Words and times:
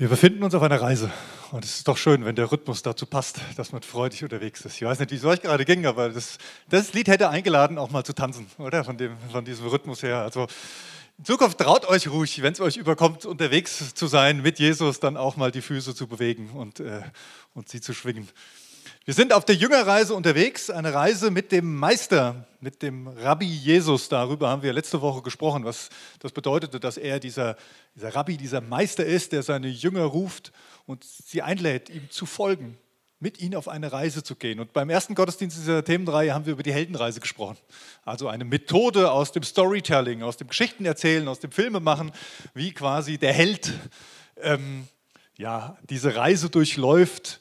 Wir 0.00 0.08
befinden 0.08 0.42
uns 0.42 0.54
auf 0.54 0.62
einer 0.62 0.80
Reise 0.80 1.12
und 1.50 1.62
es 1.62 1.76
ist 1.76 1.86
doch 1.86 1.98
schön, 1.98 2.24
wenn 2.24 2.34
der 2.34 2.50
Rhythmus 2.50 2.80
dazu 2.80 3.04
passt, 3.04 3.38
dass 3.56 3.70
man 3.72 3.82
freudig 3.82 4.22
unterwegs 4.22 4.64
ist. 4.64 4.76
Ich 4.76 4.82
weiß 4.82 4.98
nicht, 4.98 5.10
wie 5.10 5.16
es 5.16 5.26
euch 5.26 5.42
gerade 5.42 5.66
ging, 5.66 5.84
aber 5.84 6.08
das, 6.08 6.38
das, 6.70 6.94
Lied 6.94 7.06
hätte 7.06 7.28
eingeladen, 7.28 7.76
auch 7.76 7.90
mal 7.90 8.02
zu 8.02 8.14
tanzen, 8.14 8.46
oder? 8.56 8.82
Von, 8.82 8.96
dem, 8.96 9.18
von 9.30 9.44
diesem 9.44 9.66
Rhythmus 9.66 10.02
her. 10.02 10.22
Also 10.22 10.46
in 11.18 11.26
Zukunft 11.26 11.58
traut 11.58 11.86
euch 11.86 12.08
ruhig, 12.08 12.40
wenn 12.40 12.54
es 12.54 12.62
euch 12.62 12.78
überkommt, 12.78 13.26
unterwegs 13.26 13.94
zu 13.94 14.06
sein, 14.06 14.40
mit 14.40 14.58
Jesus 14.58 15.00
dann 15.00 15.18
auch 15.18 15.36
mal 15.36 15.50
die 15.50 15.60
Füße 15.60 15.94
zu 15.94 16.06
bewegen 16.06 16.48
und, 16.54 16.80
äh, 16.80 17.02
und 17.52 17.68
sie 17.68 17.82
zu 17.82 17.92
schwingen. 17.92 18.26
Wir 19.06 19.14
sind 19.14 19.32
auf 19.32 19.46
der 19.46 19.54
Jüngerreise 19.54 20.14
unterwegs, 20.14 20.68
eine 20.68 20.92
Reise 20.92 21.30
mit 21.30 21.52
dem 21.52 21.74
Meister, 21.74 22.46
mit 22.60 22.82
dem 22.82 23.08
Rabbi 23.08 23.46
Jesus. 23.46 24.10
Darüber 24.10 24.50
haben 24.50 24.62
wir 24.62 24.74
letzte 24.74 25.00
Woche 25.00 25.22
gesprochen, 25.22 25.64
was 25.64 25.88
das 26.18 26.32
bedeutete, 26.32 26.78
dass 26.78 26.98
er 26.98 27.18
dieser, 27.18 27.56
dieser 27.94 28.14
Rabbi, 28.14 28.36
dieser 28.36 28.60
Meister 28.60 29.06
ist, 29.06 29.32
der 29.32 29.42
seine 29.42 29.68
Jünger 29.68 30.02
ruft 30.02 30.52
und 30.84 31.02
sie 31.02 31.40
einlädt, 31.40 31.88
ihm 31.88 32.10
zu 32.10 32.26
folgen, 32.26 32.76
mit 33.20 33.40
ihnen 33.40 33.54
auf 33.54 33.68
eine 33.68 33.90
Reise 33.90 34.22
zu 34.22 34.36
gehen. 34.36 34.60
Und 34.60 34.74
beim 34.74 34.90
ersten 34.90 35.14
Gottesdienst 35.14 35.56
dieser 35.56 35.82
Themenreihe 35.82 36.34
haben 36.34 36.44
wir 36.44 36.52
über 36.52 36.62
die 36.62 36.74
Heldenreise 36.74 37.20
gesprochen. 37.20 37.56
Also 38.04 38.28
eine 38.28 38.44
Methode 38.44 39.10
aus 39.10 39.32
dem 39.32 39.44
Storytelling, 39.44 40.22
aus 40.22 40.36
dem 40.36 40.48
Geschichtenerzählen, 40.48 41.26
aus 41.26 41.40
dem 41.40 41.52
Filmemachen, 41.52 42.12
wie 42.52 42.72
quasi 42.72 43.16
der 43.16 43.32
Held 43.32 43.72
ähm, 44.42 44.86
ja, 45.38 45.78
diese 45.88 46.16
Reise 46.16 46.50
durchläuft 46.50 47.40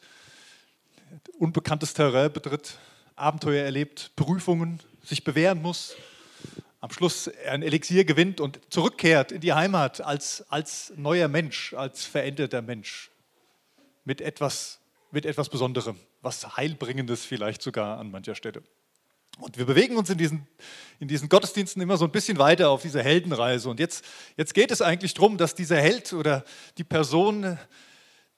unbekanntes 1.39 1.93
Terrain 1.93 2.31
betritt, 2.31 2.77
Abenteuer 3.15 3.63
erlebt, 3.63 4.11
Prüfungen, 4.15 4.79
sich 5.03 5.23
bewähren 5.23 5.61
muss, 5.61 5.95
am 6.81 6.91
Schluss 6.91 7.29
ein 7.47 7.63
Elixier 7.63 8.05
gewinnt 8.05 8.39
und 8.39 8.59
zurückkehrt 8.69 9.31
in 9.31 9.41
die 9.41 9.53
Heimat 9.53 10.01
als, 10.01 10.45
als 10.49 10.93
neuer 10.95 11.27
Mensch, 11.27 11.73
als 11.73 12.05
veränderter 12.05 12.61
Mensch, 12.61 13.09
mit 14.05 14.21
etwas, 14.21 14.79
mit 15.11 15.25
etwas 15.25 15.49
Besonderem, 15.49 15.97
was 16.21 16.57
Heilbringendes 16.57 17.25
vielleicht 17.25 17.61
sogar 17.61 17.99
an 17.99 18.11
mancher 18.11 18.35
Stelle. 18.35 18.61
Und 19.39 19.57
wir 19.57 19.65
bewegen 19.65 19.95
uns 19.95 20.09
in 20.09 20.17
diesen, 20.17 20.47
in 20.99 21.07
diesen 21.07 21.29
Gottesdiensten 21.29 21.81
immer 21.81 21.97
so 21.97 22.05
ein 22.05 22.11
bisschen 22.11 22.37
weiter 22.37 22.69
auf 22.69 22.81
dieser 22.81 23.01
Heldenreise. 23.01 23.69
Und 23.69 23.79
jetzt, 23.79 24.03
jetzt 24.35 24.53
geht 24.53 24.71
es 24.71 24.81
eigentlich 24.81 25.13
darum, 25.13 25.37
dass 25.37 25.55
dieser 25.55 25.77
Held 25.77 26.11
oder 26.11 26.43
die 26.77 26.83
Person 26.83 27.57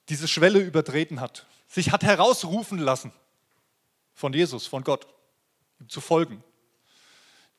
diese 0.10 0.28
Schwelle 0.28 0.60
übertreten 0.60 1.20
hat 1.20 1.48
sich 1.72 1.94
hat 1.94 2.04
herausrufen 2.04 2.80
lassen 2.80 3.14
von 4.14 4.34
Jesus, 4.34 4.68
von 4.68 4.84
Gott, 4.84 5.08
ihm 5.80 5.88
zu 5.88 6.02
folgen. 6.02 6.44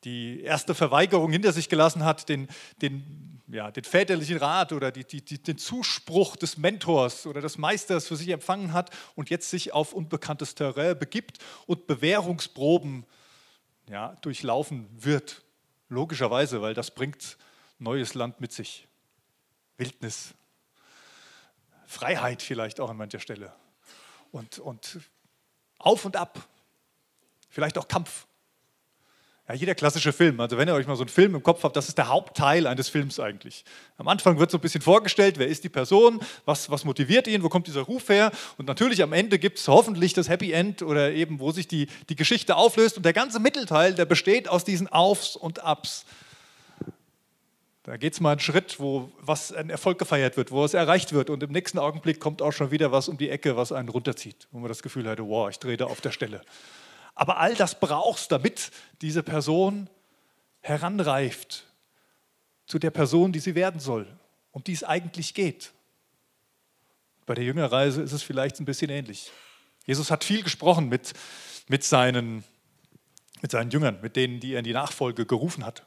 Die 0.04 0.42
erste 0.42 0.74
Verweigerung 0.74 1.32
hinter 1.32 1.52
sich 1.52 1.70
gelassen 1.70 2.04
hat, 2.04 2.28
den, 2.28 2.48
den, 2.82 3.40
ja, 3.46 3.70
den 3.70 3.84
väterlichen 3.84 4.36
Rat 4.36 4.72
oder 4.72 4.92
die, 4.92 5.04
die, 5.04 5.42
den 5.42 5.56
Zuspruch 5.56 6.36
des 6.36 6.58
Mentors 6.58 7.26
oder 7.26 7.40
des 7.40 7.56
Meisters 7.56 8.06
für 8.06 8.16
sich 8.16 8.28
empfangen 8.28 8.74
hat 8.74 8.90
und 9.14 9.30
jetzt 9.30 9.48
sich 9.48 9.72
auf 9.72 9.94
unbekanntes 9.94 10.54
Terrain 10.54 10.98
begibt 10.98 11.38
und 11.66 11.86
Bewährungsproben 11.86 13.06
ja, 13.88 14.14
durchlaufen 14.20 14.88
wird. 14.92 15.42
Logischerweise, 15.88 16.60
weil 16.60 16.74
das 16.74 16.90
bringt 16.90 17.38
neues 17.78 18.12
Land 18.12 18.42
mit 18.42 18.52
sich. 18.52 18.86
Wildnis, 19.78 20.34
Freiheit 21.86 22.42
vielleicht 22.42 22.78
auch 22.78 22.90
an 22.90 22.96
mancher 22.98 23.20
Stelle 23.20 23.54
und, 24.32 24.58
und 24.58 24.98
auf 25.78 26.04
und 26.04 26.16
ab, 26.16 26.48
vielleicht 27.48 27.78
auch 27.78 27.86
Kampf. 27.86 28.26
Ja, 29.48 29.54
jeder 29.54 29.74
klassische 29.74 30.12
Film, 30.12 30.38
also 30.38 30.56
wenn 30.56 30.68
ihr 30.68 30.74
euch 30.74 30.86
mal 30.86 30.94
so 30.94 31.02
einen 31.02 31.08
Film 31.08 31.34
im 31.34 31.42
Kopf 31.42 31.64
habt, 31.64 31.76
das 31.76 31.88
ist 31.88 31.98
der 31.98 32.08
Hauptteil 32.08 32.66
eines 32.66 32.88
Films 32.88 33.18
eigentlich. 33.18 33.64
Am 33.98 34.06
Anfang 34.06 34.38
wird 34.38 34.52
so 34.52 34.58
ein 34.58 34.60
bisschen 34.60 34.82
vorgestellt, 34.82 35.36
wer 35.36 35.48
ist 35.48 35.64
die 35.64 35.68
Person, 35.68 36.20
was, 36.44 36.70
was 36.70 36.84
motiviert 36.84 37.26
ihn, 37.26 37.42
wo 37.42 37.48
kommt 37.48 37.66
dieser 37.66 37.82
Ruf 37.82 38.08
her 38.08 38.30
und 38.56 38.68
natürlich 38.68 39.02
am 39.02 39.12
Ende 39.12 39.40
gibt 39.40 39.58
es 39.58 39.66
hoffentlich 39.66 40.14
das 40.14 40.28
Happy 40.28 40.52
End 40.52 40.82
oder 40.82 41.12
eben, 41.12 41.40
wo 41.40 41.50
sich 41.50 41.66
die, 41.66 41.88
die 42.08 42.16
Geschichte 42.16 42.54
auflöst 42.54 42.96
und 42.96 43.02
der 43.04 43.12
ganze 43.12 43.40
Mittelteil, 43.40 43.94
der 43.94 44.04
besteht 44.04 44.48
aus 44.48 44.64
diesen 44.64 44.86
Aufs 44.86 45.34
und 45.34 45.64
Abs. 45.64 46.06
Da 47.84 47.96
geht 47.96 48.12
es 48.12 48.20
mal 48.20 48.32
einen 48.32 48.40
Schritt, 48.40 48.78
wo 48.78 49.10
was 49.18 49.52
ein 49.52 49.68
Erfolg 49.68 49.98
gefeiert 49.98 50.36
wird, 50.36 50.52
wo 50.52 50.64
es 50.64 50.72
erreicht 50.72 51.12
wird 51.12 51.30
und 51.30 51.42
im 51.42 51.50
nächsten 51.50 51.78
Augenblick 51.78 52.20
kommt 52.20 52.40
auch 52.40 52.52
schon 52.52 52.70
wieder 52.70 52.92
was 52.92 53.08
um 53.08 53.18
die 53.18 53.28
Ecke, 53.28 53.56
was 53.56 53.72
einen 53.72 53.88
runterzieht, 53.88 54.46
wo 54.52 54.60
man 54.60 54.68
das 54.68 54.82
Gefühl 54.82 55.08
hatte, 55.08 55.26
wow, 55.26 55.50
ich 55.50 55.58
drehe 55.58 55.76
da 55.76 55.86
auf 55.86 56.00
der 56.00 56.12
Stelle. 56.12 56.42
Aber 57.14 57.38
all 57.38 57.54
das 57.54 57.78
brauchst, 57.78 58.30
damit 58.30 58.70
diese 59.00 59.24
Person 59.24 59.90
heranreift 60.60 61.66
zu 62.66 62.78
der 62.78 62.90
Person, 62.90 63.32
die 63.32 63.40
sie 63.40 63.56
werden 63.56 63.80
soll, 63.80 64.06
um 64.52 64.62
die 64.62 64.72
es 64.72 64.84
eigentlich 64.84 65.34
geht. 65.34 65.72
Bei 67.26 67.34
der 67.34 67.44
Jüngerreise 67.44 68.00
ist 68.02 68.12
es 68.12 68.22
vielleicht 68.22 68.60
ein 68.60 68.64
bisschen 68.64 68.90
ähnlich. 68.90 69.32
Jesus 69.86 70.12
hat 70.12 70.22
viel 70.22 70.44
gesprochen 70.44 70.88
mit, 70.88 71.14
mit, 71.68 71.82
seinen, 71.82 72.44
mit 73.40 73.50
seinen 73.50 73.70
Jüngern, 73.72 74.00
mit 74.00 74.14
denen, 74.14 74.38
die 74.38 74.52
er 74.52 74.60
in 74.60 74.64
die 74.64 74.72
Nachfolge 74.72 75.26
gerufen 75.26 75.66
hat. 75.66 75.84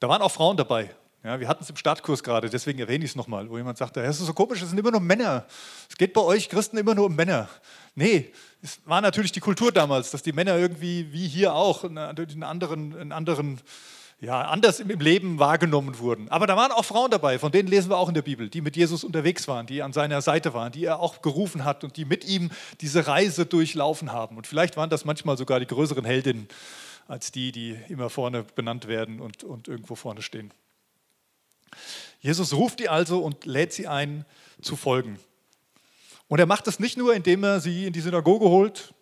Da 0.00 0.08
waren 0.08 0.22
auch 0.22 0.32
Frauen 0.32 0.56
dabei. 0.56 0.90
Ja, 1.22 1.38
wir 1.38 1.46
hatten 1.46 1.62
es 1.62 1.68
im 1.68 1.76
Startkurs 1.76 2.22
gerade, 2.22 2.48
deswegen 2.48 2.78
erwähne 2.78 3.04
ich 3.04 3.10
es 3.10 3.16
nochmal, 3.16 3.50
wo 3.50 3.58
jemand 3.58 3.76
sagte, 3.76 4.00
es 4.00 4.18
ist 4.18 4.26
so 4.26 4.32
komisch, 4.32 4.62
es 4.62 4.70
sind 4.70 4.78
immer 4.78 4.90
nur 4.90 5.00
Männer. 5.00 5.44
Es 5.86 5.98
geht 5.98 6.14
bei 6.14 6.22
euch 6.22 6.48
Christen 6.48 6.78
immer 6.78 6.94
nur 6.94 7.06
um 7.06 7.14
Männer. 7.14 7.46
Nee, 7.94 8.32
es 8.62 8.80
war 8.86 9.02
natürlich 9.02 9.30
die 9.30 9.40
Kultur 9.40 9.70
damals, 9.70 10.10
dass 10.10 10.22
die 10.22 10.32
Männer 10.32 10.56
irgendwie, 10.56 11.12
wie 11.12 11.28
hier 11.28 11.52
auch, 11.54 11.84
in 11.84 11.98
anderen, 11.98 12.98
in 12.98 13.12
anderen 13.12 13.60
ja, 14.22 14.42
anders 14.42 14.80
im 14.80 15.00
Leben 15.00 15.38
wahrgenommen 15.38 15.98
wurden. 15.98 16.28
Aber 16.30 16.46
da 16.46 16.56
waren 16.56 16.72
auch 16.72 16.84
Frauen 16.84 17.10
dabei, 17.10 17.38
von 17.38 17.52
denen 17.52 17.68
lesen 17.68 17.90
wir 17.90 17.96
auch 17.96 18.08
in 18.08 18.14
der 18.14 18.22
Bibel, 18.22 18.48
die 18.48 18.60
mit 18.60 18.76
Jesus 18.76 19.02
unterwegs 19.02 19.48
waren, 19.48 19.66
die 19.66 19.82
an 19.82 19.92
seiner 19.92 20.20
Seite 20.22 20.52
waren, 20.54 20.72
die 20.72 20.84
er 20.84 21.00
auch 21.00 21.22
gerufen 21.22 21.64
hat 21.64 21.84
und 21.84 21.96
die 21.96 22.04
mit 22.04 22.26
ihm 22.26 22.50
diese 22.80 23.06
Reise 23.06 23.46
durchlaufen 23.46 24.12
haben. 24.12 24.36
Und 24.36 24.46
vielleicht 24.46 24.76
waren 24.76 24.90
das 24.90 25.04
manchmal 25.04 25.38
sogar 25.38 25.58
die 25.58 25.66
größeren 25.66 26.04
Heldinnen 26.04 26.48
als 27.10 27.32
die, 27.32 27.50
die 27.50 27.76
immer 27.88 28.08
vorne 28.08 28.44
benannt 28.54 28.86
werden 28.86 29.20
und, 29.20 29.42
und 29.42 29.66
irgendwo 29.66 29.96
vorne 29.96 30.22
stehen. 30.22 30.52
Jesus 32.20 32.54
ruft 32.54 32.78
die 32.78 32.88
also 32.88 33.20
und 33.20 33.46
lädt 33.46 33.72
sie 33.72 33.88
ein, 33.88 34.24
zu 34.62 34.76
folgen. 34.76 35.18
Und 36.28 36.38
er 36.38 36.46
macht 36.46 36.66
das 36.66 36.78
nicht 36.78 36.96
nur, 36.96 37.14
indem 37.14 37.42
er 37.42 37.60
sie 37.60 37.86
in 37.86 37.92
die 37.92 38.00
Synagoge 38.00 38.44
holt 38.44 38.94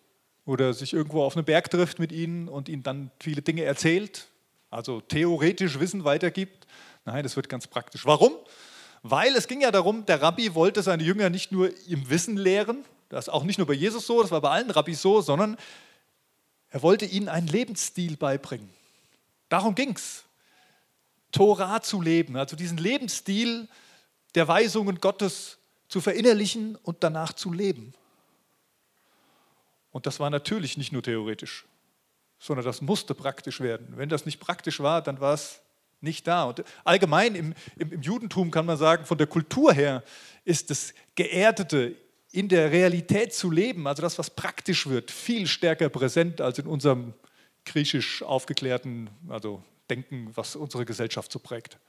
oder 0.45 0.73
sich 0.73 0.93
irgendwo 0.93 1.21
auf 1.23 1.35
einen 1.35 1.45
Berg 1.45 1.69
trifft 1.69 1.99
mit 1.99 2.11
ihnen 2.11 2.47
und 2.47 2.67
ihnen 2.67 2.81
dann 2.81 3.11
viele 3.19 3.43
Dinge 3.43 3.63
erzählt, 3.63 4.27
also 4.71 5.01
theoretisch 5.01 5.79
Wissen 5.79 6.03
weitergibt. 6.03 6.65
Nein, 7.05 7.21
das 7.23 7.35
wird 7.35 7.49
ganz 7.49 7.67
praktisch. 7.67 8.05
Warum? 8.05 8.31
Weil 9.03 9.35
es 9.35 9.47
ging 9.47 9.61
ja 9.61 9.69
darum, 9.69 10.05
der 10.05 10.21
Rabbi 10.21 10.55
wollte 10.55 10.81
seine 10.81 11.03
Jünger 11.03 11.29
nicht 11.29 11.51
nur 11.51 11.69
im 11.87 12.09
Wissen 12.09 12.37
lehren, 12.37 12.85
das 13.09 13.25
ist 13.25 13.33
auch 13.33 13.43
nicht 13.43 13.57
nur 13.57 13.67
bei 13.67 13.73
Jesus 13.73 14.07
so, 14.07 14.21
das 14.21 14.31
war 14.31 14.41
bei 14.41 14.49
allen 14.49 14.71
Rabbis 14.71 15.01
so, 15.01 15.21
sondern 15.21 15.57
er 16.69 16.81
wollte 16.81 17.05
ihnen 17.05 17.29
einen 17.29 17.47
Lebensstil 17.47 18.17
beibringen. 18.17 18.69
Darum 19.49 19.75
ging 19.75 19.95
es. 19.95 20.23
Torah 21.31 21.81
zu 21.81 22.01
leben, 22.01 22.35
also 22.37 22.55
diesen 22.55 22.77
Lebensstil 22.77 23.67
der 24.35 24.47
Weisungen 24.47 24.99
Gottes 24.99 25.57
zu 25.87 26.01
verinnerlichen 26.01 26.75
und 26.75 27.03
danach 27.03 27.33
zu 27.33 27.53
leben. 27.53 27.93
Und 29.91 30.05
das 30.05 30.19
war 30.19 30.29
natürlich 30.29 30.77
nicht 30.77 30.91
nur 30.91 31.03
theoretisch, 31.03 31.65
sondern 32.39 32.65
das 32.65 32.81
musste 32.81 33.13
praktisch 33.13 33.59
werden. 33.59 33.93
Wenn 33.95 34.09
das 34.09 34.25
nicht 34.25 34.39
praktisch 34.39 34.79
war, 34.79 35.01
dann 35.01 35.19
war 35.19 35.33
es 35.33 35.61
nicht 36.01 36.27
da. 36.27 36.45
Und 36.45 36.63
allgemein 36.83 37.35
im, 37.35 37.53
im, 37.75 37.91
im 37.91 38.01
Judentum 38.01 38.51
kann 38.51 38.65
man 38.65 38.77
sagen, 38.77 39.05
von 39.05 39.17
der 39.17 39.27
Kultur 39.27 39.73
her 39.73 40.03
ist 40.45 40.69
das 40.69 40.93
geerdete, 41.15 41.95
in 42.31 42.47
der 42.47 42.71
Realität 42.71 43.33
zu 43.33 43.49
leben, 43.49 43.87
also 43.87 44.01
das, 44.01 44.19
was 44.19 44.29
praktisch 44.29 44.87
wird, 44.87 45.11
viel 45.11 45.47
stärker 45.47 45.89
präsent 45.89 46.41
als 46.41 46.59
in 46.59 46.67
unserem 46.67 47.13
griechisch 47.65 48.23
aufgeklärten 48.23 49.09
also 49.27 49.63
Denken, 49.89 50.29
was 50.35 50.55
unsere 50.55 50.85
Gesellschaft 50.85 51.31
so 51.31 51.39
prägt. 51.39 51.79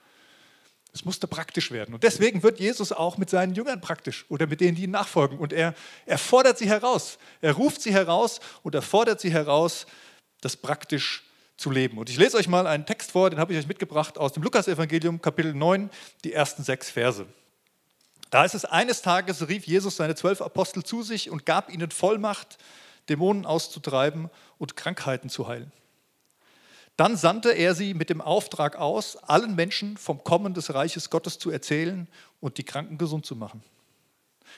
Es 0.92 1.04
musste 1.04 1.28
praktisch 1.28 1.70
werden. 1.70 1.94
Und 1.94 2.02
deswegen 2.02 2.42
wird 2.42 2.58
Jesus 2.58 2.92
auch 2.92 3.18
mit 3.18 3.30
seinen 3.30 3.54
Jüngern 3.54 3.80
praktisch 3.80 4.24
oder 4.28 4.46
mit 4.46 4.60
denen, 4.60 4.74
die 4.74 4.84
ihm 4.84 4.90
nachfolgen. 4.90 5.38
Und 5.38 5.52
er, 5.52 5.74
er 6.06 6.18
fordert 6.18 6.58
sie 6.58 6.68
heraus. 6.68 7.18
Er 7.42 7.52
ruft 7.52 7.82
sie 7.82 7.92
heraus 7.92 8.40
und 8.62 8.74
er 8.74 8.82
fordert 8.82 9.20
sie 9.20 9.30
heraus, 9.30 9.86
das 10.40 10.56
praktisch 10.56 11.24
zu 11.56 11.70
leben. 11.70 11.98
Und 11.98 12.08
ich 12.08 12.16
lese 12.16 12.38
euch 12.38 12.48
mal 12.48 12.66
einen 12.66 12.86
Text 12.86 13.12
vor, 13.12 13.30
den 13.30 13.38
habe 13.38 13.52
ich 13.52 13.58
euch 13.58 13.68
mitgebracht 13.68 14.18
aus 14.18 14.32
dem 14.32 14.42
Lukasevangelium, 14.42 15.20
Kapitel 15.20 15.54
9, 15.54 15.90
die 16.24 16.32
ersten 16.32 16.64
sechs 16.64 16.90
Verse. 16.90 17.26
Da 18.30 18.44
ist 18.44 18.54
es, 18.54 18.64
eines 18.64 19.02
Tages 19.02 19.48
rief 19.48 19.66
Jesus 19.66 19.96
seine 19.96 20.14
zwölf 20.14 20.40
Apostel 20.40 20.84
zu 20.84 21.02
sich 21.02 21.30
und 21.30 21.44
gab 21.46 21.70
ihnen 21.70 21.90
Vollmacht, 21.90 22.58
Dämonen 23.08 23.44
auszutreiben 23.44 24.30
und 24.58 24.76
Krankheiten 24.76 25.28
zu 25.28 25.48
heilen. 25.48 25.72
Dann 26.96 27.16
sandte 27.16 27.50
er 27.50 27.74
sie 27.74 27.94
mit 27.94 28.10
dem 28.10 28.20
Auftrag 28.20 28.76
aus, 28.76 29.16
allen 29.16 29.54
Menschen 29.54 29.96
vom 29.96 30.22
Kommen 30.22 30.54
des 30.54 30.74
Reiches 30.74 31.10
Gottes 31.10 31.38
zu 31.38 31.50
erzählen 31.50 32.06
und 32.40 32.58
die 32.58 32.62
Kranken 32.62 32.98
gesund 32.98 33.26
zu 33.26 33.34
machen. 33.34 33.64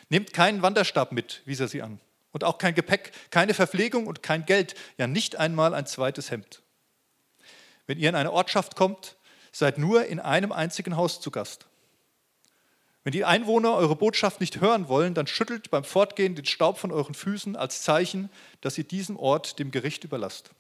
Nehmt 0.08 0.32
keinen 0.32 0.60
Wanderstab 0.60 1.12
mit, 1.12 1.42
wies 1.44 1.60
er 1.60 1.68
sie 1.68 1.82
an, 1.82 2.00
und 2.32 2.44
auch 2.44 2.58
kein 2.58 2.74
Gepäck, 2.74 3.12
keine 3.30 3.54
Verpflegung 3.54 4.06
und 4.06 4.22
kein 4.22 4.44
Geld, 4.44 4.74
ja 4.98 5.06
nicht 5.06 5.36
einmal 5.36 5.72
ein 5.72 5.86
zweites 5.86 6.30
Hemd. 6.30 6.62
Wenn 7.86 7.98
ihr 7.98 8.08
in 8.08 8.16
eine 8.16 8.32
Ortschaft 8.32 8.76
kommt, 8.76 9.16
seid 9.52 9.78
nur 9.78 10.06
in 10.06 10.18
einem 10.18 10.50
einzigen 10.50 10.96
Haus 10.96 11.20
zu 11.20 11.30
Gast. 11.30 11.66
Wenn 13.04 13.12
die 13.12 13.24
Einwohner 13.24 13.74
eure 13.74 13.96
Botschaft 13.96 14.40
nicht 14.40 14.60
hören 14.60 14.88
wollen, 14.88 15.14
dann 15.14 15.26
schüttelt 15.26 15.70
beim 15.70 15.82
Fortgehen 15.82 16.36
den 16.36 16.44
Staub 16.44 16.78
von 16.78 16.92
euren 16.92 17.14
Füßen 17.14 17.56
als 17.56 17.82
Zeichen, 17.82 18.30
dass 18.60 18.78
ihr 18.78 18.84
diesen 18.84 19.16
Ort 19.16 19.58
dem 19.58 19.72
Gericht 19.72 20.04
überlasst. 20.04 20.50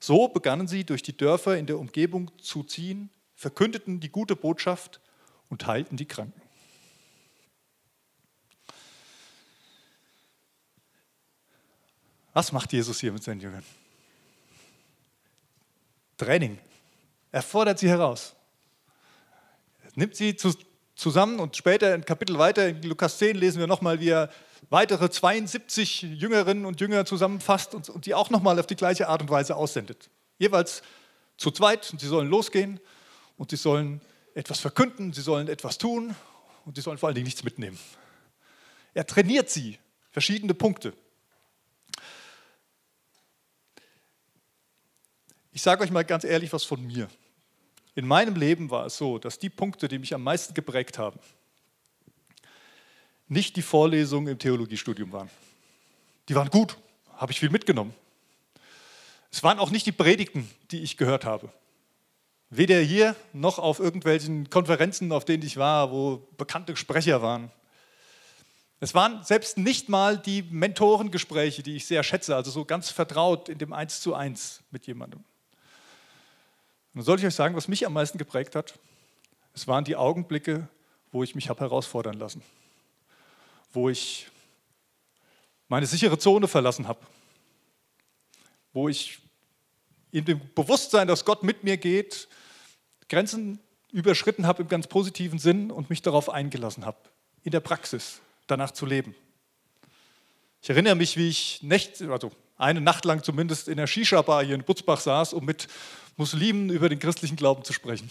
So 0.00 0.28
begannen 0.28 0.68
sie 0.68 0.84
durch 0.84 1.02
die 1.02 1.16
Dörfer 1.16 1.58
in 1.58 1.66
der 1.66 1.78
Umgebung 1.78 2.30
zu 2.38 2.62
ziehen, 2.62 3.10
verkündeten 3.34 4.00
die 4.00 4.10
gute 4.10 4.36
Botschaft 4.36 5.00
und 5.50 5.66
heilten 5.66 5.96
die 5.96 6.06
Kranken. 6.06 6.40
Was 12.32 12.52
macht 12.52 12.72
Jesus 12.72 13.00
hier 13.00 13.12
mit 13.12 13.22
seinen 13.22 13.40
Jüngern? 13.40 13.64
Training. 16.16 16.58
Er 17.32 17.42
fordert 17.42 17.78
sie 17.78 17.88
heraus. 17.88 18.34
Er 19.84 19.90
nimmt 19.96 20.14
sie 20.14 20.36
zu, 20.36 20.54
zusammen 20.98 21.38
und 21.38 21.56
später 21.56 21.94
in 21.94 22.04
Kapitel 22.04 22.38
weiter, 22.38 22.68
in 22.68 22.82
Lukas 22.82 23.18
10, 23.18 23.36
lesen 23.36 23.60
wir 23.60 23.68
nochmal, 23.68 24.00
wie 24.00 24.10
er 24.10 24.30
weitere 24.68 25.08
72 25.08 26.02
Jüngerinnen 26.02 26.66
und 26.66 26.80
Jünger 26.80 27.06
zusammenfasst 27.06 27.74
und, 27.74 27.88
und 27.88 28.04
die 28.04 28.14
auch 28.14 28.30
nochmal 28.30 28.58
auf 28.58 28.66
die 28.66 28.74
gleiche 28.74 29.08
Art 29.08 29.22
und 29.22 29.30
Weise 29.30 29.54
aussendet. 29.54 30.10
Jeweils 30.38 30.82
zu 31.36 31.52
zweit 31.52 31.90
und 31.92 32.00
sie 32.00 32.08
sollen 32.08 32.28
losgehen 32.28 32.80
und 33.36 33.50
sie 33.50 33.56
sollen 33.56 34.00
etwas 34.34 34.58
verkünden, 34.58 35.12
sie 35.12 35.22
sollen 35.22 35.48
etwas 35.48 35.78
tun 35.78 36.16
und 36.64 36.74
sie 36.74 36.82
sollen 36.82 36.98
vor 36.98 37.08
allen 37.08 37.14
Dingen 37.14 37.26
nichts 37.26 37.44
mitnehmen. 37.44 37.78
Er 38.92 39.06
trainiert 39.06 39.48
sie, 39.48 39.78
verschiedene 40.10 40.52
Punkte. 40.52 40.92
Ich 45.52 45.62
sage 45.62 45.84
euch 45.84 45.92
mal 45.92 46.04
ganz 46.04 46.24
ehrlich 46.24 46.52
was 46.52 46.64
von 46.64 46.84
mir. 46.84 47.08
In 47.98 48.06
meinem 48.06 48.36
Leben 48.36 48.70
war 48.70 48.86
es 48.86 48.96
so, 48.96 49.18
dass 49.18 49.40
die 49.40 49.50
Punkte, 49.50 49.88
die 49.88 49.98
mich 49.98 50.14
am 50.14 50.22
meisten 50.22 50.54
geprägt 50.54 50.98
haben, 50.98 51.18
nicht 53.26 53.56
die 53.56 53.62
Vorlesungen 53.62 54.28
im 54.28 54.38
Theologiestudium 54.38 55.10
waren. 55.10 55.28
Die 56.28 56.36
waren 56.36 56.48
gut, 56.48 56.78
habe 57.16 57.32
ich 57.32 57.40
viel 57.40 57.50
mitgenommen. 57.50 57.92
Es 59.32 59.42
waren 59.42 59.58
auch 59.58 59.72
nicht 59.72 59.84
die 59.84 59.90
Predigten, 59.90 60.48
die 60.70 60.84
ich 60.84 60.96
gehört 60.96 61.24
habe. 61.24 61.52
Weder 62.50 62.78
hier 62.78 63.16
noch 63.32 63.58
auf 63.58 63.80
irgendwelchen 63.80 64.48
Konferenzen, 64.48 65.10
auf 65.10 65.24
denen 65.24 65.42
ich 65.42 65.56
war, 65.56 65.90
wo 65.90 66.22
bekannte 66.36 66.76
Sprecher 66.76 67.20
waren. 67.20 67.50
Es 68.78 68.94
waren 68.94 69.24
selbst 69.24 69.58
nicht 69.58 69.88
mal 69.88 70.16
die 70.16 70.42
Mentorengespräche, 70.42 71.64
die 71.64 71.74
ich 71.74 71.86
sehr 71.88 72.04
schätze, 72.04 72.36
also 72.36 72.52
so 72.52 72.64
ganz 72.64 72.90
vertraut 72.90 73.48
in 73.48 73.58
dem 73.58 73.72
Eins 73.72 74.00
zu 74.00 74.14
eins 74.14 74.62
mit 74.70 74.86
jemandem. 74.86 75.24
Und 76.92 77.00
dann 77.00 77.04
soll 77.04 77.18
ich 77.18 77.26
euch 77.26 77.34
sagen, 77.34 77.54
was 77.54 77.68
mich 77.68 77.86
am 77.86 77.92
meisten 77.92 78.18
geprägt 78.18 78.54
hat? 78.54 78.78
Es 79.54 79.66
waren 79.66 79.84
die 79.84 79.96
Augenblicke, 79.96 80.68
wo 81.12 81.22
ich 81.22 81.34
mich 81.34 81.48
habe 81.48 81.60
herausfordern 81.60 82.14
lassen, 82.14 82.42
wo 83.72 83.88
ich 83.88 84.28
meine 85.68 85.86
sichere 85.86 86.18
Zone 86.18 86.48
verlassen 86.48 86.88
habe, 86.88 87.00
wo 88.72 88.88
ich 88.88 89.18
in 90.10 90.24
dem 90.24 90.40
Bewusstsein, 90.54 91.08
dass 91.08 91.24
Gott 91.24 91.42
mit 91.42 91.64
mir 91.64 91.76
geht, 91.76 92.28
Grenzen 93.08 93.60
überschritten 93.92 94.46
habe 94.46 94.62
im 94.62 94.68
ganz 94.68 94.86
positiven 94.86 95.38
Sinn 95.38 95.70
und 95.70 95.90
mich 95.90 96.02
darauf 96.02 96.28
eingelassen 96.28 96.84
habe, 96.84 96.98
in 97.42 97.52
der 97.52 97.60
Praxis 97.60 98.20
danach 98.46 98.70
zu 98.70 98.86
leben. 98.86 99.14
Ich 100.62 100.70
erinnere 100.70 100.94
mich, 100.94 101.16
wie 101.16 101.28
ich 101.28 101.62
Nächt, 101.62 102.02
also 102.02 102.32
eine 102.58 102.80
Nacht 102.80 103.04
lang 103.04 103.22
zumindest 103.22 103.68
in 103.68 103.76
der 103.76 103.86
Shisha-Bar 103.86 104.44
hier 104.44 104.54
in 104.54 104.64
Butzbach 104.64 105.00
saß, 105.00 105.32
um 105.32 105.44
mit 105.44 105.68
Muslimen 106.16 106.68
über 106.70 106.88
den 106.88 106.98
christlichen 106.98 107.36
Glauben 107.36 107.64
zu 107.64 107.72
sprechen. 107.72 108.10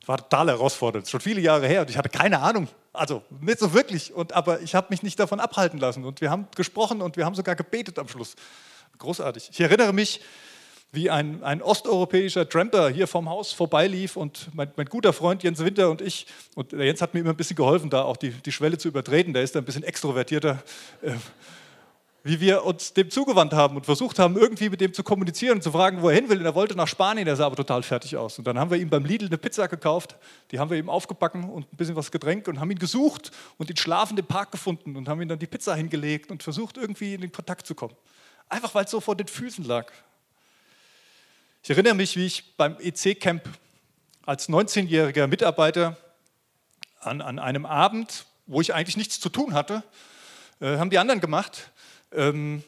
Das 0.00 0.08
war 0.08 0.18
total 0.18 0.48
herausfordernd, 0.48 1.08
schon 1.08 1.20
viele 1.20 1.40
Jahre 1.40 1.66
her 1.66 1.80
und 1.80 1.90
ich 1.90 1.96
hatte 1.96 2.08
keine 2.08 2.40
Ahnung, 2.40 2.68
also 2.92 3.22
nicht 3.40 3.58
so 3.58 3.72
wirklich, 3.72 4.12
und, 4.12 4.32
aber 4.32 4.60
ich 4.60 4.74
habe 4.74 4.88
mich 4.90 5.02
nicht 5.02 5.18
davon 5.18 5.40
abhalten 5.40 5.78
lassen 5.78 6.04
und 6.04 6.20
wir 6.20 6.30
haben 6.30 6.48
gesprochen 6.54 7.00
und 7.00 7.16
wir 7.16 7.24
haben 7.24 7.34
sogar 7.34 7.56
gebetet 7.56 7.98
am 7.98 8.08
Schluss. 8.08 8.34
Großartig. 8.98 9.50
Ich 9.52 9.60
erinnere 9.60 9.92
mich, 9.92 10.20
wie 10.92 11.10
ein, 11.10 11.42
ein 11.42 11.60
osteuropäischer 11.60 12.48
Tramper 12.48 12.88
hier 12.88 13.06
vom 13.06 13.28
Haus 13.28 13.52
vorbeilief 13.52 14.16
und 14.16 14.48
mein, 14.54 14.70
mein, 14.76 14.86
guter 14.86 15.12
Freund 15.12 15.42
Jens 15.42 15.58
Winter 15.58 15.90
und 15.90 16.00
ich, 16.00 16.26
und 16.54 16.72
der 16.72 16.86
Jens 16.86 17.02
hat 17.02 17.12
mir 17.12 17.20
immer 17.20 17.30
ein 17.30 17.36
bisschen 17.36 17.56
geholfen, 17.56 17.90
da 17.90 18.02
auch 18.02 18.16
die, 18.16 18.30
die 18.30 18.52
Schwelle 18.52 18.78
zu 18.78 18.88
übertreten, 18.88 19.32
der 19.32 19.42
ist 19.42 19.56
ein 19.56 19.64
bisschen 19.64 19.82
extrovertierter, 19.82 20.62
äh, 21.02 21.12
wie 22.26 22.40
wir 22.40 22.64
uns 22.64 22.92
dem 22.92 23.08
zugewandt 23.08 23.52
haben 23.52 23.76
und 23.76 23.86
versucht 23.86 24.18
haben, 24.18 24.36
irgendwie 24.36 24.68
mit 24.68 24.80
dem 24.80 24.92
zu 24.92 25.04
kommunizieren 25.04 25.58
und 25.58 25.62
zu 25.62 25.70
fragen, 25.70 26.02
wo 26.02 26.08
er 26.08 26.16
hin 26.16 26.28
will. 26.28 26.38
Und 26.38 26.44
er 26.44 26.56
wollte 26.56 26.74
nach 26.74 26.88
Spanien, 26.88 27.24
der 27.24 27.36
sah 27.36 27.46
aber 27.46 27.54
total 27.54 27.84
fertig 27.84 28.16
aus. 28.16 28.36
Und 28.36 28.48
dann 28.48 28.58
haben 28.58 28.68
wir 28.68 28.78
ihm 28.78 28.90
beim 28.90 29.04
Lidl 29.04 29.26
eine 29.26 29.38
Pizza 29.38 29.68
gekauft, 29.68 30.16
die 30.50 30.58
haben 30.58 30.68
wir 30.68 30.76
ihm 30.76 30.88
aufgebacken 30.88 31.48
und 31.48 31.72
ein 31.72 31.76
bisschen 31.76 31.94
was 31.94 32.10
Getränk 32.10 32.48
und 32.48 32.58
haben 32.58 32.68
ihn 32.72 32.80
gesucht 32.80 33.30
und 33.58 33.70
ihn 33.70 33.76
schlafend 33.76 34.18
im 34.18 34.26
Park 34.26 34.50
gefunden 34.50 34.96
und 34.96 35.08
haben 35.08 35.22
ihm 35.22 35.28
dann 35.28 35.38
die 35.38 35.46
Pizza 35.46 35.76
hingelegt 35.76 36.32
und 36.32 36.42
versucht, 36.42 36.78
irgendwie 36.78 37.14
in 37.14 37.20
den 37.20 37.30
Kontakt 37.30 37.64
zu 37.64 37.76
kommen. 37.76 37.94
Einfach 38.48 38.74
weil 38.74 38.86
es 38.86 38.90
so 38.90 39.00
vor 39.00 39.14
den 39.14 39.28
Füßen 39.28 39.64
lag. 39.64 39.92
Ich 41.62 41.70
erinnere 41.70 41.94
mich, 41.94 42.16
wie 42.16 42.26
ich 42.26 42.56
beim 42.56 42.76
EC-Camp 42.80 43.48
als 44.24 44.48
19-jähriger 44.48 45.28
Mitarbeiter 45.28 45.96
an, 46.98 47.20
an, 47.20 47.38
einem 47.38 47.66
Abend, 47.66 48.26
wo 48.46 48.60
ich 48.60 48.74
eigentlich 48.74 48.96
nichts 48.96 49.20
zu 49.20 49.28
tun 49.28 49.54
hatte, 49.54 49.84
äh, 50.60 50.78
haben 50.78 50.90
die 50.90 50.98
anderen 50.98 51.20
gemacht, 51.20 51.70
ähm, 52.12 52.62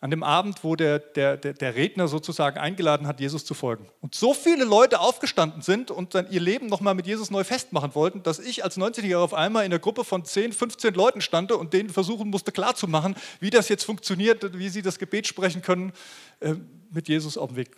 an 0.00 0.10
dem 0.10 0.22
Abend, 0.22 0.64
wo 0.64 0.76
der, 0.76 0.98
der, 0.98 1.36
der, 1.36 1.74
Redner 1.74 2.08
sozusagen 2.08 2.58
eingeladen 2.58 3.06
hat, 3.06 3.20
Jesus 3.20 3.44
zu 3.44 3.52
folgen. 3.52 3.86
Und 4.00 4.14
so 4.14 4.32
viele 4.32 4.64
Leute 4.64 4.98
aufgestanden 4.98 5.60
sind 5.60 5.90
und 5.90 6.14
dann 6.14 6.30
ihr 6.30 6.40
Leben 6.40 6.68
nochmal 6.68 6.94
mit 6.94 7.06
Jesus 7.06 7.30
neu 7.30 7.44
festmachen 7.44 7.94
wollten, 7.94 8.22
dass 8.22 8.38
ich 8.38 8.64
als 8.64 8.78
19-Jähriger 8.78 9.18
auf 9.18 9.34
einmal 9.34 9.66
in 9.66 9.72
einer 9.72 9.78
Gruppe 9.78 10.04
von 10.04 10.24
10, 10.24 10.54
15 10.54 10.94
Leuten 10.94 11.20
stande 11.20 11.56
und 11.58 11.74
denen 11.74 11.90
versuchen 11.90 12.30
musste 12.30 12.50
klarzumachen, 12.50 13.14
wie 13.40 13.50
das 13.50 13.68
jetzt 13.68 13.84
funktioniert, 13.84 14.58
wie 14.58 14.70
sie 14.70 14.80
das 14.80 14.98
Gebet 14.98 15.26
sprechen 15.26 15.60
können, 15.60 15.92
äh, 16.40 16.54
mit 16.90 17.08
Jesus 17.08 17.36
auf 17.36 17.50
dem 17.50 17.56
Weg 17.56 17.76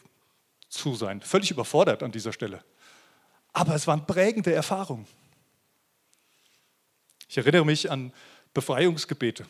zu 0.68 0.94
sein. 0.94 1.22
Völlig 1.22 1.50
überfordert 1.50 2.04
an 2.04 2.12
dieser 2.12 2.32
Stelle. 2.32 2.62
Aber 3.52 3.74
es 3.74 3.88
waren 3.88 4.06
prägende 4.06 4.52
Erfahrungen. 4.52 5.06
Ich 7.28 7.36
erinnere 7.36 7.64
mich 7.64 7.90
an 7.90 8.12
Befreiungsgebete. 8.54 9.44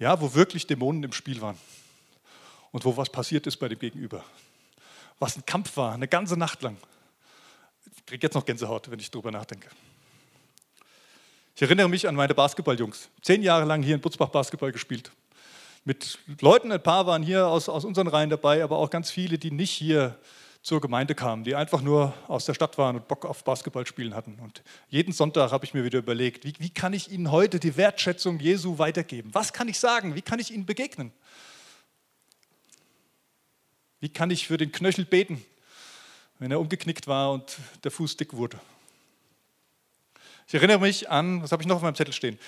Ja, 0.00 0.20
wo 0.20 0.34
wirklich 0.34 0.66
Dämonen 0.66 1.04
im 1.04 1.12
Spiel 1.12 1.40
waren. 1.40 1.56
Und 2.72 2.84
wo 2.84 2.96
was 2.96 3.08
passiert 3.08 3.46
ist 3.46 3.58
bei 3.58 3.68
dem 3.68 3.78
Gegenüber. 3.78 4.24
Was 5.20 5.36
ein 5.36 5.46
Kampf 5.46 5.76
war, 5.76 5.94
eine 5.94 6.08
ganze 6.08 6.36
Nacht 6.36 6.62
lang. 6.62 6.76
Ich 7.96 8.06
kriege 8.06 8.26
jetzt 8.26 8.34
noch 8.34 8.44
Gänsehaut, 8.44 8.90
wenn 8.90 8.98
ich 8.98 9.12
darüber 9.12 9.30
nachdenke. 9.30 9.68
Ich 11.54 11.62
erinnere 11.62 11.88
mich 11.88 12.08
an 12.08 12.16
meine 12.16 12.34
Basketballjungs. 12.34 13.08
Zehn 13.22 13.42
Jahre 13.44 13.64
lang 13.64 13.84
hier 13.84 13.94
in 13.94 14.00
Butzbach 14.00 14.30
Basketball 14.30 14.72
gespielt 14.72 15.12
mit 15.84 16.18
Leuten, 16.40 16.72
ein 16.72 16.82
paar 16.82 17.06
waren 17.06 17.22
hier 17.22 17.46
aus, 17.46 17.68
aus 17.68 17.84
unseren 17.84 18.06
Reihen 18.06 18.30
dabei, 18.30 18.62
aber 18.62 18.76
auch 18.78 18.90
ganz 18.90 19.10
viele, 19.10 19.38
die 19.38 19.50
nicht 19.50 19.70
hier 19.70 20.16
zur 20.62 20.80
Gemeinde 20.80 21.14
kamen, 21.14 21.44
die 21.44 21.54
einfach 21.54 21.80
nur 21.80 22.12
aus 22.28 22.44
der 22.44 22.54
Stadt 22.54 22.76
waren 22.76 22.96
und 22.96 23.08
Bock 23.08 23.24
auf 23.24 23.44
Basketballspielen 23.44 24.14
hatten. 24.14 24.38
Und 24.40 24.62
jeden 24.88 25.12
Sonntag 25.12 25.52
habe 25.52 25.64
ich 25.64 25.72
mir 25.72 25.84
wieder 25.84 25.98
überlegt, 25.98 26.44
wie, 26.44 26.52
wie 26.58 26.70
kann 26.70 26.92
ich 26.92 27.10
ihnen 27.10 27.30
heute 27.30 27.58
die 27.58 27.76
Wertschätzung 27.76 28.38
Jesu 28.38 28.78
weitergeben? 28.78 29.30
Was 29.32 29.52
kann 29.52 29.68
ich 29.68 29.78
sagen? 29.78 30.14
Wie 30.14 30.22
kann 30.22 30.38
ich 30.38 30.50
ihnen 30.50 30.66
begegnen? 30.66 31.12
Wie 34.00 34.10
kann 34.10 34.30
ich 34.30 34.46
für 34.46 34.58
den 34.58 34.72
Knöchel 34.72 35.04
beten, 35.04 35.44
wenn 36.38 36.50
er 36.50 36.60
umgeknickt 36.60 37.06
war 37.06 37.32
und 37.32 37.58
der 37.84 37.90
Fuß 37.90 38.16
dick 38.16 38.34
wurde? 38.34 38.60
Ich 40.46 40.54
erinnere 40.54 40.80
mich 40.80 41.08
an, 41.08 41.42
was 41.42 41.52
habe 41.52 41.62
ich 41.62 41.68
noch 41.68 41.76
auf 41.76 41.82
meinem 41.82 41.94
Zettel 41.94 42.12
stehen? 42.12 42.38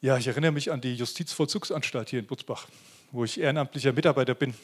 Ja, 0.00 0.16
ich 0.16 0.28
erinnere 0.28 0.52
mich 0.52 0.70
an 0.70 0.80
die 0.80 0.94
Justizvollzugsanstalt 0.94 2.10
hier 2.10 2.20
in 2.20 2.26
Butzbach, 2.26 2.68
wo 3.10 3.24
ich 3.24 3.40
ehrenamtlicher 3.40 3.92
Mitarbeiter 3.92 4.34
bin. 4.34 4.54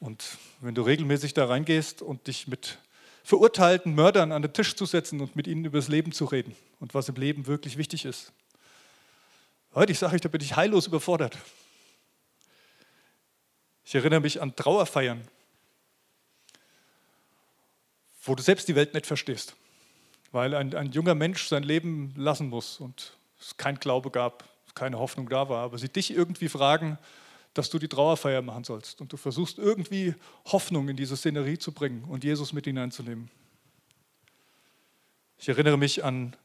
Und 0.00 0.38
wenn 0.60 0.74
du 0.74 0.82
regelmäßig 0.82 1.34
da 1.34 1.46
reingehst 1.46 2.02
und 2.02 2.26
dich 2.26 2.46
mit 2.46 2.78
verurteilten 3.24 3.94
Mördern 3.94 4.32
an 4.32 4.42
den 4.42 4.52
Tisch 4.52 4.74
zu 4.76 4.86
setzen 4.86 5.20
und 5.20 5.36
mit 5.36 5.46
ihnen 5.46 5.64
über 5.64 5.78
das 5.78 5.88
Leben 5.88 6.12
zu 6.12 6.24
reden 6.24 6.54
und 6.80 6.94
was 6.94 7.08
im 7.08 7.16
Leben 7.16 7.46
wirklich 7.46 7.76
wichtig 7.76 8.04
ist. 8.04 8.32
Heute, 9.74 9.92
ich 9.92 9.98
sage 9.98 10.14
euch, 10.14 10.20
da 10.20 10.28
bin 10.28 10.40
ich 10.40 10.56
heillos 10.56 10.86
überfordert. 10.86 11.36
Ich 13.84 13.94
erinnere 13.94 14.20
mich 14.20 14.40
an 14.40 14.54
Trauerfeiern, 14.54 15.26
wo 18.22 18.34
du 18.34 18.42
selbst 18.42 18.68
die 18.68 18.74
Welt 18.74 18.94
nicht 18.94 19.06
verstehst, 19.06 19.56
weil 20.32 20.54
ein, 20.54 20.74
ein 20.74 20.92
junger 20.92 21.14
Mensch 21.14 21.48
sein 21.48 21.62
Leben 21.62 22.14
lassen 22.16 22.48
muss 22.48 22.80
und 22.80 23.16
es 23.40 23.56
kein 23.56 23.78
Glaube 23.78 24.10
gab, 24.10 24.44
keine 24.74 24.98
Hoffnung 24.98 25.28
da 25.28 25.48
war, 25.48 25.64
aber 25.64 25.78
sie 25.78 25.88
dich 25.88 26.10
irgendwie 26.10 26.48
fragen, 26.48 26.98
dass 27.54 27.70
du 27.70 27.78
die 27.78 27.88
Trauerfeier 27.88 28.42
machen 28.42 28.64
sollst 28.64 29.00
und 29.00 29.12
du 29.12 29.16
versuchst 29.16 29.58
irgendwie 29.58 30.14
Hoffnung 30.46 30.88
in 30.88 30.96
diese 30.96 31.16
Szenerie 31.16 31.58
zu 31.58 31.72
bringen 31.72 32.04
und 32.04 32.24
Jesus 32.24 32.52
mit 32.52 32.64
hineinzunehmen. 32.64 33.30
Ich 35.38 35.48
erinnere 35.48 35.78
mich 35.78 36.04
an 36.04 36.36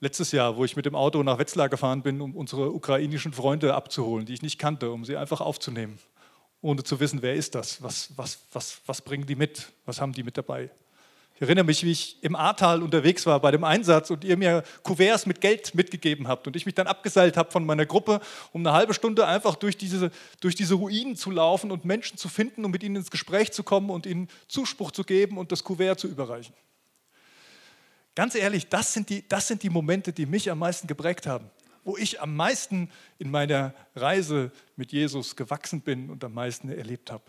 letztes 0.00 0.32
Jahr, 0.32 0.56
wo 0.56 0.64
ich 0.64 0.76
mit 0.76 0.86
dem 0.86 0.94
Auto 0.94 1.22
nach 1.22 1.38
Wetzlar 1.38 1.68
gefahren 1.68 2.02
bin, 2.02 2.20
um 2.20 2.34
unsere 2.34 2.72
ukrainischen 2.72 3.32
Freunde 3.32 3.74
abzuholen, 3.74 4.26
die 4.26 4.34
ich 4.34 4.42
nicht 4.42 4.58
kannte, 4.58 4.90
um 4.90 5.04
sie 5.04 5.16
einfach 5.16 5.40
aufzunehmen, 5.40 5.98
ohne 6.62 6.82
zu 6.82 7.00
wissen, 7.00 7.22
wer 7.22 7.34
ist 7.34 7.54
das, 7.54 7.82
was, 7.82 8.16
was, 8.16 8.40
was, 8.52 8.80
was 8.86 9.02
bringen 9.02 9.26
die 9.26 9.34
mit, 9.34 9.72
was 9.84 10.00
haben 10.00 10.12
die 10.12 10.22
mit 10.22 10.38
dabei. 10.38 10.70
Ich 11.40 11.46
erinnere 11.46 11.64
mich, 11.64 11.82
wie 11.84 11.92
ich 11.92 12.22
im 12.22 12.36
Ahrtal 12.36 12.82
unterwegs 12.82 13.24
war 13.24 13.40
bei 13.40 13.50
dem 13.50 13.64
Einsatz 13.64 14.10
und 14.10 14.24
ihr 14.24 14.36
mir 14.36 14.62
Kuverts 14.82 15.24
mit 15.24 15.40
Geld 15.40 15.74
mitgegeben 15.74 16.28
habt 16.28 16.46
und 16.46 16.54
ich 16.54 16.66
mich 16.66 16.74
dann 16.74 16.86
abgeseilt 16.86 17.38
habe 17.38 17.50
von 17.50 17.64
meiner 17.64 17.86
Gruppe, 17.86 18.20
um 18.52 18.60
eine 18.60 18.76
halbe 18.76 18.92
Stunde 18.92 19.26
einfach 19.26 19.56
durch 19.56 19.78
diese, 19.78 20.10
durch 20.40 20.54
diese 20.54 20.74
Ruinen 20.74 21.16
zu 21.16 21.30
laufen 21.30 21.70
und 21.70 21.86
Menschen 21.86 22.18
zu 22.18 22.28
finden, 22.28 22.66
um 22.66 22.70
mit 22.70 22.82
ihnen 22.82 22.96
ins 22.96 23.10
Gespräch 23.10 23.52
zu 23.52 23.62
kommen 23.62 23.88
und 23.88 24.04
ihnen 24.04 24.28
Zuspruch 24.48 24.90
zu 24.90 25.02
geben 25.02 25.38
und 25.38 25.50
das 25.50 25.64
Kuvert 25.64 25.98
zu 25.98 26.08
überreichen. 26.08 26.54
Ganz 28.14 28.34
ehrlich, 28.34 28.68
das 28.68 28.92
sind 28.92 29.08
die, 29.08 29.26
das 29.26 29.48
sind 29.48 29.62
die 29.62 29.70
Momente, 29.70 30.12
die 30.12 30.26
mich 30.26 30.50
am 30.50 30.58
meisten 30.58 30.88
geprägt 30.88 31.26
haben, 31.26 31.50
wo 31.84 31.96
ich 31.96 32.20
am 32.20 32.36
meisten 32.36 32.90
in 33.18 33.30
meiner 33.30 33.72
Reise 33.96 34.52
mit 34.76 34.92
Jesus 34.92 35.36
gewachsen 35.36 35.80
bin 35.80 36.10
und 36.10 36.22
am 36.22 36.34
meisten 36.34 36.68
erlebt 36.68 37.10
habe. 37.10 37.24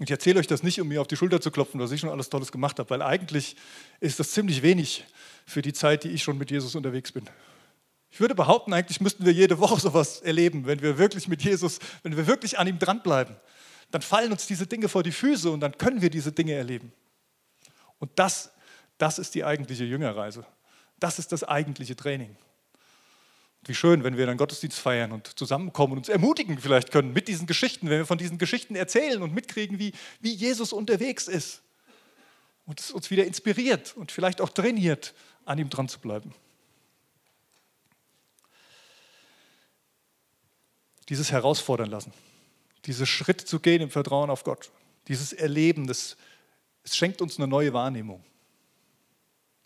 Ich 0.00 0.10
erzähle 0.10 0.40
euch 0.40 0.46
das 0.46 0.62
nicht, 0.62 0.80
um 0.80 0.88
mir 0.88 1.00
auf 1.00 1.06
die 1.06 1.16
Schulter 1.16 1.40
zu 1.40 1.50
klopfen, 1.50 1.78
was 1.80 1.92
ich 1.92 2.00
schon 2.00 2.10
alles 2.10 2.28
Tolles 2.28 2.50
gemacht 2.50 2.78
habe, 2.78 2.90
weil 2.90 3.02
eigentlich 3.02 3.56
ist 4.00 4.18
das 4.18 4.32
ziemlich 4.32 4.62
wenig 4.62 5.04
für 5.46 5.62
die 5.62 5.72
Zeit, 5.72 6.04
die 6.04 6.08
ich 6.08 6.22
schon 6.22 6.36
mit 6.36 6.50
Jesus 6.50 6.74
unterwegs 6.74 7.12
bin. 7.12 7.28
Ich 8.10 8.20
würde 8.20 8.34
behaupten, 8.34 8.72
eigentlich 8.72 9.00
müssten 9.00 9.24
wir 9.24 9.32
jede 9.32 9.58
Woche 9.58 9.80
sowas 9.80 10.20
erleben, 10.20 10.66
wenn 10.66 10.82
wir 10.82 10.98
wirklich 10.98 11.28
mit 11.28 11.42
Jesus, 11.42 11.78
wenn 12.02 12.16
wir 12.16 12.26
wirklich 12.26 12.58
an 12.58 12.66
ihm 12.66 12.78
dranbleiben. 12.78 13.36
Dann 13.90 14.02
fallen 14.02 14.32
uns 14.32 14.46
diese 14.46 14.66
Dinge 14.66 14.88
vor 14.88 15.02
die 15.02 15.12
Füße 15.12 15.50
und 15.50 15.60
dann 15.60 15.78
können 15.78 16.02
wir 16.02 16.10
diese 16.10 16.32
Dinge 16.32 16.54
erleben. 16.54 16.92
Und 17.98 18.10
das, 18.16 18.50
das 18.98 19.18
ist 19.18 19.34
die 19.34 19.44
eigentliche 19.44 19.84
Jüngerreise. 19.84 20.44
Das 20.98 21.18
ist 21.18 21.30
das 21.30 21.44
eigentliche 21.44 21.94
Training. 21.94 22.36
Wie 23.66 23.74
schön, 23.74 24.04
wenn 24.04 24.16
wir 24.16 24.26
dann 24.26 24.36
Gottesdienst 24.36 24.78
feiern 24.78 25.12
und 25.12 25.38
zusammenkommen 25.38 25.92
und 25.92 25.98
uns 25.98 26.08
ermutigen 26.08 26.58
vielleicht 26.58 26.90
können 26.90 27.12
mit 27.12 27.28
diesen 27.28 27.46
Geschichten, 27.46 27.88
wenn 27.88 27.98
wir 27.98 28.06
von 28.06 28.18
diesen 28.18 28.36
Geschichten 28.36 28.76
erzählen 28.76 29.22
und 29.22 29.34
mitkriegen, 29.34 29.78
wie, 29.78 29.92
wie 30.20 30.34
Jesus 30.34 30.72
unterwegs 30.72 31.28
ist. 31.28 31.62
Und 32.66 32.80
es 32.80 32.90
uns 32.90 33.10
wieder 33.10 33.24
inspiriert 33.24 33.96
und 33.96 34.12
vielleicht 34.12 34.40
auch 34.40 34.50
trainiert, 34.50 35.14
an 35.44 35.58
ihm 35.58 35.70
dran 35.70 35.88
zu 35.88 35.98
bleiben. 35.98 36.34
Dieses 41.08 41.32
Herausfordern 41.32 41.90
lassen, 41.90 42.12
dieses 42.86 43.08
Schritt 43.08 43.40
zu 43.42 43.60
gehen 43.60 43.82
im 43.82 43.90
Vertrauen 43.90 44.30
auf 44.30 44.44
Gott, 44.44 44.70
dieses 45.08 45.32
Erleben, 45.34 45.86
das, 45.86 46.16
es 46.82 46.96
schenkt 46.96 47.20
uns 47.20 47.38
eine 47.38 47.46
neue 47.46 47.72
Wahrnehmung. 47.72 48.24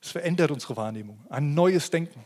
Es 0.01 0.11
verändert 0.11 0.51
unsere 0.51 0.77
Wahrnehmung, 0.77 1.25
ein 1.29 1.55
neues 1.55 1.91
Denken. 1.91 2.25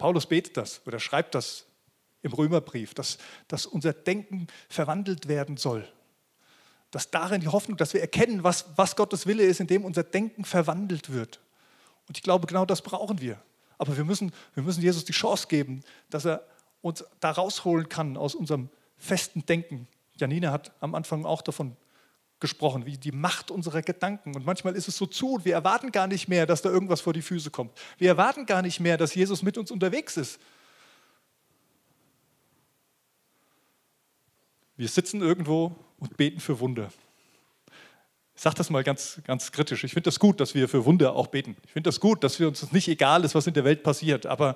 Paulus 0.00 0.24
betet 0.26 0.56
das 0.56 0.80
oder 0.86 0.98
schreibt 0.98 1.34
das 1.34 1.66
im 2.22 2.32
Römerbrief, 2.32 2.94
dass, 2.94 3.18
dass 3.48 3.66
unser 3.66 3.92
Denken 3.92 4.46
verwandelt 4.68 5.28
werden 5.28 5.58
soll. 5.58 5.86
Dass 6.90 7.10
darin 7.10 7.42
die 7.42 7.48
Hoffnung, 7.48 7.76
dass 7.76 7.92
wir 7.92 8.00
erkennen, 8.00 8.42
was, 8.42 8.64
was 8.76 8.96
Gottes 8.96 9.26
Wille 9.26 9.44
ist, 9.44 9.60
indem 9.60 9.84
unser 9.84 10.02
Denken 10.02 10.44
verwandelt 10.44 11.12
wird. 11.12 11.40
Und 12.08 12.16
ich 12.16 12.22
glaube, 12.22 12.46
genau 12.46 12.64
das 12.64 12.80
brauchen 12.80 13.20
wir. 13.20 13.40
Aber 13.76 13.96
wir 13.96 14.04
müssen, 14.04 14.32
wir 14.54 14.62
müssen 14.62 14.82
Jesus 14.82 15.04
die 15.04 15.12
Chance 15.12 15.46
geben, 15.48 15.82
dass 16.08 16.24
er 16.24 16.44
uns 16.80 17.04
da 17.20 17.30
rausholen 17.30 17.88
kann 17.90 18.16
aus 18.16 18.34
unserem 18.34 18.70
festen 18.96 19.44
Denken. 19.44 19.86
Janine 20.16 20.50
hat 20.50 20.72
am 20.80 20.94
Anfang 20.94 21.26
auch 21.26 21.42
davon 21.42 21.68
gesprochen, 21.68 21.89
wie 22.42 22.98
die 22.98 23.12
Macht 23.12 23.50
unserer 23.50 23.82
Gedanken. 23.82 24.34
Und 24.34 24.46
manchmal 24.46 24.74
ist 24.74 24.88
es 24.88 24.96
so 24.96 25.06
zu 25.06 25.34
und 25.34 25.44
wir 25.44 25.54
erwarten 25.54 25.92
gar 25.92 26.06
nicht 26.06 26.28
mehr, 26.28 26.46
dass 26.46 26.62
da 26.62 26.70
irgendwas 26.70 27.00
vor 27.00 27.12
die 27.12 27.22
Füße 27.22 27.50
kommt. 27.50 27.72
Wir 27.98 28.08
erwarten 28.08 28.46
gar 28.46 28.62
nicht 28.62 28.80
mehr, 28.80 28.96
dass 28.96 29.14
Jesus 29.14 29.42
mit 29.42 29.58
uns 29.58 29.70
unterwegs 29.70 30.16
ist. 30.16 30.40
Wir 34.76 34.88
sitzen 34.88 35.20
irgendwo 35.20 35.76
und 35.98 36.16
beten 36.16 36.40
für 36.40 36.58
Wunder. 36.60 36.90
Ich 38.34 38.42
sage 38.42 38.56
das 38.56 38.70
mal 38.70 38.82
ganz, 38.82 39.20
ganz 39.24 39.52
kritisch. 39.52 39.84
Ich 39.84 39.92
finde 39.92 40.08
das 40.08 40.18
gut, 40.18 40.40
dass 40.40 40.54
wir 40.54 40.66
für 40.70 40.86
Wunder 40.86 41.14
auch 41.14 41.26
beten. 41.26 41.58
Ich 41.66 41.72
finde 41.72 41.88
das 41.88 42.00
gut, 42.00 42.24
dass 42.24 42.40
wir 42.40 42.48
uns 42.48 42.72
nicht 42.72 42.88
egal 42.88 43.22
ist, 43.24 43.34
was 43.34 43.46
in 43.46 43.52
der 43.52 43.64
Welt 43.64 43.82
passiert. 43.82 44.24
Aber 44.24 44.54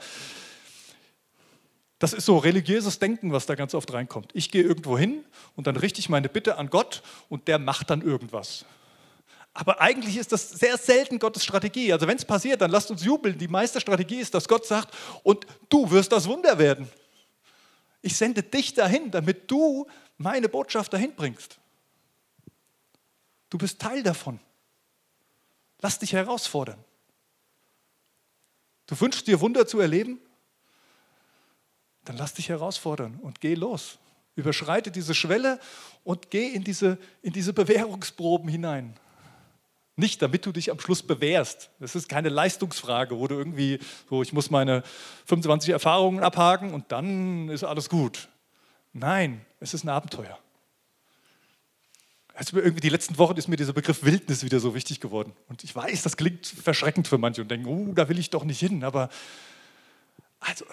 das 1.99 2.13
ist 2.13 2.27
so 2.27 2.39
religiöses 2.39 2.99
Denken, 2.99 3.33
was 3.33 3.47
da 3.47 3.55
ganz 3.55 3.75
oft 3.75 3.93
reinkommt. 3.93 4.31
Ich 4.35 4.51
gehe 4.51 4.63
irgendwo 4.63 4.99
hin 4.99 5.25
und 5.57 5.67
dann 5.67 5.77
richte 5.77 6.01
ich 6.01 6.09
meine 6.09 6.29
Bitte 6.29 6.59
an 6.59 6.69
Gott 6.69 7.03
und 7.29 7.49
der 7.49 7.59
macht 7.59 7.91
dann 7.91 8.03
irgendwas. 8.03 8.65
Aber 9.53 9.81
eigentlich 9.81 10.17
ist 10.17 10.33
das 10.33 10.51
sehr 10.51 10.77
selten 10.77 11.21
Gottes 11.21 11.45
Strategie. 11.45 11.93
Also 11.93 12.09
wenn 12.09 12.17
es 12.17 12.25
passiert, 12.25 12.61
dann 12.61 12.73
lasst 12.73 12.91
uns 12.91 13.05
jubeln. 13.05 13.39
Die 13.39 13.47
meiste 13.47 13.81
Strategie 13.81 14.19
ist, 14.19 14.35
dass 14.35 14.49
Gott 14.49 14.67
sagt, 14.67 14.93
und 15.23 15.47
du 15.69 15.89
wirst 15.93 16.11
das 16.11 16.27
Wunder 16.27 16.59
werden. 16.59 16.89
Ich 18.03 18.17
sende 18.17 18.43
dich 18.43 18.75
dahin, 18.75 19.13
damit 19.13 19.49
du 19.49 19.87
meine 20.19 20.49
Botschaft 20.49 20.93
dahin 20.93 21.15
bringst. 21.15 21.59
Du 23.49 23.57
bist 23.57 23.81
Teil 23.81 24.03
davon. 24.03 24.41
Lass 25.81 26.01
dich 26.01 26.13
herausfordern. 26.13 26.83
Du 28.87 29.01
wünschst 29.01 29.27
dir 29.29 29.41
Wunder 29.41 29.67
zu 29.67 29.79
erleben? 29.79 30.19
Dann 32.05 32.17
lass 32.17 32.35
dich 32.35 32.49
herausfordern 32.49 33.19
und 33.23 33.41
geh 33.41 33.55
los. 33.55 33.99
Überschreite 34.37 34.91
diese 34.91 35.15
Schwelle 35.15 35.61
und 36.03 36.31
geh 36.31 36.49
in 36.49 36.65
diese, 36.65 36.99
in 37.23 37.33
diese 37.33 37.53
Bewährungsproben 37.53 38.49
hinein. 38.49 38.95
Nicht, 39.97 40.21
damit 40.23 40.45
du 40.45 40.51
dich 40.51 40.73
am 40.73 40.81
Schluss 40.81 41.03
bewährst. 41.03 41.71
Das 41.79 41.95
ist 41.95 42.09
keine 42.09 42.29
Leistungsfrage, 42.29 43.17
wo 43.17 43.29
du 43.29 43.37
irgendwie, 43.37 43.79
so 44.11 44.23
ich 44.23 44.33
muss 44.33 44.51
meine 44.51 44.83
25 45.27 45.71
Erfahrungen 45.71 46.25
abhaken 46.25 46.75
und 46.75 46.91
dann 46.91 47.49
ist 47.49 47.63
alles 47.63 47.89
gut. 47.89 48.29
Nein, 48.93 49.45
es 49.61 49.73
ist 49.73 49.85
ein 49.85 49.89
Abenteuer. 49.89 50.39
Also 52.35 52.57
irgendwie 52.57 52.81
die 52.81 52.89
letzten 52.89 53.17
Wochen 53.19 53.37
ist 53.37 53.47
mir 53.47 53.55
dieser 53.55 53.73
Begriff 53.73 54.03
Wildnis 54.03 54.43
wieder 54.43 54.59
so 54.59 54.75
wichtig 54.75 55.01
geworden. 55.01 55.33
Und 55.49 55.63
ich 55.63 55.75
weiß, 55.75 56.03
das 56.03 56.17
klingt 56.17 56.47
verschreckend 56.47 57.07
für 57.07 57.17
manche 57.17 57.43
und 57.43 57.51
denken, 57.51 57.69
oh, 57.69 57.93
da 57.95 58.09
will 58.09 58.19
ich 58.19 58.31
doch 58.31 58.43
nicht 58.43 58.59
hin. 58.59 58.83
Aber 58.83 59.09
also, 60.41 60.65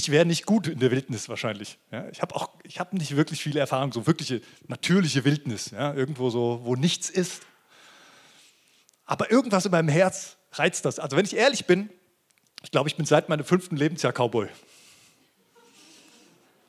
ich 0.00 0.10
wäre 0.10 0.24
nicht 0.24 0.46
gut 0.46 0.66
in 0.66 0.78
der 0.78 0.90
Wildnis 0.90 1.28
wahrscheinlich. 1.28 1.78
Ja, 1.92 2.08
ich 2.08 2.22
habe 2.22 2.34
auch, 2.34 2.50
ich 2.62 2.80
habe 2.80 2.96
nicht 2.96 3.16
wirklich 3.16 3.42
viele 3.42 3.60
Erfahrungen, 3.60 3.92
so 3.92 4.06
wirkliche 4.06 4.40
natürliche 4.66 5.24
Wildnis, 5.24 5.72
ja, 5.72 5.92
irgendwo 5.92 6.30
so, 6.30 6.60
wo 6.64 6.74
nichts 6.74 7.10
ist. 7.10 7.42
Aber 9.04 9.30
irgendwas 9.30 9.66
in 9.66 9.72
meinem 9.72 9.88
Herz 9.88 10.36
reizt 10.52 10.84
das. 10.86 10.98
Also 10.98 11.16
wenn 11.16 11.26
ich 11.26 11.36
ehrlich 11.36 11.66
bin, 11.66 11.90
ich 12.62 12.70
glaube, 12.70 12.88
ich 12.88 12.96
bin 12.96 13.04
seit 13.04 13.28
meinem 13.28 13.44
fünften 13.44 13.76
Lebensjahr 13.76 14.12
Cowboy. 14.12 14.48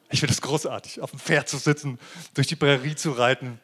Ich 0.09 0.19
finde 0.19 0.33
es 0.33 0.41
großartig, 0.41 0.99
auf 0.99 1.11
dem 1.11 1.19
Pferd 1.19 1.47
zu 1.47 1.57
sitzen, 1.57 1.99
durch 2.33 2.47
die 2.47 2.57
Prärie 2.57 2.95
zu 2.95 3.11
reiten. 3.11 3.61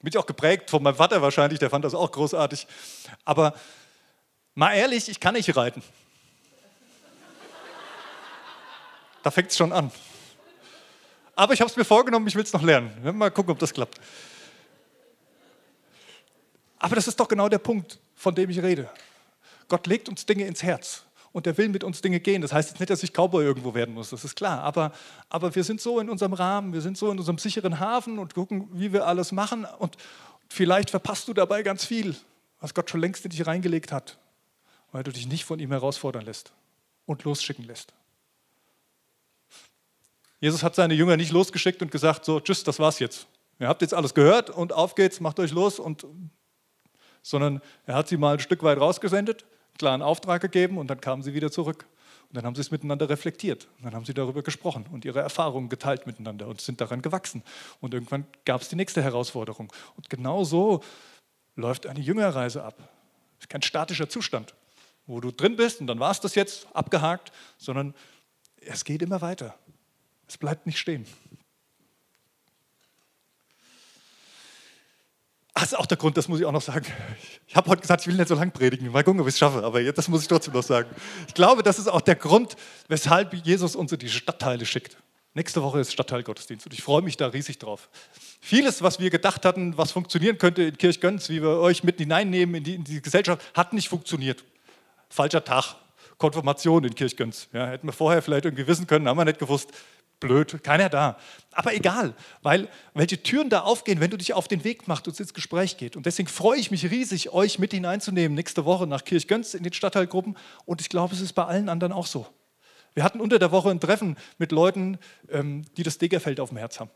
Bin 0.00 0.10
ich 0.10 0.16
auch 0.16 0.26
geprägt 0.26 0.70
von 0.70 0.82
meinem 0.82 0.96
Vater 0.96 1.20
wahrscheinlich, 1.20 1.58
der 1.58 1.68
fand 1.68 1.84
das 1.84 1.94
auch 1.94 2.10
großartig. 2.10 2.66
Aber 3.26 3.54
mal 4.54 4.72
ehrlich, 4.72 5.10
ich 5.10 5.20
kann 5.20 5.34
nicht 5.34 5.54
reiten. 5.56 5.82
Da 9.24 9.30
fängt 9.30 9.50
es 9.50 9.56
schon 9.56 9.72
an. 9.72 9.90
Aber 11.34 11.54
ich 11.54 11.60
habe 11.60 11.70
es 11.70 11.76
mir 11.76 11.84
vorgenommen, 11.84 12.28
ich 12.28 12.36
will 12.36 12.44
es 12.44 12.52
noch 12.52 12.62
lernen. 12.62 13.16
Mal 13.16 13.30
gucken, 13.30 13.50
ob 13.52 13.58
das 13.58 13.72
klappt. 13.72 13.98
Aber 16.78 16.94
das 16.94 17.08
ist 17.08 17.18
doch 17.18 17.26
genau 17.26 17.48
der 17.48 17.58
Punkt, 17.58 17.98
von 18.14 18.34
dem 18.34 18.50
ich 18.50 18.62
rede. 18.62 18.88
Gott 19.66 19.86
legt 19.86 20.10
uns 20.10 20.26
Dinge 20.26 20.46
ins 20.46 20.62
Herz 20.62 21.04
und 21.32 21.46
er 21.46 21.56
will 21.56 21.70
mit 21.70 21.82
uns 21.82 22.02
Dinge 22.02 22.20
gehen. 22.20 22.42
Das 22.42 22.52
heißt 22.52 22.68
jetzt 22.68 22.80
nicht, 22.80 22.90
dass 22.90 23.02
ich 23.02 23.12
Cowboy 23.12 23.42
irgendwo 23.42 23.74
werden 23.74 23.94
muss, 23.94 24.10
das 24.10 24.24
ist 24.24 24.36
klar. 24.36 24.60
Aber, 24.62 24.92
aber 25.30 25.54
wir 25.54 25.64
sind 25.64 25.80
so 25.80 25.98
in 26.00 26.10
unserem 26.10 26.34
Rahmen, 26.34 26.74
wir 26.74 26.82
sind 26.82 26.98
so 26.98 27.10
in 27.10 27.18
unserem 27.18 27.38
sicheren 27.38 27.80
Hafen 27.80 28.18
und 28.18 28.34
gucken, 28.34 28.68
wie 28.72 28.92
wir 28.92 29.06
alles 29.06 29.32
machen. 29.32 29.64
Und 29.78 29.96
vielleicht 30.50 30.90
verpasst 30.90 31.26
du 31.28 31.32
dabei 31.32 31.62
ganz 31.62 31.86
viel, 31.86 32.14
was 32.60 32.74
Gott 32.74 32.90
schon 32.90 33.00
längst 33.00 33.24
in 33.24 33.30
dich 33.30 33.46
reingelegt 33.46 33.90
hat, 33.90 34.18
weil 34.92 35.02
du 35.02 35.10
dich 35.10 35.26
nicht 35.26 35.46
von 35.46 35.58
ihm 35.60 35.70
herausfordern 35.70 36.26
lässt 36.26 36.52
und 37.06 37.24
losschicken 37.24 37.64
lässt. 37.64 37.94
Jesus 40.44 40.62
hat 40.62 40.74
seine 40.74 40.92
Jünger 40.92 41.16
nicht 41.16 41.32
losgeschickt 41.32 41.80
und 41.80 41.90
gesagt, 41.90 42.26
so, 42.26 42.38
tschüss, 42.38 42.64
das 42.64 42.78
war's 42.78 42.98
jetzt. 42.98 43.26
Ihr 43.58 43.66
habt 43.66 43.80
jetzt 43.80 43.94
alles 43.94 44.12
gehört 44.12 44.50
und 44.50 44.74
auf 44.74 44.94
geht's, 44.94 45.18
macht 45.18 45.40
euch 45.40 45.52
los. 45.52 45.78
Und, 45.78 46.04
sondern 47.22 47.62
er 47.86 47.94
hat 47.94 48.08
sie 48.08 48.18
mal 48.18 48.34
ein 48.34 48.40
Stück 48.40 48.62
weit 48.62 48.78
rausgesendet, 48.78 49.44
einen 49.44 49.78
klaren 49.78 50.02
Auftrag 50.02 50.42
gegeben 50.42 50.76
und 50.76 50.88
dann 50.88 51.00
kamen 51.00 51.22
sie 51.22 51.32
wieder 51.32 51.50
zurück. 51.50 51.86
Und 52.28 52.36
dann 52.36 52.44
haben 52.44 52.54
sie 52.54 52.60
es 52.60 52.70
miteinander 52.70 53.08
reflektiert. 53.08 53.68
Und 53.78 53.86
dann 53.86 53.94
haben 53.94 54.04
sie 54.04 54.12
darüber 54.12 54.42
gesprochen 54.42 54.84
und 54.92 55.06
ihre 55.06 55.20
Erfahrungen 55.20 55.70
geteilt 55.70 56.06
miteinander 56.06 56.46
und 56.46 56.60
sind 56.60 56.78
daran 56.78 57.00
gewachsen. 57.00 57.42
Und 57.80 57.94
irgendwann 57.94 58.26
gab 58.44 58.60
es 58.60 58.68
die 58.68 58.76
nächste 58.76 59.02
Herausforderung. 59.02 59.72
Und 59.96 60.10
genau 60.10 60.44
so 60.44 60.82
läuft 61.56 61.86
eine 61.86 62.00
Jüngerreise 62.00 62.62
ab. 62.62 62.76
Es 63.38 63.44
ist 63.44 63.48
kein 63.48 63.62
statischer 63.62 64.10
Zustand, 64.10 64.52
wo 65.06 65.20
du 65.20 65.30
drin 65.30 65.56
bist 65.56 65.80
und 65.80 65.86
dann 65.86 66.00
war 66.00 66.10
es 66.10 66.20
das 66.20 66.34
jetzt, 66.34 66.66
abgehakt, 66.74 67.32
sondern 67.56 67.94
es 68.56 68.84
geht 68.84 69.00
immer 69.00 69.22
weiter. 69.22 69.54
Es 70.26 70.38
bleibt 70.38 70.66
nicht 70.66 70.78
stehen. 70.78 71.06
Das 75.54 75.72
ist 75.72 75.78
auch 75.78 75.86
der 75.86 75.96
Grund, 75.96 76.16
das 76.16 76.26
muss 76.28 76.40
ich 76.40 76.46
auch 76.46 76.52
noch 76.52 76.60
sagen. 76.60 76.84
Ich 77.46 77.54
habe 77.54 77.70
heute 77.70 77.80
gesagt, 77.80 78.02
ich 78.02 78.06
will 78.08 78.16
nicht 78.16 78.28
so 78.28 78.34
lange 78.34 78.50
predigen. 78.50 78.90
Mal 78.90 79.04
gucken, 79.04 79.20
ob 79.20 79.28
ich 79.28 79.34
es 79.34 79.38
schaffe, 79.38 79.62
aber 79.62 79.82
das 79.92 80.08
muss 80.08 80.22
ich 80.22 80.28
trotzdem 80.28 80.52
noch 80.52 80.64
sagen. 80.64 80.90
Ich 81.28 81.34
glaube, 81.34 81.62
das 81.62 81.78
ist 81.78 81.86
auch 81.86 82.00
der 82.00 82.16
Grund, 82.16 82.56
weshalb 82.88 83.32
Jesus 83.32 83.76
uns 83.76 83.92
in 83.92 83.98
die 83.98 84.08
Stadtteile 84.08 84.66
schickt. 84.66 84.96
Nächste 85.32 85.62
Woche 85.62 85.80
ist 85.80 85.92
Stadtteilgottesdienst 85.92 86.66
und 86.66 86.72
ich 86.74 86.82
freue 86.82 87.02
mich 87.02 87.16
da 87.16 87.28
riesig 87.28 87.58
drauf. 87.58 87.88
Vieles, 88.40 88.82
was 88.82 89.00
wir 89.00 89.10
gedacht 89.10 89.44
hatten, 89.44 89.76
was 89.76 89.90
funktionieren 89.90 90.38
könnte 90.38 90.62
in 90.62 90.76
Kirchgönz, 90.76 91.28
wie 91.28 91.40
wir 91.40 91.58
euch 91.58 91.82
mit 91.82 91.98
hineinnehmen 91.98 92.56
in 92.56 92.64
die, 92.64 92.74
in 92.74 92.84
die 92.84 93.00
Gesellschaft, 93.00 93.42
hat 93.54 93.72
nicht 93.72 93.88
funktioniert. 93.88 94.44
Falscher 95.08 95.42
Tag, 95.42 95.76
Konfirmation 96.18 96.84
in 96.84 96.94
Kirchgönz. 96.94 97.48
Ja, 97.52 97.66
hätten 97.66 97.88
wir 97.88 97.92
vorher 97.92 98.22
vielleicht 98.22 98.44
irgendwie 98.44 98.66
wissen 98.66 98.86
können, 98.86 99.08
haben 99.08 99.16
wir 99.16 99.24
nicht 99.24 99.38
gewusst. 99.38 99.70
Blöd, 100.24 100.64
keiner 100.64 100.88
da. 100.88 101.18
Aber 101.52 101.74
egal, 101.74 102.14
weil 102.42 102.68
welche 102.94 103.22
Türen 103.22 103.50
da 103.50 103.60
aufgehen, 103.60 104.00
wenn 104.00 104.10
du 104.10 104.16
dich 104.16 104.32
auf 104.32 104.48
den 104.48 104.64
Weg 104.64 104.88
machst 104.88 105.06
und 105.06 105.18
ins 105.20 105.34
Gespräch 105.34 105.76
geht. 105.76 105.96
Und 105.96 106.06
deswegen 106.06 106.28
freue 106.28 106.58
ich 106.58 106.70
mich 106.70 106.90
riesig, 106.90 107.32
euch 107.32 107.58
mit 107.58 107.72
hineinzunehmen 107.72 108.34
nächste 108.34 108.64
Woche 108.64 108.86
nach 108.86 109.04
Kirchgönz 109.04 109.54
in 109.54 109.62
den 109.62 109.72
Stadtteilgruppen. 109.72 110.36
Und 110.64 110.80
ich 110.80 110.88
glaube, 110.88 111.14
es 111.14 111.20
ist 111.20 111.34
bei 111.34 111.44
allen 111.44 111.68
anderen 111.68 111.92
auch 111.92 112.06
so. 112.06 112.26
Wir 112.94 113.04
hatten 113.04 113.20
unter 113.20 113.38
der 113.38 113.52
Woche 113.52 113.70
ein 113.70 113.80
Treffen 113.80 114.16
mit 114.38 114.50
Leuten, 114.50 114.98
ähm, 115.28 115.62
die 115.76 115.82
das 115.82 115.98
Degerfeld 115.98 116.40
auf 116.40 116.48
dem 116.48 116.58
Herz 116.58 116.80
haben. 116.80 116.90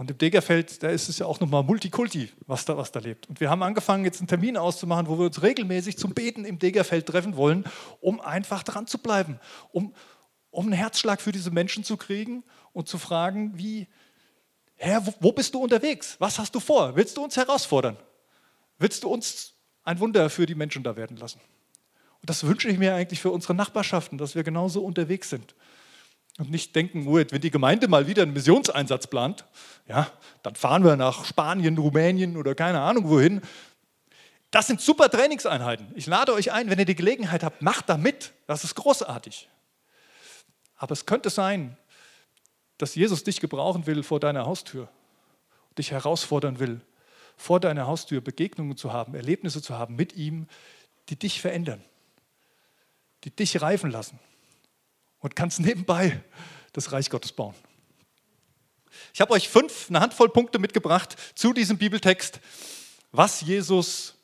Und 0.00 0.10
im 0.10 0.16
Degerfeld, 0.16 0.82
da 0.82 0.88
ist 0.88 1.10
es 1.10 1.18
ja 1.18 1.26
auch 1.26 1.40
nochmal 1.40 1.62
Multikulti, 1.62 2.30
was 2.46 2.64
da, 2.64 2.74
was 2.78 2.90
da 2.90 3.00
lebt. 3.00 3.28
Und 3.28 3.38
wir 3.38 3.50
haben 3.50 3.62
angefangen, 3.62 4.06
jetzt 4.06 4.20
einen 4.20 4.28
Termin 4.28 4.56
auszumachen, 4.56 5.08
wo 5.08 5.18
wir 5.18 5.26
uns 5.26 5.42
regelmäßig 5.42 5.98
zum 5.98 6.14
Beten 6.14 6.46
im 6.46 6.58
Degerfeld 6.58 7.04
treffen 7.04 7.36
wollen, 7.36 7.64
um 8.00 8.18
einfach 8.18 8.62
dran 8.62 8.86
zu 8.86 8.96
bleiben, 8.96 9.38
um, 9.72 9.92
um 10.50 10.66
einen 10.66 10.74
Herzschlag 10.74 11.20
für 11.20 11.32
diese 11.32 11.50
Menschen 11.50 11.84
zu 11.84 11.96
kriegen 11.96 12.44
und 12.72 12.88
zu 12.88 12.98
fragen, 12.98 13.56
wie, 13.56 13.86
Herr, 14.76 15.04
wo, 15.20 15.32
bist 15.32 15.54
du 15.54 15.62
unterwegs? 15.62 16.16
Was 16.18 16.38
hast 16.38 16.54
du 16.54 16.60
vor? 16.60 16.96
Willst 16.96 17.16
du 17.16 17.24
uns 17.24 17.36
herausfordern? 17.36 17.96
Willst 18.78 19.04
du 19.04 19.08
uns 19.08 19.54
ein 19.84 20.00
Wunder 20.00 20.30
für 20.30 20.46
die 20.46 20.54
Menschen 20.54 20.82
da 20.82 20.96
werden 20.96 21.16
lassen? 21.16 21.40
Und 22.20 22.28
das 22.28 22.44
wünsche 22.44 22.68
ich 22.68 22.78
mir 22.78 22.94
eigentlich 22.94 23.20
für 23.20 23.30
unsere 23.30 23.54
Nachbarschaften, 23.54 24.18
dass 24.18 24.34
wir 24.34 24.42
genauso 24.42 24.82
unterwegs 24.82 25.30
sind. 25.30 25.54
Und 26.38 26.50
nicht 26.50 26.74
denken, 26.74 27.06
oh, 27.06 27.16
wenn 27.16 27.40
die 27.40 27.50
Gemeinde 27.50 27.88
mal 27.88 28.06
wieder 28.06 28.22
einen 28.22 28.32
Missionseinsatz 28.32 29.06
plant, 29.06 29.44
ja, 29.88 30.10
dann 30.42 30.54
fahren 30.54 30.84
wir 30.84 30.96
nach 30.96 31.24
Spanien, 31.24 31.76
Rumänien 31.76 32.36
oder 32.36 32.54
keine 32.54 32.80
Ahnung 32.80 33.08
wohin. 33.08 33.42
Das 34.50 34.66
sind 34.66 34.80
super 34.80 35.10
Trainingseinheiten. 35.10 35.92
Ich 35.94 36.06
lade 36.06 36.32
euch 36.32 36.52
ein, 36.52 36.70
wenn 36.70 36.78
ihr 36.78 36.84
die 36.84 36.94
Gelegenheit 36.94 37.44
habt, 37.44 37.62
macht 37.62 37.88
da 37.88 37.96
mit. 37.96 38.32
Das 38.46 38.64
ist 38.64 38.74
großartig. 38.74 39.48
Aber 40.80 40.92
es 40.92 41.06
könnte 41.06 41.30
sein, 41.30 41.76
dass 42.78 42.94
Jesus 42.96 43.22
dich 43.22 43.40
gebrauchen 43.40 43.86
will 43.86 44.02
vor 44.02 44.18
deiner 44.18 44.46
Haustür, 44.46 44.88
dich 45.78 45.92
herausfordern 45.92 46.58
will, 46.58 46.80
vor 47.36 47.60
deiner 47.60 47.86
Haustür 47.86 48.20
Begegnungen 48.20 48.76
zu 48.76 48.92
haben, 48.92 49.14
Erlebnisse 49.14 49.62
zu 49.62 49.78
haben 49.78 49.94
mit 49.94 50.16
ihm, 50.16 50.48
die 51.08 51.16
dich 51.16 51.40
verändern 51.40 51.82
die 53.24 53.30
dich 53.30 53.60
reifen 53.60 53.90
lassen 53.90 54.18
und 55.20 55.36
kannst 55.36 55.60
nebenbei 55.60 56.22
das 56.72 56.92
Reich 56.92 57.10
Gottes 57.10 57.32
bauen. 57.32 57.54
Ich 59.12 59.20
habe 59.20 59.32
euch 59.32 59.48
fünf, 59.48 59.88
eine 59.88 60.00
Handvoll 60.00 60.28
Punkte 60.28 60.58
mitgebracht 60.58 61.16
zu 61.34 61.52
diesem 61.52 61.78
Bibeltext, 61.78 62.40
was 63.12 63.40
Jesus 63.40 64.14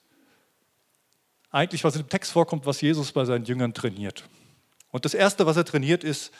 eigentlich, 1.50 1.84
was 1.84 1.96
in 1.96 2.02
dem 2.02 2.08
Text 2.08 2.32
vorkommt, 2.32 2.66
was 2.66 2.80
Jesus 2.80 3.12
bei 3.12 3.24
seinen 3.24 3.44
Jüngern 3.44 3.72
trainiert. 3.74 4.24
Und 4.96 5.04
das 5.04 5.12
Erste, 5.12 5.44
was 5.44 5.58
er 5.58 5.66
trainiert, 5.66 6.04
ist 6.04 6.32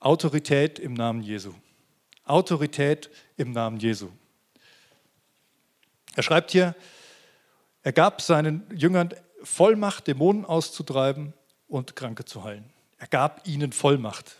Autorität 0.00 0.78
im 0.78 0.94
Namen 0.94 1.22
Jesu. 1.22 1.52
Autorität 2.24 3.10
im 3.36 3.52
Namen 3.52 3.78
Jesu. 3.78 4.08
Er 6.14 6.22
schreibt 6.22 6.52
hier, 6.52 6.74
er 7.82 7.92
gab 7.92 8.22
seinen 8.22 8.64
Jüngern 8.74 9.10
Vollmacht, 9.42 10.06
Dämonen 10.06 10.46
auszutreiben 10.46 11.34
und 11.68 11.94
Kranke 11.96 12.24
zu 12.24 12.44
heilen. 12.44 12.64
Er 12.96 13.08
gab 13.08 13.46
ihnen 13.46 13.72
Vollmacht. 13.72 14.36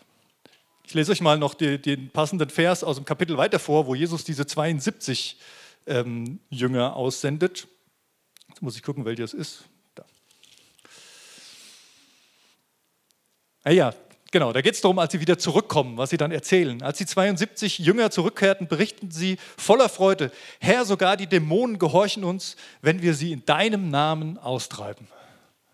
Ich 0.83 0.95
lese 0.95 1.11
euch 1.11 1.21
mal 1.21 1.37
noch 1.37 1.53
den, 1.53 1.79
den 1.79 2.09
passenden 2.09 2.49
Vers 2.49 2.83
aus 2.83 2.95
dem 2.95 3.05
Kapitel 3.05 3.37
weiter 3.37 3.59
vor, 3.59 3.85
wo 3.85 3.93
Jesus 3.93 4.23
diese 4.23 4.47
72 4.47 5.37
ähm, 5.85 6.39
Jünger 6.49 6.95
aussendet. 6.95 7.67
Jetzt 8.49 8.63
muss 8.63 8.75
ich 8.75 8.81
gucken, 8.81 9.05
welcher 9.05 9.25
es 9.25 9.35
ist. 9.35 9.65
Da. 13.67 13.71
Ah 13.71 13.73
ja, 13.73 13.93
genau, 14.31 14.53
da 14.53 14.61
geht 14.61 14.75
es 14.75 14.81
darum, 14.81 14.97
als 14.97 15.11
sie 15.11 15.19
wieder 15.19 15.37
zurückkommen, 15.37 15.97
was 15.97 16.09
sie 16.09 16.17
dann 16.17 16.31
erzählen. 16.31 16.81
Als 16.81 16.99
die 16.99 17.05
72 17.05 17.79
Jünger 17.79 18.11
zurückkehrten, 18.11 18.67
berichten 18.67 19.11
sie 19.11 19.37
voller 19.57 19.89
Freude, 19.89 20.31
Herr, 20.61 20.85
sogar 20.85 21.17
die 21.17 21.27
Dämonen 21.27 21.77
gehorchen 21.77 22.23
uns, 22.23 22.55
wenn 22.81 23.01
wir 23.01 23.13
sie 23.13 23.33
in 23.33 23.43
deinem 23.45 23.89
Namen 23.89 24.37
austreiben. 24.37 25.07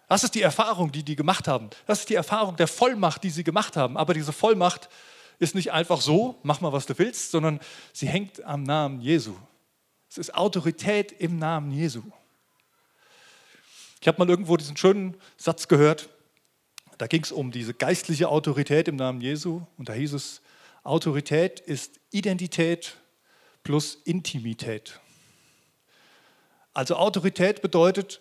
Das 0.10 0.24
ist 0.24 0.34
die 0.34 0.42
Erfahrung, 0.42 0.92
die 0.92 1.04
die 1.04 1.16
gemacht 1.16 1.48
haben. 1.48 1.70
Das 1.86 2.00
ist 2.00 2.10
die 2.10 2.16
Erfahrung 2.16 2.56
der 2.56 2.68
Vollmacht, 2.68 3.24
die 3.24 3.30
sie 3.30 3.44
gemacht 3.44 3.78
haben. 3.78 3.96
Aber 3.96 4.16
diese 4.16 4.34
Vollmacht 4.34 4.90
ist 5.38 5.54
nicht 5.54 5.72
einfach 5.72 6.02
so, 6.02 6.40
mach 6.42 6.62
mal, 6.62 6.74
was 6.74 6.88
du 6.88 6.98
willst, 6.98 7.30
sondern 7.30 7.60
sie 7.94 8.08
hängt 8.08 8.44
am 8.44 8.64
Namen 8.64 9.02
Jesu. 9.02 9.36
Es 10.10 10.18
ist 10.18 10.34
Autorität 10.34 11.12
im 11.12 11.38
Namen 11.38 11.72
Jesu. 11.72 12.02
Ich 14.02 14.08
habe 14.08 14.18
mal 14.20 14.30
irgendwo 14.30 14.58
diesen 14.58 14.78
schönen 14.78 15.16
Satz 15.38 15.68
gehört, 15.68 16.10
da 16.98 17.08
ging 17.08 17.24
es 17.24 17.32
um 17.32 17.52
diese 17.52 17.74
geistliche 17.74 18.30
Autorität 18.30 18.88
im 18.88 18.96
Namen 18.96 19.22
Jesu 19.22 19.62
und 19.78 19.90
da 19.90 19.94
hieß 19.94 20.14
es, 20.14 20.42
Autorität 20.84 21.60
ist 21.60 22.00
Identität 22.12 22.98
plus 23.64 23.96
Intimität. 24.04 25.00
Also 26.74 26.96
Autorität 26.96 27.62
bedeutet, 27.62 28.20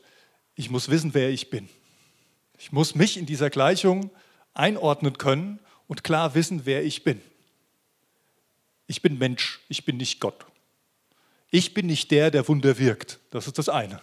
ich 0.54 0.70
muss 0.70 0.88
wissen, 0.88 1.14
wer 1.14 1.30
ich 1.30 1.50
bin. 1.50 1.68
Ich 2.58 2.70
muss 2.70 2.94
mich 2.94 3.16
in 3.16 3.26
dieser 3.26 3.50
Gleichung 3.50 4.10
einordnen 4.54 5.18
können 5.18 5.58
und 5.88 6.04
klar 6.04 6.34
wissen, 6.34 6.62
wer 6.64 6.84
ich 6.84 7.02
bin. 7.02 7.20
Ich 8.86 9.02
bin 9.02 9.18
Mensch, 9.18 9.60
ich 9.68 9.84
bin 9.84 9.96
nicht 9.96 10.20
Gott. 10.20 10.44
Ich 11.50 11.74
bin 11.74 11.86
nicht 11.86 12.10
der, 12.10 12.30
der 12.30 12.46
Wunder 12.48 12.78
wirkt. 12.78 13.18
Das 13.30 13.46
ist 13.46 13.58
das 13.58 13.68
eine. 13.68 14.02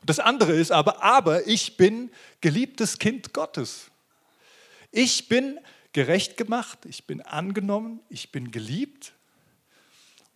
Und 0.00 0.10
das 0.10 0.18
andere 0.18 0.52
ist 0.52 0.72
aber, 0.72 1.02
aber 1.02 1.46
ich 1.46 1.76
bin 1.76 2.10
geliebtes 2.40 2.98
Kind 2.98 3.32
Gottes. 3.32 3.90
Ich 4.96 5.26
bin 5.28 5.58
gerecht 5.92 6.36
gemacht, 6.36 6.86
ich 6.86 7.04
bin 7.04 7.20
angenommen, 7.20 7.98
ich 8.10 8.30
bin 8.30 8.52
geliebt. 8.52 9.12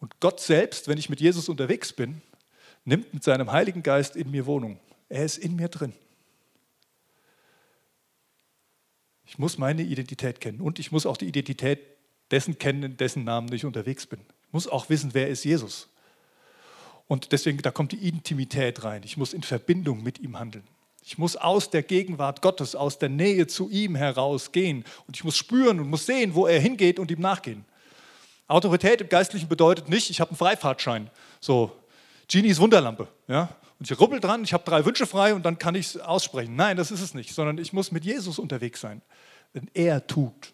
Und 0.01 0.19
Gott 0.19 0.41
selbst, 0.41 0.89
wenn 0.89 0.99
ich 0.99 1.09
mit 1.09 1.21
Jesus 1.21 1.49
unterwegs 1.49 1.93
bin, 1.93 2.23
nimmt 2.85 3.15
mit 3.15 3.23
seinem 3.23 3.53
Heiligen 3.53 3.85
Geist 3.85 4.17
in 4.17 4.33
mir 4.33 4.47
Wohnung. 4.47 4.81
Er 5.09 5.25
ist 5.25 5.39
in 5.39 5.55
mir 5.55 5.69
drin. 5.69 5.93
Ich 9.27 9.39
muss 9.39 9.59
meine 9.59 9.83
Identität 9.83 10.41
kennen 10.41 10.61
und 10.61 10.81
ich 10.81 10.91
muss 10.91 11.07
auch 11.07 11.17
die 11.17 11.29
Identität 11.29 11.79
dessen 12.33 12.59
kennen, 12.59 12.83
in 12.83 12.97
dessen 12.97 13.23
Namen 13.23 13.53
ich 13.53 13.65
unterwegs 13.65 14.07
bin. 14.07 14.19
Ich 14.49 14.53
muss 14.53 14.67
auch 14.67 14.89
wissen, 14.89 15.15
wer 15.15 15.29
ist 15.29 15.45
Jesus. 15.45 15.89
Und 17.07 17.31
deswegen, 17.31 17.59
da 17.59 17.71
kommt 17.71 17.93
die 17.93 18.09
Intimität 18.09 18.83
rein. 18.83 19.05
Ich 19.05 19.17
muss 19.17 19.35
in 19.35 19.45
Verbindung 19.45 20.03
mit 20.03 20.19
ihm 20.19 20.37
handeln. 20.37 20.65
Ich 21.09 21.17
muss 21.17 21.37
aus 21.37 21.71
der 21.71 21.83
Gegenwart 21.83 22.43
Gottes, 22.43 22.75
aus 22.75 22.99
der 22.99 23.09
Nähe 23.09 23.47
zu 23.47 23.71
ihm 23.71 23.95
herausgehen. 23.95 24.85
Und 25.07 25.17
ich 25.17 25.25
muss 25.25 25.39
spüren 25.39 25.81
und 25.81 25.89
muss 25.89 26.05
sehen, 26.05 26.35
wo 26.35 26.47
er 26.47 26.61
hingeht 26.61 26.99
und 26.99 27.11
ihm 27.11 27.21
nachgehen. 27.21 27.65
Autorität 28.47 29.01
im 29.01 29.09
Geistlichen 29.09 29.49
bedeutet 29.49 29.89
nicht, 29.89 30.11
ich 30.11 30.21
habe 30.21 30.33
einen 30.33 30.37
Freifahrtschein. 30.37 31.09
So, 31.41 31.73
Genies 32.29 32.61
Wunderlampe. 32.61 33.09
Ja? 33.27 33.49
und 33.79 33.91
ich 33.91 33.99
rubbel 33.99 34.21
dran, 34.21 34.45
ich 34.45 34.53
habe 34.53 34.65
drei 34.67 34.85
Wünsche 34.85 35.07
frei 35.07 35.33
und 35.33 35.47
dann 35.47 35.59
kann 35.59 35.75
ich 35.77 35.87
es 35.87 35.97
aussprechen. 35.99 36.57
Nein, 36.57 36.77
das 36.77 36.91
ist 36.91 37.01
es 37.01 37.15
nicht, 37.15 37.35
sondern 37.35 37.57
ich 37.57 37.73
muss 37.73 37.91
mit 37.91 38.05
Jesus 38.05 38.39
unterwegs 38.39 38.83
sein. 38.83 39.01
Denn 39.55 39.71
er 39.73 40.07
tut. 40.07 40.53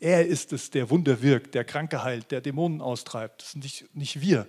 Er 0.00 0.26
ist 0.26 0.52
es, 0.52 0.70
der 0.70 0.90
Wunder 0.90 1.22
wirkt, 1.22 1.54
der 1.54 1.62
Kranke 1.62 2.02
heilt, 2.02 2.32
der 2.32 2.40
Dämonen 2.40 2.80
austreibt. 2.80 3.42
Das 3.42 3.52
sind 3.52 3.62
nicht, 3.62 3.94
nicht 3.94 4.20
wir, 4.20 4.48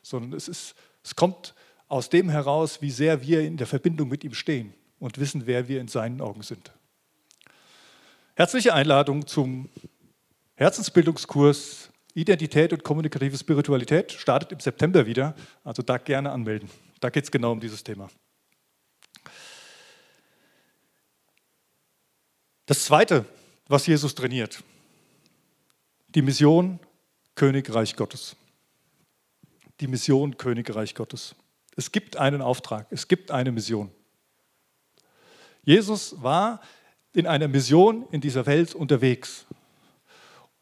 sondern 0.00 0.32
es, 0.32 0.48
ist, 0.48 0.74
es 1.04 1.14
kommt 1.14 1.54
aus 1.86 2.08
dem 2.08 2.30
heraus, 2.30 2.80
wie 2.80 2.90
sehr 2.90 3.20
wir 3.20 3.42
in 3.42 3.58
der 3.58 3.66
Verbindung 3.66 4.08
mit 4.08 4.24
ihm 4.24 4.32
stehen 4.32 4.72
und 4.98 5.18
wissen, 5.18 5.46
wer 5.46 5.68
wir 5.68 5.80
in 5.80 5.88
seinen 5.88 6.20
Augen 6.20 6.42
sind. 6.42 6.72
Herzliche 8.34 8.74
Einladung 8.74 9.26
zum 9.26 9.68
Herzensbildungskurs 10.54 11.90
Identität 12.14 12.72
und 12.72 12.82
kommunikative 12.82 13.36
Spiritualität. 13.36 14.10
Startet 14.12 14.52
im 14.52 14.60
September 14.60 15.06
wieder, 15.06 15.34
also 15.64 15.82
da 15.82 15.98
gerne 15.98 16.32
anmelden. 16.32 16.70
Da 17.00 17.10
geht 17.10 17.24
es 17.24 17.30
genau 17.30 17.52
um 17.52 17.60
dieses 17.60 17.84
Thema. 17.84 18.08
Das 22.64 22.84
Zweite, 22.84 23.26
was 23.68 23.86
Jesus 23.86 24.14
trainiert, 24.14 24.62
die 26.08 26.22
Mission 26.22 26.80
Königreich 27.34 27.94
Gottes. 27.96 28.34
Die 29.80 29.86
Mission 29.86 30.38
Königreich 30.38 30.94
Gottes. 30.94 31.34
Es 31.76 31.92
gibt 31.92 32.16
einen 32.16 32.40
Auftrag, 32.40 32.86
es 32.90 33.06
gibt 33.08 33.30
eine 33.30 33.52
Mission. 33.52 33.90
Jesus 35.66 36.14
war 36.22 36.60
in 37.12 37.26
einer 37.26 37.48
Mission 37.48 38.06
in 38.12 38.20
dieser 38.20 38.46
Welt 38.46 38.74
unterwegs. 38.74 39.46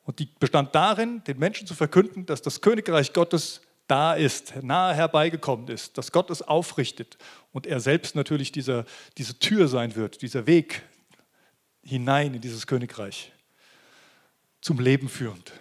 Und 0.02 0.18
die 0.18 0.26
bestand 0.38 0.74
darin, 0.74 1.22
den 1.24 1.38
Menschen 1.38 1.66
zu 1.66 1.74
verkünden, 1.74 2.24
dass 2.26 2.40
das 2.40 2.62
Königreich 2.62 3.12
Gottes 3.12 3.60
da 3.86 4.14
ist, 4.14 4.62
nahe 4.62 4.94
herbeigekommen 4.94 5.68
ist, 5.68 5.98
dass 5.98 6.10
Gott 6.10 6.30
es 6.30 6.40
aufrichtet 6.40 7.18
und 7.52 7.66
er 7.66 7.80
selbst 7.80 8.16
natürlich 8.16 8.50
dieser, 8.50 8.86
diese 9.18 9.38
Tür 9.38 9.68
sein 9.68 9.94
wird, 9.94 10.22
dieser 10.22 10.46
Weg 10.46 10.82
hinein 11.82 12.32
in 12.32 12.40
dieses 12.40 12.66
Königreich, 12.66 13.30
zum 14.62 14.80
Leben 14.80 15.10
führend. 15.10 15.52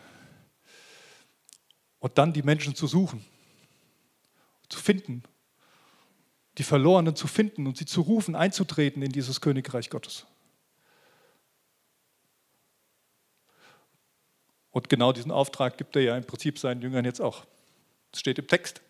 Und 1.99 2.17
dann 2.17 2.31
die 2.31 2.43
Menschen 2.43 2.75
zu 2.75 2.87
suchen, 2.87 3.25
zu 4.69 4.79
finden, 4.79 5.23
die 6.57 6.63
Verlorenen 6.63 7.15
zu 7.15 7.27
finden 7.27 7.67
und 7.67 7.77
sie 7.77 7.85
zu 7.85 8.01
rufen, 8.01 8.35
einzutreten 8.35 9.01
in 9.01 9.11
dieses 9.11 9.41
Königreich 9.41 9.89
Gottes. 9.89 10.25
Und 14.71 14.89
genau 14.89 15.13
diesen 15.13 15.31
Auftrag 15.31 15.77
gibt 15.77 15.95
er 15.95 16.01
ja 16.01 16.17
im 16.17 16.25
Prinzip 16.25 16.57
seinen 16.57 16.81
Jüngern 16.81 17.05
jetzt 17.05 17.21
auch. 17.21 17.45
Das 18.11 18.19
steht 18.19 18.39
im 18.39 18.47
Text. 18.47 18.81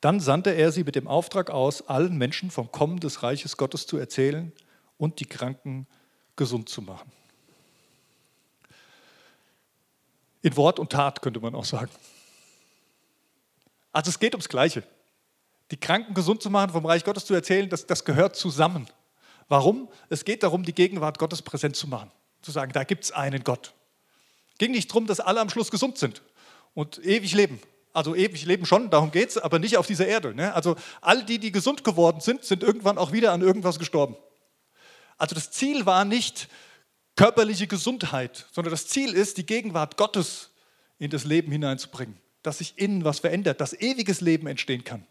Dann 0.00 0.20
sandte 0.20 0.50
er 0.50 0.70
sie 0.70 0.84
mit 0.84 0.96
dem 0.96 1.08
Auftrag 1.08 1.50
aus, 1.50 1.88
allen 1.88 2.18
Menschen 2.18 2.50
vom 2.50 2.70
Kommen 2.70 3.00
des 3.00 3.22
Reiches 3.22 3.56
Gottes 3.56 3.86
zu 3.86 3.96
erzählen 3.96 4.52
und 4.98 5.20
die 5.20 5.24
Kranken 5.24 5.86
gesund 6.36 6.68
zu 6.68 6.82
machen. 6.82 7.10
In 10.42 10.56
Wort 10.56 10.78
und 10.78 10.92
Tat 10.92 11.22
könnte 11.22 11.40
man 11.40 11.54
auch 11.54 11.64
sagen. 11.64 11.90
Also 13.96 14.10
es 14.10 14.18
geht 14.18 14.34
ums 14.34 14.50
Gleiche. 14.50 14.82
Die 15.70 15.78
Kranken 15.78 16.12
gesund 16.12 16.42
zu 16.42 16.50
machen, 16.50 16.70
vom 16.70 16.84
Reich 16.84 17.02
Gottes 17.02 17.24
zu 17.24 17.32
erzählen, 17.32 17.66
das, 17.70 17.86
das 17.86 18.04
gehört 18.04 18.36
zusammen. 18.36 18.86
Warum? 19.48 19.88
Es 20.10 20.26
geht 20.26 20.42
darum, 20.42 20.64
die 20.64 20.74
Gegenwart 20.74 21.18
Gottes 21.18 21.40
präsent 21.40 21.76
zu 21.76 21.88
machen. 21.88 22.10
Zu 22.42 22.50
sagen, 22.50 22.72
da 22.74 22.84
gibt 22.84 23.04
es 23.04 23.12
einen 23.12 23.42
Gott. 23.42 23.72
Es 24.52 24.58
ging 24.58 24.72
nicht 24.72 24.90
darum, 24.90 25.06
dass 25.06 25.18
alle 25.18 25.40
am 25.40 25.48
Schluss 25.48 25.70
gesund 25.70 25.96
sind 25.96 26.20
und 26.74 27.02
ewig 27.06 27.32
leben. 27.32 27.58
Also 27.94 28.14
ewig 28.14 28.44
leben 28.44 28.66
schon, 28.66 28.90
darum 28.90 29.12
geht 29.12 29.30
es, 29.30 29.38
aber 29.38 29.58
nicht 29.58 29.78
auf 29.78 29.86
dieser 29.86 30.06
Erde. 30.06 30.34
Ne? 30.34 30.52
Also 30.52 30.76
all 31.00 31.24
die, 31.24 31.38
die 31.38 31.50
gesund 31.50 31.82
geworden 31.82 32.20
sind, 32.20 32.44
sind 32.44 32.62
irgendwann 32.62 32.98
auch 32.98 33.12
wieder 33.12 33.32
an 33.32 33.40
irgendwas 33.40 33.78
gestorben. 33.78 34.14
Also 35.16 35.34
das 35.34 35.50
Ziel 35.52 35.86
war 35.86 36.04
nicht 36.04 36.48
körperliche 37.16 37.66
Gesundheit, 37.66 38.44
sondern 38.52 38.72
das 38.72 38.88
Ziel 38.88 39.14
ist, 39.14 39.38
die 39.38 39.46
Gegenwart 39.46 39.96
Gottes 39.96 40.50
in 40.98 41.08
das 41.08 41.24
Leben 41.24 41.50
hineinzubringen, 41.50 42.18
dass 42.46 42.58
sich 42.58 42.78
innen 42.78 43.04
was 43.04 43.18
verändert, 43.18 43.60
dass 43.60 43.72
ewiges 43.72 44.20
Leben 44.20 44.46
entstehen 44.46 44.84
kann. 44.84 45.04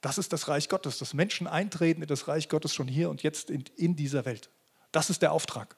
Das 0.00 0.16
ist 0.16 0.32
das 0.32 0.48
Reich 0.48 0.70
Gottes, 0.70 0.96
dass 0.96 1.12
Menschen 1.12 1.46
eintreten 1.46 2.00
in 2.00 2.08
das 2.08 2.26
Reich 2.26 2.48
Gottes 2.48 2.72
schon 2.72 2.88
hier 2.88 3.10
und 3.10 3.22
jetzt 3.22 3.50
in, 3.50 3.64
in 3.76 3.96
dieser 3.96 4.24
Welt. 4.24 4.48
Das 4.92 5.10
ist 5.10 5.20
der 5.20 5.32
Auftrag. 5.32 5.76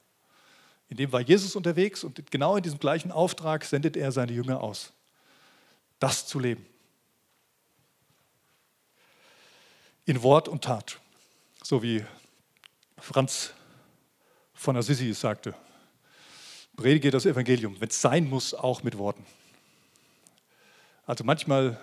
In 0.89 0.97
dem 0.97 1.11
war 1.11 1.21
Jesus 1.21 1.57
unterwegs 1.57 2.05
und 2.05 2.31
genau 2.31 2.57
in 2.57 2.63
diesem 2.63 2.79
gleichen 2.79 3.11
Auftrag 3.11 3.65
sendet 3.65 3.97
er 3.97 4.13
seine 4.13 4.31
Jünger 4.31 4.61
aus. 4.61 4.93
Das 5.99 6.25
zu 6.29 6.39
leben. 6.39 6.65
In 10.05 10.23
Wort 10.23 10.47
und 10.47 10.63
Tat. 10.63 11.01
So 11.65 11.83
wie 11.83 12.05
Franz 12.97 13.55
von 14.55 14.77
Assisi 14.77 15.13
sagte. 15.15 15.53
Predige 16.77 17.11
das 17.11 17.27
Evangelium, 17.27 17.81
wenn 17.81 17.89
es 17.89 18.01
sein 18.01 18.29
muss, 18.29 18.55
auch 18.55 18.85
mit 18.85 18.97
Worten. 18.99 19.27
Also 21.09 21.25
manchmal 21.25 21.81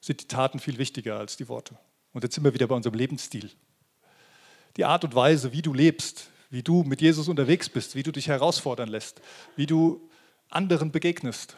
sind 0.00 0.20
die 0.20 0.26
Taten 0.26 0.58
viel 0.58 0.78
wichtiger 0.78 1.16
als 1.16 1.36
die 1.36 1.48
Worte. 1.48 1.78
Und 2.12 2.24
jetzt 2.24 2.34
sind 2.34 2.42
wir 2.42 2.54
wieder 2.54 2.66
bei 2.66 2.74
unserem 2.74 2.96
Lebensstil. 2.96 3.52
Die 4.76 4.84
Art 4.84 5.04
und 5.04 5.14
Weise, 5.14 5.52
wie 5.52 5.62
du 5.62 5.72
lebst, 5.72 6.28
wie 6.50 6.64
du 6.64 6.82
mit 6.82 7.00
Jesus 7.00 7.28
unterwegs 7.28 7.68
bist, 7.68 7.94
wie 7.94 8.02
du 8.02 8.10
dich 8.10 8.26
herausfordern 8.26 8.88
lässt, 8.88 9.20
wie 9.54 9.66
du 9.66 10.10
anderen 10.50 10.90
begegnest, 10.90 11.56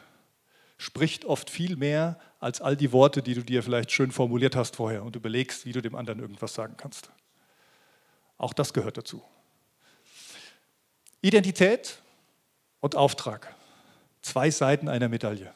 spricht 0.77 1.25
oft 1.25 1.49
viel 1.49 1.75
mehr 1.75 2.21
als 2.39 2.61
all 2.61 2.77
die 2.77 2.93
Worte, 2.93 3.23
die 3.23 3.33
du 3.33 3.43
dir 3.43 3.63
vielleicht 3.63 3.93
schön 3.93 4.13
formuliert 4.13 4.55
hast 4.55 4.77
vorher 4.77 5.03
und 5.03 5.17
überlegst, 5.17 5.65
wie 5.65 5.73
du 5.73 5.81
dem 5.81 5.95
anderen 5.95 6.21
irgendwas 6.21 6.53
sagen 6.53 6.75
kannst. 6.77 7.09
Auch 8.37 8.53
das 8.53 8.75
gehört 8.75 8.99
dazu. 8.99 9.23
Identität 11.23 12.03
und 12.81 12.95
Auftrag. 12.95 13.55
Zwei 14.21 14.51
Seiten 14.51 14.87
einer 14.87 15.09
Medaille. 15.09 15.55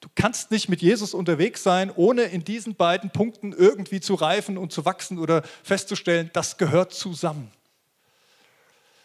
Du 0.00 0.08
kannst 0.14 0.50
nicht 0.50 0.68
mit 0.68 0.80
Jesus 0.80 1.12
unterwegs 1.12 1.62
sein, 1.62 1.92
ohne 1.94 2.22
in 2.22 2.42
diesen 2.42 2.74
beiden 2.74 3.10
Punkten 3.10 3.52
irgendwie 3.52 4.00
zu 4.00 4.14
reifen 4.14 4.56
und 4.56 4.72
zu 4.72 4.84
wachsen 4.86 5.18
oder 5.18 5.42
festzustellen, 5.62 6.30
das 6.32 6.56
gehört 6.56 6.94
zusammen. 6.94 7.50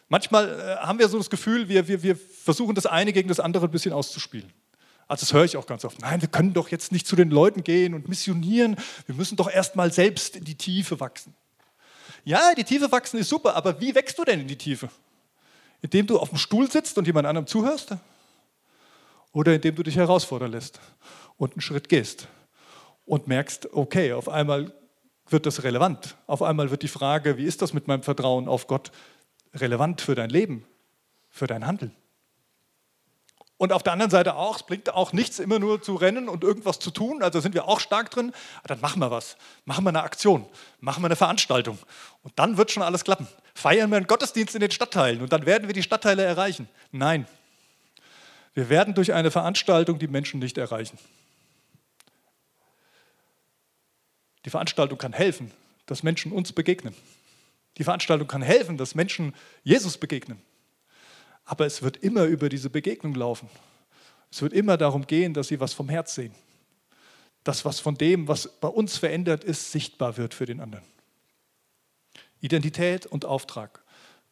Manchmal 0.08 0.48
äh, 0.48 0.86
haben 0.86 1.00
wir 1.00 1.10
so 1.10 1.18
das 1.18 1.30
Gefühl, 1.30 1.68
wir, 1.68 1.88
wir, 1.88 2.02
wir 2.04 2.16
versuchen 2.16 2.76
das 2.76 2.86
eine 2.86 3.12
gegen 3.12 3.28
das 3.28 3.40
andere 3.40 3.66
ein 3.66 3.72
bisschen 3.72 3.92
auszuspielen. 3.92 4.52
Also 5.08 5.22
das 5.22 5.34
höre 5.34 5.44
ich 5.44 5.58
auch 5.58 5.68
ganz 5.68 5.84
oft. 5.84 6.00
Nein, 6.02 6.22
wir 6.22 6.30
können 6.30 6.54
doch 6.54 6.70
jetzt 6.70 6.92
nicht 6.92 7.06
zu 7.06 7.16
den 7.16 7.30
Leuten 7.30 7.64
gehen 7.64 7.94
und 7.94 8.08
missionieren. 8.08 8.76
Wir 9.06 9.16
müssen 9.16 9.36
doch 9.36 9.50
erst 9.52 9.76
mal 9.76 9.92
selbst 9.92 10.36
in 10.36 10.46
die 10.46 10.56
Tiefe 10.56 11.00
wachsen. 11.00 11.36
Ja, 12.24 12.56
die 12.56 12.64
Tiefe 12.64 12.92
wachsen 12.92 13.20
ist 13.20 13.30
super, 13.30 13.56
aber 13.56 13.80
wie 13.80 13.94
wächst 13.94 14.18
du 14.18 14.24
denn 14.24 14.42
in 14.42 14.48
die 14.48 14.58
Tiefe? 14.58 14.90
Indem 15.82 16.08
du 16.08 16.18
auf 16.18 16.30
dem 16.30 16.40
Stuhl 16.40 16.72
sitzt 16.72 16.98
und 16.98 17.06
jemand 17.06 17.28
anderem 17.28 17.46
zuhörst? 17.46 17.98
Oder 19.36 19.54
indem 19.54 19.76
du 19.76 19.84
dich 19.84 19.98
herausfordern 19.98 20.52
lässt 20.52 20.80
und 21.36 21.52
einen 21.52 21.62
Schritt 21.62 21.90
gehst 21.90 22.30
und 23.06 23.28
merkst, 23.28 23.74
okay, 23.74 24.14
auf 24.14 24.30
einmal 24.30 24.74
wird 25.28 25.46
das 25.46 25.64
relevant. 25.64 26.16
Auf 26.26 26.42
einmal 26.42 26.72
wird 26.72 26.84
die 26.84 26.88
Frage, 26.88 27.38
wie 27.38 27.44
ist 27.44 27.62
das 27.62 27.74
mit 27.74 27.86
meinem 27.88 28.02
Vertrauen 28.02 28.48
auf 28.48 28.68
Gott, 28.68 28.92
relevant 29.54 30.00
für 30.00 30.16
dein 30.16 30.30
Leben, 30.30 30.66
für 31.30 31.48
dein 31.48 31.68
Handeln. 31.68 31.94
Und 33.58 33.74
auf 33.74 33.84
der 33.84 33.92
anderen 33.92 34.12
Seite 34.12 34.36
auch, 34.36 34.56
es 34.56 34.64
bringt 34.64 34.94
auch 34.94 35.12
nichts, 35.12 35.40
immer 35.40 35.60
nur 35.60 35.82
zu 35.82 35.96
rennen 35.96 36.30
und 36.30 36.46
irgendwas 36.46 36.80
zu 36.80 36.92
tun. 36.92 37.22
Also 37.22 37.42
sind 37.42 37.54
wir 37.56 37.68
auch 37.68 37.82
stark 37.82 38.12
drin. 38.12 38.32
Dann 38.66 38.80
machen 38.80 39.02
wir 39.02 39.12
was. 39.12 39.36
Machen 39.66 39.84
wir 39.84 39.90
eine 39.90 40.04
Aktion. 40.04 40.46
Machen 40.80 41.04
wir 41.04 41.08
eine 41.08 41.16
Veranstaltung. 41.18 41.78
Und 42.24 42.38
dann 42.38 42.56
wird 42.58 42.72
schon 42.72 42.84
alles 42.84 43.04
klappen. 43.04 43.28
Feiern 43.54 43.90
wir 43.90 43.98
einen 43.98 44.08
Gottesdienst 44.08 44.56
in 44.56 44.62
den 44.62 44.72
Stadtteilen 44.72 45.22
und 45.22 45.34
dann 45.34 45.46
werden 45.46 45.68
wir 45.68 45.74
die 45.74 45.84
Stadtteile 45.84 46.24
erreichen. 46.24 46.70
Nein, 46.92 47.28
wir 48.56 48.70
werden 48.70 48.96
durch 48.96 49.14
eine 49.14 49.32
Veranstaltung 49.32 50.00
die 50.00 50.08
Menschen 50.08 50.40
nicht 50.40 50.58
erreichen. 50.58 50.98
Die 54.46 54.50
Veranstaltung 54.50 54.98
kann 54.98 55.12
helfen, 55.12 55.52
dass 55.86 56.04
Menschen 56.04 56.32
uns 56.32 56.54
begegnen. 56.54 56.96
Die 57.78 57.84
Veranstaltung 57.84 58.28
kann 58.28 58.42
helfen, 58.42 58.78
dass 58.78 58.96
Menschen 58.96 59.36
Jesus 59.64 59.98
begegnen. 59.98 60.42
Aber 61.44 61.66
es 61.66 61.82
wird 61.82 61.98
immer 61.98 62.24
über 62.24 62.48
diese 62.48 62.70
Begegnung 62.70 63.14
laufen. 63.14 63.50
Es 64.32 64.42
wird 64.42 64.54
immer 64.54 64.78
darum 64.78 65.06
gehen, 65.06 65.34
dass 65.34 65.50
sie 65.50 65.60
was 65.60 65.74
vom 65.74 65.90
Herz 65.90 66.16
sehen. 66.16 66.34
Dass 67.44 67.66
was 67.66 67.82
von 67.82 67.96
dem, 67.96 68.28
was 68.28 68.48
bei 68.48 68.70
uns 68.70 68.98
verändert 68.98 69.44
ist, 69.44 69.72
sichtbar 69.72 70.16
wird 70.16 70.34
für 70.34 70.46
den 70.46 70.62
anderen. 70.62 70.86
Identität 72.40 73.06
und 73.06 73.26
Auftrag, 73.26 73.84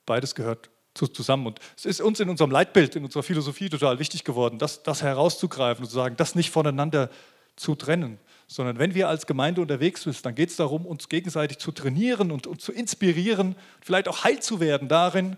beides 0.05 0.33
gehört 0.33 0.69
zusammen. 0.93 1.47
Und 1.47 1.59
es 1.75 1.85
ist 1.85 2.01
uns 2.01 2.19
in 2.19 2.29
unserem 2.29 2.51
Leitbild, 2.51 2.95
in 2.95 3.03
unserer 3.03 3.23
Philosophie 3.23 3.69
total 3.69 3.99
wichtig 3.99 4.23
geworden, 4.23 4.59
das, 4.59 4.83
das 4.83 5.01
herauszugreifen 5.01 5.83
und 5.83 5.89
zu 5.89 5.95
sagen, 5.95 6.15
das 6.17 6.35
nicht 6.35 6.51
voneinander 6.51 7.09
zu 7.55 7.75
trennen, 7.75 8.19
sondern 8.47 8.79
wenn 8.79 8.93
wir 8.93 9.09
als 9.09 9.27
Gemeinde 9.27 9.61
unterwegs 9.61 10.03
sind, 10.03 10.25
dann 10.25 10.35
geht 10.35 10.49
es 10.49 10.55
darum, 10.55 10.85
uns 10.85 11.09
gegenseitig 11.09 11.59
zu 11.59 11.71
trainieren 11.71 12.31
und, 12.31 12.47
und 12.47 12.61
zu 12.61 12.71
inspirieren, 12.71 13.55
vielleicht 13.81 14.07
auch 14.07 14.23
heil 14.23 14.39
zu 14.39 14.59
werden 14.59 14.87
darin, 14.87 15.37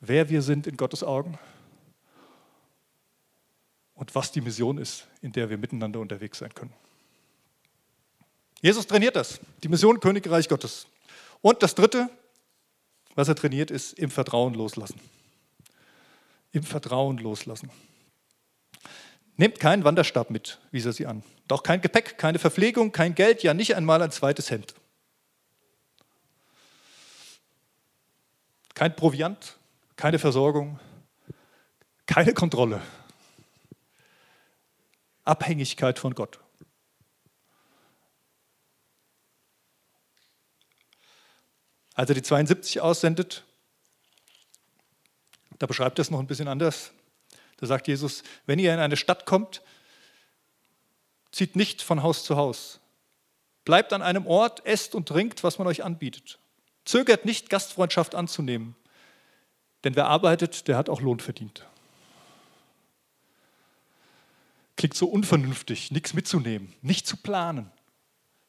wer 0.00 0.28
wir 0.28 0.42
sind 0.42 0.66
in 0.66 0.76
Gottes 0.76 1.04
Augen 1.04 1.38
und 3.94 4.14
was 4.14 4.32
die 4.32 4.40
Mission 4.40 4.78
ist, 4.78 5.06
in 5.20 5.32
der 5.32 5.48
wir 5.48 5.58
miteinander 5.58 6.00
unterwegs 6.00 6.38
sein 6.38 6.54
können. 6.54 6.72
Jesus 8.60 8.86
trainiert 8.86 9.16
das, 9.16 9.40
die 9.62 9.68
Mission 9.68 10.00
Königreich 10.00 10.48
Gottes. 10.48 10.86
Und 11.40 11.62
das 11.62 11.74
Dritte, 11.74 12.08
was 13.14 13.28
er 13.28 13.34
trainiert, 13.34 13.70
ist 13.70 13.92
im 13.94 14.10
Vertrauen 14.10 14.54
loslassen. 14.54 15.00
Im 16.52 16.62
Vertrauen 16.62 17.18
loslassen. 17.18 17.70
Nehmt 19.36 19.60
keinen 19.60 19.84
Wanderstab 19.84 20.30
mit, 20.30 20.58
wies 20.70 20.84
er 20.84 20.92
sie 20.92 21.06
an. 21.06 21.22
Doch 21.48 21.62
kein 21.62 21.80
Gepäck, 21.80 22.18
keine 22.18 22.38
Verpflegung, 22.38 22.92
kein 22.92 23.14
Geld, 23.14 23.42
ja 23.42 23.54
nicht 23.54 23.74
einmal 23.74 24.02
ein 24.02 24.10
zweites 24.10 24.50
Hemd. 24.50 24.74
Kein 28.74 28.94
Proviant, 28.94 29.58
keine 29.96 30.18
Versorgung, 30.18 30.78
keine 32.06 32.34
Kontrolle. 32.34 32.82
Abhängigkeit 35.24 35.98
von 35.98 36.14
Gott. 36.14 36.41
Als 41.94 42.08
er 42.08 42.14
die 42.14 42.22
72 42.22 42.80
aussendet, 42.80 43.44
da 45.58 45.66
beschreibt 45.66 45.98
er 45.98 46.02
es 46.02 46.10
noch 46.10 46.20
ein 46.20 46.26
bisschen 46.26 46.48
anders. 46.48 46.92
Da 47.58 47.66
sagt 47.66 47.86
Jesus, 47.86 48.22
wenn 48.46 48.58
ihr 48.58 48.74
in 48.74 48.80
eine 48.80 48.96
Stadt 48.96 49.26
kommt, 49.26 49.62
zieht 51.30 51.54
nicht 51.54 51.82
von 51.82 52.02
Haus 52.02 52.24
zu 52.24 52.36
Haus. 52.36 52.80
Bleibt 53.64 53.92
an 53.92 54.02
einem 54.02 54.26
Ort, 54.26 54.66
esst 54.66 54.94
und 54.94 55.06
trinkt, 55.06 55.44
was 55.44 55.58
man 55.58 55.68
euch 55.68 55.84
anbietet. 55.84 56.38
Zögert 56.84 57.24
nicht, 57.24 57.48
Gastfreundschaft 57.48 58.14
anzunehmen. 58.14 58.74
Denn 59.84 59.94
wer 59.94 60.08
arbeitet, 60.08 60.66
der 60.66 60.76
hat 60.76 60.88
auch 60.88 61.00
Lohn 61.00 61.20
verdient. 61.20 61.66
Klingt 64.76 64.96
so 64.96 65.06
unvernünftig, 65.06 65.92
nichts 65.92 66.14
mitzunehmen, 66.14 66.74
nicht 66.82 67.06
zu 67.06 67.16
planen, 67.16 67.70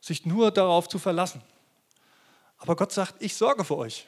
sich 0.01 0.25
nur 0.25 0.49
darauf 0.49 0.87
zu 0.87 0.97
verlassen. 0.97 1.43
Aber 2.63 2.77
Gott 2.77 2.93
sagt, 2.93 3.15
ich 3.19 3.35
sorge 3.35 3.65
für 3.65 3.75
euch. 3.75 4.07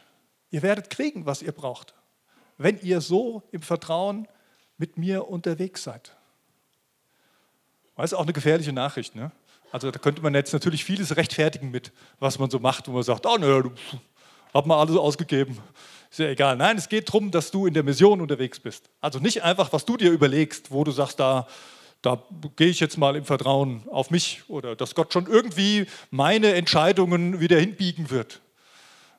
Ihr 0.49 0.61
werdet 0.61 0.89
kriegen, 0.89 1.25
was 1.25 1.41
ihr 1.41 1.51
braucht. 1.51 1.93
wenn 2.57 2.79
ihr 2.79 3.01
so 3.01 3.43
im 3.51 3.61
Vertrauen 3.61 4.29
mit 4.77 4.97
mir 4.97 5.27
unterwegs 5.27 5.83
seid. 5.83 6.15
Das 7.97 8.13
ist 8.13 8.17
auch 8.17 8.23
eine 8.23 8.31
gefährliche 8.31 8.71
Nachricht. 8.71 9.13
Ne? 9.13 9.29
Also 9.73 9.91
da 9.91 9.99
könnte 9.99 10.21
man 10.21 10.33
jetzt 10.33 10.53
natürlich 10.53 10.85
vieles 10.85 11.17
rechtfertigen 11.17 11.69
mit, 11.69 11.91
was 12.17 12.39
man 12.39 12.49
so 12.49 12.59
macht, 12.59 12.87
wo 12.87 12.93
man 12.93 13.03
sagt, 13.03 13.25
oh 13.25 13.35
ne, 13.35 13.71
hat 14.53 14.65
man 14.65 14.79
alles 14.79 14.95
ausgegeben, 14.95 15.57
ist 16.09 16.19
ja 16.19 16.27
egal. 16.27 16.55
Nein, 16.55 16.77
es 16.77 16.87
geht 16.87 17.09
darum, 17.09 17.29
dass 17.29 17.51
du 17.51 17.65
in 17.65 17.73
der 17.73 17.83
Mission 17.83 18.21
unterwegs 18.21 18.57
bist. 18.57 18.89
Also 19.01 19.19
nicht 19.19 19.43
einfach, 19.43 19.73
was 19.73 19.83
du 19.83 19.97
dir 19.97 20.11
überlegst, 20.11 20.71
wo 20.71 20.85
du 20.85 20.91
sagst, 20.91 21.19
da, 21.19 21.45
da 22.01 22.23
gehe 22.55 22.69
ich 22.69 22.79
jetzt 22.79 22.97
mal 22.97 23.17
im 23.17 23.25
Vertrauen 23.25 23.83
auf 23.89 24.11
mich 24.11 24.43
oder 24.47 24.77
dass 24.77 24.95
Gott 24.95 25.11
schon 25.11 25.27
irgendwie 25.27 25.87
meine 26.09 26.53
Entscheidungen 26.53 27.41
wieder 27.41 27.59
hinbiegen 27.59 28.09
wird. 28.11 28.39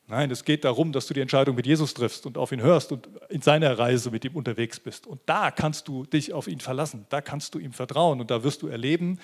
Nein, 0.09 0.31
es 0.31 0.45
geht 0.45 0.64
darum, 0.64 0.92
dass 0.92 1.07
du 1.07 1.14
die 1.14 1.21
Entscheidung 1.21 1.57
mit 1.57 1.66
Jesus 1.66 1.92
triffst 1.92 2.27
und 2.27 2.38
auf 2.38 2.53
ihn 2.53 2.61
hörst 2.61 2.92
und 2.92 3.09
in 3.29 3.42
seiner 3.42 3.77
Reise 3.77 4.12
mit 4.12 4.25
ihm 4.25 4.37
unterwegs 4.37 4.79
bist. 4.79 5.07
Und 5.07 5.21
da 5.27 5.51
kannst 5.51 5.88
du 5.88 6.05
dich 6.05 6.33
auf 6.33 6.47
ihn 6.47 6.61
verlassen, 6.61 7.07
da 7.09 7.21
kannst 7.21 7.55
du 7.55 7.59
ihm 7.59 7.73
vertrauen 7.73 8.21
und 8.21 8.31
da 8.31 8.45
wirst 8.45 8.62
du 8.62 8.69
erleben, 8.69 9.19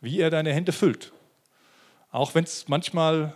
wie 0.00 0.20
er 0.20 0.30
deine 0.30 0.52
Hände 0.52 0.70
füllt. 0.70 1.12
Auch 2.12 2.36
wenn 2.36 2.44
es 2.44 2.68
manchmal 2.68 3.34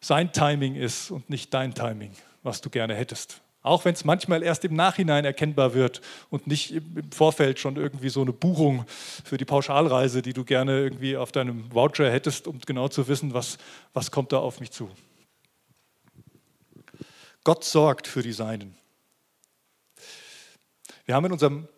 sein 0.00 0.32
Timing 0.32 0.74
ist 0.74 1.10
und 1.10 1.30
nicht 1.30 1.52
dein 1.54 1.74
Timing, 1.74 2.12
was 2.42 2.60
du 2.60 2.68
gerne 2.68 2.94
hättest. 2.94 3.40
Auch 3.62 3.86
wenn 3.86 3.94
es 3.94 4.04
manchmal 4.04 4.42
erst 4.42 4.66
im 4.66 4.74
Nachhinein 4.74 5.24
erkennbar 5.24 5.72
wird 5.72 6.02
und 6.28 6.46
nicht 6.46 6.72
im 6.72 7.10
Vorfeld 7.10 7.58
schon 7.58 7.76
irgendwie 7.76 8.10
so 8.10 8.20
eine 8.20 8.34
Buchung 8.34 8.84
für 9.24 9.38
die 9.38 9.46
Pauschalreise, 9.46 10.20
die 10.20 10.34
du 10.34 10.44
gerne 10.44 10.78
irgendwie 10.78 11.16
auf 11.16 11.32
deinem 11.32 11.72
Voucher 11.72 12.12
hättest, 12.12 12.46
um 12.46 12.60
genau 12.66 12.88
zu 12.88 13.08
wissen, 13.08 13.32
was, 13.32 13.56
was 13.94 14.10
kommt 14.10 14.32
da 14.32 14.38
auf 14.38 14.60
mich 14.60 14.70
zu. 14.70 14.90
Gott 17.44 17.62
sorgt 17.62 18.08
für 18.08 18.22
die 18.22 18.32
Seinen. 18.32 18.74
Wir 21.04 21.14
haben 21.14 21.26
in 21.26 21.32
unserem, 21.32 21.68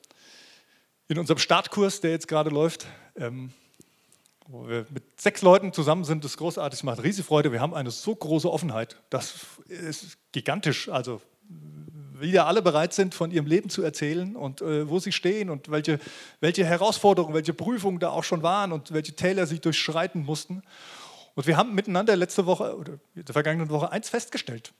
in 1.09 1.19
unserem 1.19 1.41
Startkurs, 1.41 2.01
der 2.01 2.13
jetzt 2.13 2.29
gerade 2.29 2.51
läuft, 2.51 2.87
ähm, 3.17 3.53
wo 4.47 4.69
wir 4.69 4.87
mit 4.91 5.21
sechs 5.21 5.43
Leuten 5.43 5.73
zusammen 5.73 6.05
sind, 6.05 6.23
das 6.23 6.33
ist 6.33 6.37
großartig, 6.37 6.85
macht 6.85 7.03
riesige 7.03 7.27
Freude. 7.27 7.51
Wir 7.51 7.61
haben 7.61 7.75
eine 7.75 7.91
so 7.91 8.15
große 8.15 8.49
Offenheit, 8.49 8.97
das 9.11 9.35
ist 9.67 10.17
gigantisch. 10.31 10.89
Also 10.89 11.21
wieder 12.13 12.47
alle 12.47 12.63
bereit 12.63 12.95
sind, 12.95 13.17
von 13.17 13.33
ihrem 13.33 13.47
Leben 13.47 13.69
zu 13.69 13.83
erzählen 13.83 14.37
und 14.37 14.61
äh, 14.61 14.89
wo 14.89 15.01
sie 15.01 15.11
stehen 15.11 15.51
und 15.51 15.69
welche, 15.69 15.99
welche 16.39 16.65
Herausforderungen, 16.65 17.35
welche 17.35 17.55
Prüfungen 17.55 17.99
da 17.99 18.11
auch 18.11 18.25
schon 18.25 18.45
waren 18.45 18.71
und 18.71 18.93
welche 18.93 19.17
Täler 19.17 19.49
sie 19.49 19.59
durchschreiten 19.59 20.25
mussten. 20.25 20.63
Und 21.35 21.49
wir 21.49 21.57
haben 21.57 21.75
miteinander 21.75 22.15
letzte 22.15 22.47
Woche 22.47 22.77
oder 22.77 22.93
in 23.17 23.25
der 23.25 23.33
vergangenen 23.33 23.69
Woche 23.69 23.91
eins 23.91 24.09
festgestellt 24.09 24.73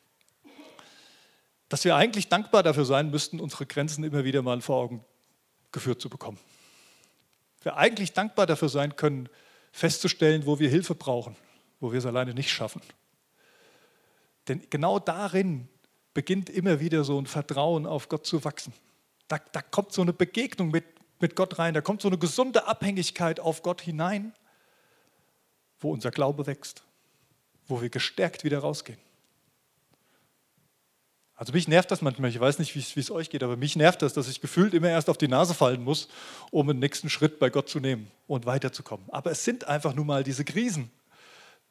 dass 1.69 1.85
wir 1.85 1.97
eigentlich 1.97 2.29
dankbar 2.29 2.63
dafür 2.63 2.85
sein 2.85 3.11
müssten, 3.11 3.41
unsere 3.41 3.67
Grenzen 3.67 4.05
immer 4.05 4.25
wieder 4.25 4.43
mal 4.43 4.61
vor 4.61 4.77
Augen 4.77 5.05
geführt 5.73 6.01
zu 6.01 6.09
bekommen. 6.09 6.39
Wir 7.63 7.77
eigentlich 7.77 8.13
dankbar 8.13 8.47
dafür 8.47 8.69
sein 8.69 8.97
können, 8.97 9.29
festzustellen, 9.73 10.47
wo 10.47 10.59
wir 10.59 10.71
Hilfe 10.71 10.95
brauchen, 10.95 11.37
wo 11.81 11.93
wir 11.93 11.99
es 11.99 12.07
alleine 12.07 12.33
nicht 12.33 12.51
schaffen. 12.51 12.81
Denn 14.49 14.63
genau 14.71 14.99
darin 14.99 15.69
beginnt 16.15 16.49
immer 16.49 16.81
wieder 16.81 17.05
so 17.05 17.21
ein 17.21 17.27
Vertrauen 17.27 17.85
auf 17.85 18.09
Gott 18.09 18.27
zu 18.27 18.45
wachsen. 18.45 18.73
Da, 19.29 19.39
da 19.53 19.61
kommt 19.61 19.93
so 19.93 20.03
eine 20.03 20.13
Begegnung 20.13 20.71
mit, 20.71 20.85
mit 21.21 21.35
Gott 21.35 21.59
rein, 21.59 21.75
da 21.75 21.81
kommt 21.81 22.01
so 22.01 22.09
eine 22.09 22.17
gesunde 22.17 22.67
Abhängigkeit 22.67 23.41
auf 23.41 23.63
Gott 23.63 23.83
hinein, 23.83 24.33
wo 25.81 25.93
unser 25.93 26.11
Glaube 26.11 26.47
wächst, 26.47 26.85
wo 27.67 27.83
wir 27.83 27.91
gestärkt 27.91 28.45
wieder 28.45 28.61
rausgehen. 28.61 28.99
Also 31.37 31.53
mich 31.53 31.69
nervt 31.69 31.91
das 31.91 32.01
manchmal, 32.01 32.31
ich 32.31 32.41
weiß 32.41 32.59
nicht, 32.59 32.75
wie 32.75 33.01
es 33.01 33.11
euch 33.11 33.29
geht, 33.29 33.43
aber 33.43 33.59
mich 33.59 33.77
nervt 33.77 34.01
das, 34.01 34.15
dass 34.15 34.27
ich 34.27 34.41
gefühlt 34.41 34.73
immer 34.73 34.89
erst 34.89 35.11
auf 35.11 35.19
die 35.19 35.29
Nase 35.29 35.53
fallen 35.53 35.85
muss, 35.85 36.09
um 36.51 36.67
den 36.67 36.79
nächsten 36.79 37.11
Schritt 37.11 37.39
bei 37.39 37.51
Gott 37.51 37.69
zu 37.69 37.79
nehmen 37.79 38.11
und 38.27 38.47
weiterzukommen. 38.47 39.07
Aber 39.11 39.31
es 39.31 39.45
sind 39.45 39.65
einfach 39.65 39.95
nun 39.95 40.07
mal 40.07 40.25
diese 40.25 40.47
Krisen, 40.47 40.91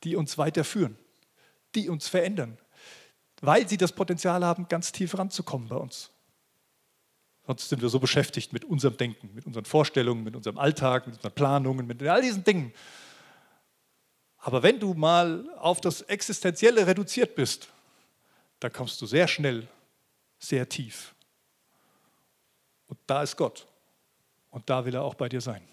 die 0.04 0.16
uns 0.16 0.38
weiterführen, 0.38 0.96
die 1.74 1.90
uns 1.90 2.08
verändern, 2.08 2.60
weil 3.42 3.68
sie 3.68 3.78
das 3.78 3.92
Potenzial 3.92 4.46
haben, 4.46 4.68
ganz 4.70 4.92
tief 4.92 5.18
ranzukommen 5.18 5.68
bei 5.68 5.78
uns. 5.78 6.12
Sonst 7.48 7.70
sind 7.70 7.82
wir 7.82 7.90
so 7.90 8.00
beschäftigt 8.00 8.54
mit 8.54 8.66
unserem 8.66 8.98
Denken, 8.98 9.32
mit 9.34 9.48
unseren 9.48 9.66
Vorstellungen, 9.66 10.24
mit 10.24 10.36
unserem 10.36 10.60
Alltag, 10.60 11.08
mit 11.08 11.16
unseren 11.16 11.34
Planungen, 11.34 11.88
mit 11.88 12.04
all 12.04 12.22
diesen 12.22 12.44
Dingen. 12.44 12.72
Aber 14.38 14.62
wenn 14.62 14.80
du 14.80 14.94
mal 14.94 15.50
auf 15.58 15.82
das 15.82 16.04
Existenzielle 16.04 16.86
reduziert 16.86 17.34
bist, 17.34 17.70
da 18.60 18.70
kommst 18.70 19.02
du 19.02 19.06
sehr 19.06 19.28
schnell 19.28 19.68
sehr 20.40 20.68
tief. 20.68 21.16
Und 22.88 23.00
da 23.08 23.24
ist 23.24 23.36
Gott. 23.36 23.68
Und 24.52 24.70
da 24.70 24.86
will 24.86 24.96
er 24.96 25.04
auch 25.04 25.16
bei 25.16 25.28
dir 25.28 25.42
sein. 25.42 25.68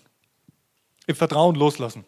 Im 1.07 1.15
Vertrauen 1.15 1.55
loslassen. 1.55 2.05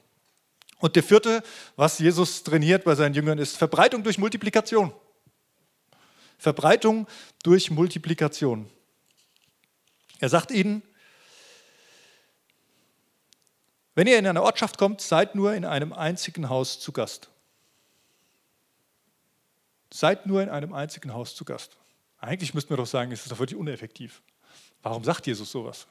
Und 0.78 0.96
der 0.96 1.02
vierte, 1.02 1.42
was 1.76 1.98
Jesus 1.98 2.42
trainiert 2.42 2.84
bei 2.84 2.94
seinen 2.94 3.14
Jüngern, 3.14 3.38
ist 3.38 3.56
Verbreitung 3.56 4.02
durch 4.02 4.18
Multiplikation. 4.18 4.92
Verbreitung 6.38 7.06
durch 7.42 7.70
Multiplikation. 7.70 8.70
Er 10.18 10.28
sagt 10.28 10.50
ihnen, 10.50 10.82
wenn 13.94 14.06
ihr 14.08 14.18
in 14.18 14.26
eine 14.26 14.42
Ortschaft 14.42 14.76
kommt, 14.76 15.00
seid 15.00 15.34
nur 15.34 15.54
in 15.54 15.64
einem 15.64 15.92
einzigen 15.92 16.48
Haus 16.48 16.80
zu 16.80 16.92
Gast. 16.92 17.30
Seid 19.96 20.26
nur 20.26 20.42
in 20.42 20.48
einem 20.48 20.72
einzigen 20.72 21.14
Haus 21.14 21.36
zu 21.36 21.44
Gast. 21.44 21.76
Eigentlich 22.18 22.52
müssten 22.52 22.70
wir 22.70 22.76
doch 22.76 22.86
sagen, 22.86 23.12
es 23.12 23.22
ist 23.22 23.30
doch 23.30 23.38
wirklich 23.38 23.56
uneffektiv. 23.56 24.22
Warum 24.82 25.04
sagt 25.04 25.24
Jesus 25.24 25.52
sowas? 25.52 25.86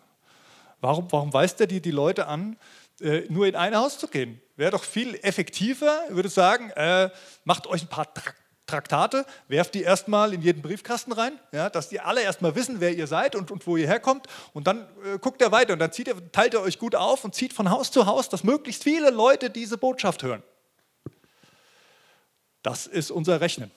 Warum, 0.82 1.10
warum 1.10 1.32
weist 1.32 1.62
er 1.62 1.68
die, 1.68 1.80
die 1.80 1.92
Leute 1.92 2.28
an, 2.28 2.58
äh, 3.00 3.22
nur 3.30 3.48
in 3.48 3.56
ein 3.56 3.74
Haus 3.74 3.98
zu 3.98 4.10
gehen? 4.10 4.42
Wäre 4.58 4.72
doch 4.72 4.84
viel 4.84 5.16
effektiver, 5.22 6.02
würde 6.10 6.28
sagen, 6.28 6.70
äh, 6.72 7.12
macht 7.46 7.66
euch 7.66 7.84
ein 7.84 7.88
paar 7.88 8.14
Trak 8.14 8.36
Traktate, 8.66 9.26
werft 9.50 9.74
die 9.74 9.84
erstmal 9.84 10.34
in 10.34 10.42
jeden 10.42 10.62
Briefkasten 10.62 11.12
rein, 11.12 11.38
ja, 11.52 11.70
dass 11.70 11.90
die 11.90 12.00
alle 12.00 12.22
erstmal 12.22 12.56
wissen, 12.56 12.80
wer 12.80 12.94
ihr 12.94 13.08
seid 13.08 13.36
und, 13.36 13.52
und 13.52 13.68
wo 13.68 13.76
ihr 13.78 13.88
herkommt. 13.88 14.28
Und 14.54 14.68
dann 14.68 14.88
äh, 15.06 15.18
guckt 15.20 15.42
er 15.42 15.52
weiter 15.52 15.74
und 15.74 15.80
dann 15.80 15.92
er, 15.92 16.32
teilt 16.32 16.54
er 16.54 16.62
euch 16.62 16.80
gut 16.80 16.96
auf 16.96 17.24
und 17.24 17.36
zieht 17.36 17.54
von 17.54 17.70
Haus 17.70 17.92
zu 17.92 18.06
Haus, 18.06 18.28
dass 18.30 18.44
möglichst 18.44 18.84
viele 18.84 19.12
Leute 19.12 19.50
diese 19.50 19.78
Botschaft 19.78 20.24
hören. 20.24 20.44
Das 22.64 22.88
ist 22.88 23.12
unser 23.12 23.40
Rechnen. 23.40 23.72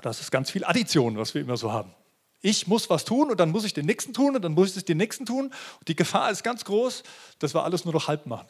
Das 0.00 0.20
ist 0.20 0.30
ganz 0.30 0.50
viel 0.50 0.64
Addition, 0.64 1.16
was 1.16 1.34
wir 1.34 1.42
immer 1.42 1.56
so 1.56 1.72
haben. 1.72 1.94
Ich 2.40 2.66
muss 2.66 2.90
was 2.90 3.04
tun 3.04 3.30
und 3.30 3.38
dann 3.38 3.50
muss 3.50 3.64
ich 3.64 3.72
den 3.72 3.86
Nächsten 3.86 4.12
tun 4.12 4.34
und 4.34 4.42
dann 4.42 4.52
muss 4.52 4.76
ich 4.76 4.84
den 4.84 4.96
Nächsten 4.96 5.26
tun. 5.26 5.46
Und 5.78 5.88
die 5.88 5.94
Gefahr 5.94 6.30
ist 6.30 6.42
ganz 6.42 6.64
groß, 6.64 7.04
dass 7.38 7.54
wir 7.54 7.62
alles 7.62 7.84
nur 7.84 7.94
noch 7.94 8.08
halb 8.08 8.26
machen. 8.26 8.48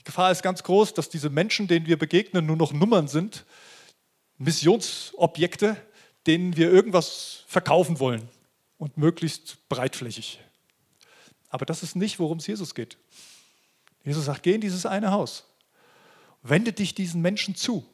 Die 0.00 0.04
Gefahr 0.04 0.30
ist 0.30 0.42
ganz 0.42 0.62
groß, 0.62 0.92
dass 0.92 1.08
diese 1.08 1.30
Menschen, 1.30 1.66
denen 1.66 1.86
wir 1.86 1.98
begegnen, 1.98 2.44
nur 2.44 2.56
noch 2.56 2.72
Nummern 2.72 3.08
sind, 3.08 3.46
Missionsobjekte, 4.36 5.76
denen 6.26 6.56
wir 6.56 6.70
irgendwas 6.70 7.44
verkaufen 7.46 8.00
wollen 8.00 8.28
und 8.76 8.96
möglichst 8.96 9.68
breitflächig. 9.68 10.40
Aber 11.48 11.66
das 11.66 11.82
ist 11.82 11.96
nicht, 11.96 12.18
worum 12.18 12.38
es 12.38 12.46
Jesus 12.46 12.74
geht. 12.74 12.98
Jesus 14.04 14.26
sagt, 14.26 14.42
geh 14.42 14.54
in 14.54 14.60
dieses 14.60 14.86
eine 14.86 15.10
Haus, 15.10 15.44
wende 16.42 16.72
dich 16.72 16.94
diesen 16.94 17.20
Menschen 17.20 17.54
zu, 17.54 17.86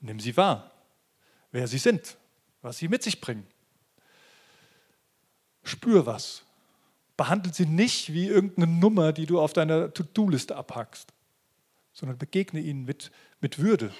nimm 0.00 0.18
sie 0.18 0.36
wahr, 0.36 0.70
wer 1.52 1.66
sie 1.66 1.78
sind, 1.78 2.16
was 2.62 2.78
sie 2.78 2.88
mit 2.88 3.02
sich 3.02 3.20
bringen. 3.20 3.46
Spür 5.62 6.06
was. 6.06 6.42
Behandle 7.16 7.52
sie 7.52 7.66
nicht 7.66 8.12
wie 8.12 8.26
irgendeine 8.26 8.66
Nummer, 8.66 9.12
die 9.12 9.26
du 9.26 9.40
auf 9.40 9.52
deiner 9.52 9.92
To-Do-Liste 9.92 10.56
abhackst, 10.56 11.12
sondern 11.92 12.16
begegne 12.16 12.60
ihnen 12.60 12.84
mit, 12.84 13.10
mit 13.40 13.58
Würde. 13.58 13.92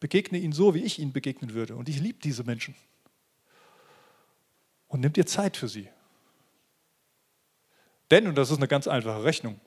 Begegne 0.00 0.38
ihnen 0.38 0.52
so, 0.52 0.74
wie 0.74 0.82
ich 0.82 0.98
ihnen 0.98 1.12
begegnen 1.12 1.54
würde. 1.54 1.74
Und 1.74 1.88
ich 1.88 2.00
liebe 2.00 2.20
diese 2.22 2.44
Menschen. 2.44 2.74
Und 4.86 5.00
nimm 5.00 5.12
dir 5.12 5.26
Zeit 5.26 5.56
für 5.56 5.68
sie. 5.68 5.88
Denn, 8.10 8.26
und 8.26 8.36
das 8.36 8.50
ist 8.50 8.58
eine 8.58 8.68
ganz 8.68 8.86
einfache 8.88 9.24
Rechnung, 9.24 9.60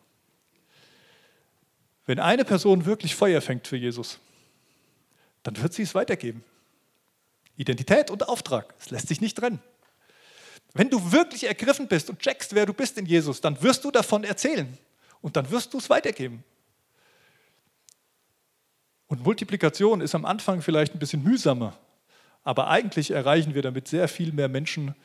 wenn 2.06 2.19
eine 2.19 2.45
Person 2.45 2.86
wirklich 2.86 3.15
Feuer 3.15 3.41
fängt 3.41 3.67
für 3.67 3.77
Jesus, 3.77 4.19
dann 5.43 5.62
wird 5.62 5.73
sie 5.73 5.84
es 5.84 5.95
weitergeben. 5.95 6.43
Identität 7.62 8.12
und 8.12 8.28
Auftrag. 8.28 8.74
Es 8.80 8.89
lässt 8.89 9.08
sich 9.08 9.21
nicht 9.21 9.38
trennen. 9.38 9.62
Wenn 10.74 10.89
du 10.89 11.12
wirklich 11.12 11.45
ergriffen 11.45 11.88
bist 11.88 12.10
und 12.10 12.19
checkst, 12.19 12.56
wer 12.56 12.65
du 12.65 12.74
bist 12.74 12.97
in 12.97 13.06
Jesus, 13.06 13.41
dann 13.41 13.62
wirst 13.62 13.84
du 13.84 13.91
davon 13.91 14.24
erzählen 14.24 14.78
und 15.21 15.36
dann 15.36 15.50
wirst 15.52 15.74
du 15.74 15.78
es 15.78 15.89
weitergeben. 15.89 16.43
Und 19.08 19.24
Multiplikation 19.24 20.00
ist 20.00 20.15
am 20.15 20.24
Anfang 20.24 20.62
vielleicht 20.62 20.95
ein 20.95 21.00
bisschen 21.00 21.24
mühsamer, 21.24 21.78
aber 22.43 22.69
eigentlich 22.69 23.12
erreichen 23.12 23.54
wir 23.54 23.62
damit 23.62 23.88
sehr 23.89 24.08
viel 24.08 24.32
mehr 24.32 24.47
Menschen, 24.47 24.95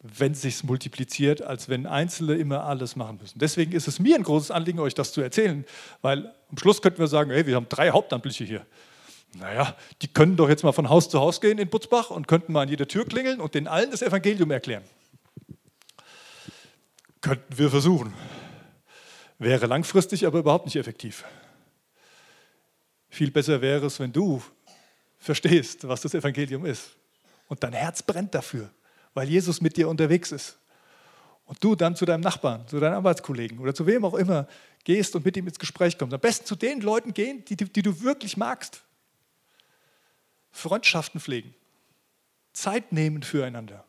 wenn 0.00 0.32
es 0.32 0.42
sich 0.42 0.64
multipliziert, 0.64 1.42
als 1.42 1.68
wenn 1.68 1.86
Einzelne 1.86 2.34
immer 2.34 2.64
alles 2.64 2.96
machen 2.96 3.18
müssen. 3.22 3.38
Deswegen 3.38 3.72
ist 3.72 3.88
es 3.88 3.98
mir 3.98 4.16
ein 4.16 4.24
großes 4.24 4.50
Anliegen, 4.50 4.80
euch 4.80 4.94
das 4.94 5.12
zu 5.12 5.20
erzählen, 5.20 5.64
weil 6.02 6.32
am 6.50 6.58
Schluss 6.58 6.82
könnten 6.82 6.98
wir 6.98 7.06
sagen, 7.06 7.30
hey, 7.30 7.46
wir 7.46 7.54
haben 7.54 7.68
drei 7.68 7.90
Hauptamtliche 7.90 8.44
hier. 8.44 8.66
Naja, 9.34 9.76
die 10.02 10.08
können 10.08 10.36
doch 10.36 10.48
jetzt 10.48 10.62
mal 10.62 10.72
von 10.72 10.88
Haus 10.88 11.08
zu 11.08 11.20
Haus 11.20 11.40
gehen 11.40 11.58
in 11.58 11.68
Butzbach 11.68 12.10
und 12.10 12.26
könnten 12.26 12.52
mal 12.52 12.62
an 12.62 12.68
jeder 12.68 12.88
Tür 12.88 13.04
klingeln 13.04 13.40
und 13.40 13.54
den 13.54 13.68
allen 13.68 13.90
das 13.90 14.02
Evangelium 14.02 14.50
erklären. 14.50 14.84
Könnten 17.20 17.58
wir 17.58 17.70
versuchen. 17.70 18.14
Wäre 19.38 19.66
langfristig 19.66 20.26
aber 20.26 20.38
überhaupt 20.38 20.64
nicht 20.64 20.76
effektiv. 20.76 21.24
Viel 23.08 23.30
besser 23.30 23.60
wäre 23.60 23.86
es, 23.86 24.00
wenn 24.00 24.12
du 24.12 24.42
verstehst, 25.18 25.86
was 25.86 26.00
das 26.02 26.14
Evangelium 26.14 26.64
ist 26.64 26.90
und 27.48 27.62
dein 27.62 27.72
Herz 27.72 28.02
brennt 28.02 28.34
dafür, 28.34 28.70
weil 29.14 29.28
Jesus 29.28 29.60
mit 29.60 29.76
dir 29.76 29.88
unterwegs 29.88 30.32
ist. 30.32 30.58
Und 31.44 31.62
du 31.62 31.76
dann 31.76 31.94
zu 31.94 32.04
deinem 32.04 32.22
Nachbarn, 32.22 32.66
zu 32.66 32.80
deinen 32.80 32.94
Arbeitskollegen 32.94 33.60
oder 33.60 33.72
zu 33.72 33.86
wem 33.86 34.04
auch 34.04 34.14
immer 34.14 34.48
gehst 34.82 35.14
und 35.14 35.24
mit 35.24 35.36
ihm 35.36 35.46
ins 35.46 35.58
Gespräch 35.58 35.96
kommst. 35.96 36.12
Am 36.12 36.20
besten 36.20 36.44
zu 36.44 36.56
den 36.56 36.80
Leuten 36.80 37.14
gehen, 37.14 37.44
die, 37.44 37.56
die 37.56 37.82
du 37.82 38.00
wirklich 38.02 38.36
magst. 38.36 38.82
Freundschaften 40.56 41.20
pflegen, 41.20 41.54
Zeit 42.52 42.90
nehmen 42.90 43.22
füreinander. 43.22 43.84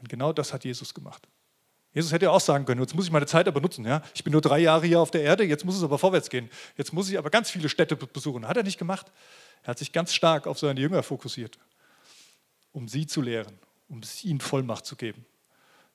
Und 0.00 0.08
genau 0.08 0.32
das 0.32 0.52
hat 0.52 0.64
Jesus 0.64 0.94
gemacht. 0.94 1.28
Jesus 1.92 2.12
hätte 2.12 2.26
ja 2.26 2.30
auch 2.30 2.40
sagen 2.40 2.64
können, 2.64 2.80
jetzt 2.80 2.94
muss 2.94 3.06
ich 3.06 3.10
meine 3.10 3.26
Zeit 3.26 3.46
aber 3.48 3.60
nutzen. 3.60 3.84
Ja? 3.84 4.02
Ich 4.14 4.24
bin 4.24 4.32
nur 4.32 4.40
drei 4.40 4.58
Jahre 4.58 4.86
hier 4.86 5.00
auf 5.00 5.10
der 5.10 5.22
Erde, 5.22 5.44
jetzt 5.44 5.64
muss 5.64 5.76
es 5.76 5.82
aber 5.82 5.98
vorwärts 5.98 6.28
gehen. 6.28 6.50
Jetzt 6.76 6.92
muss 6.92 7.08
ich 7.08 7.18
aber 7.18 7.30
ganz 7.30 7.50
viele 7.50 7.68
Städte 7.68 7.96
besuchen. 7.96 8.46
Hat 8.48 8.56
er 8.56 8.62
nicht 8.62 8.78
gemacht. 8.78 9.10
Er 9.62 9.68
hat 9.68 9.78
sich 9.78 9.92
ganz 9.92 10.12
stark 10.12 10.46
auf 10.46 10.58
seine 10.58 10.80
Jünger 10.80 11.02
fokussiert, 11.02 11.58
um 12.72 12.88
sie 12.88 13.06
zu 13.06 13.22
lehren, 13.22 13.58
um 13.88 14.00
ihnen 14.22 14.40
Vollmacht 14.40 14.84
zu 14.84 14.96
geben, 14.96 15.24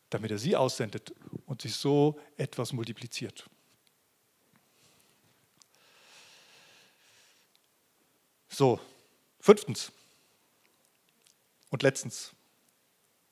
damit 0.09 0.31
er 0.31 0.37
sie 0.37 0.55
aussendet 0.55 1.13
und 1.45 1.61
sich 1.61 1.75
so 1.75 2.19
etwas 2.37 2.73
multipliziert. 2.73 3.47
So, 8.49 8.79
fünftens 9.41 9.91
und 11.69 11.83
letztens. 11.83 12.31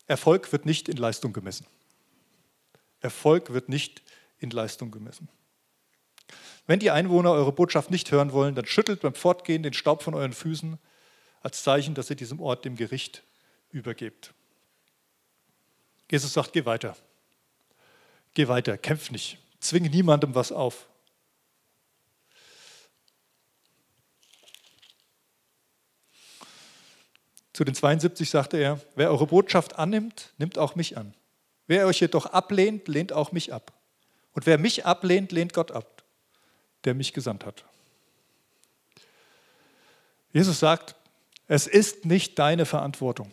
Erfolg 0.07 0.51
wird 0.51 0.65
nicht 0.65 0.89
in 0.89 0.97
Leistung 0.97 1.31
gemessen. 1.31 1.65
Erfolg 2.99 3.53
wird 3.53 3.69
nicht 3.69 4.01
in 4.39 4.49
Leistung 4.49 4.91
gemessen. 4.91 5.29
Wenn 6.67 6.79
die 6.79 6.91
Einwohner 6.91 7.31
eure 7.31 7.51
Botschaft 7.51 7.91
nicht 7.91 8.11
hören 8.11 8.33
wollen, 8.33 8.55
dann 8.55 8.65
schüttelt 8.65 9.01
beim 9.01 9.15
Fortgehen 9.15 9.63
den 9.63 9.73
Staub 9.73 10.03
von 10.03 10.13
euren 10.13 10.33
Füßen 10.33 10.77
als 11.41 11.63
Zeichen, 11.63 11.93
dass 11.93 12.09
ihr 12.09 12.15
diesem 12.15 12.41
Ort 12.41 12.65
dem 12.65 12.75
Gericht 12.75 13.23
übergebt. 13.71 14.33
Jesus 16.11 16.33
sagt, 16.33 16.53
geh 16.53 16.65
weiter. 16.65 16.97
Geh 18.33 18.47
weiter, 18.47 18.77
kämpf 18.77 19.11
nicht. 19.11 19.37
Zwinge 19.59 19.89
niemandem 19.89 20.35
was 20.35 20.51
auf. 20.51 20.88
Zu 27.59 27.65
den 27.65 27.75
72 27.75 28.29
sagte 28.29 28.55
er, 28.55 28.79
wer 28.95 29.11
eure 29.11 29.27
Botschaft 29.27 29.77
annimmt, 29.77 30.31
nimmt 30.37 30.57
auch 30.57 30.75
mich 30.75 30.97
an. 30.97 31.13
Wer 31.67 31.87
euch 31.87 31.99
jedoch 31.99 32.27
ablehnt, 32.27 32.87
lehnt 32.87 33.11
auch 33.11 33.33
mich 33.33 33.51
ab. 33.51 33.73
Und 34.31 34.45
wer 34.45 34.57
mich 34.57 34.85
ablehnt, 34.85 35.33
lehnt 35.33 35.51
Gott 35.51 35.73
ab, 35.73 36.05
der 36.85 36.93
mich 36.93 37.11
gesandt 37.11 37.45
hat. 37.45 37.65
Jesus 40.31 40.57
sagt, 40.57 40.95
es 41.47 41.67
ist 41.67 42.05
nicht 42.05 42.39
deine 42.39 42.65
Verantwortung, 42.65 43.29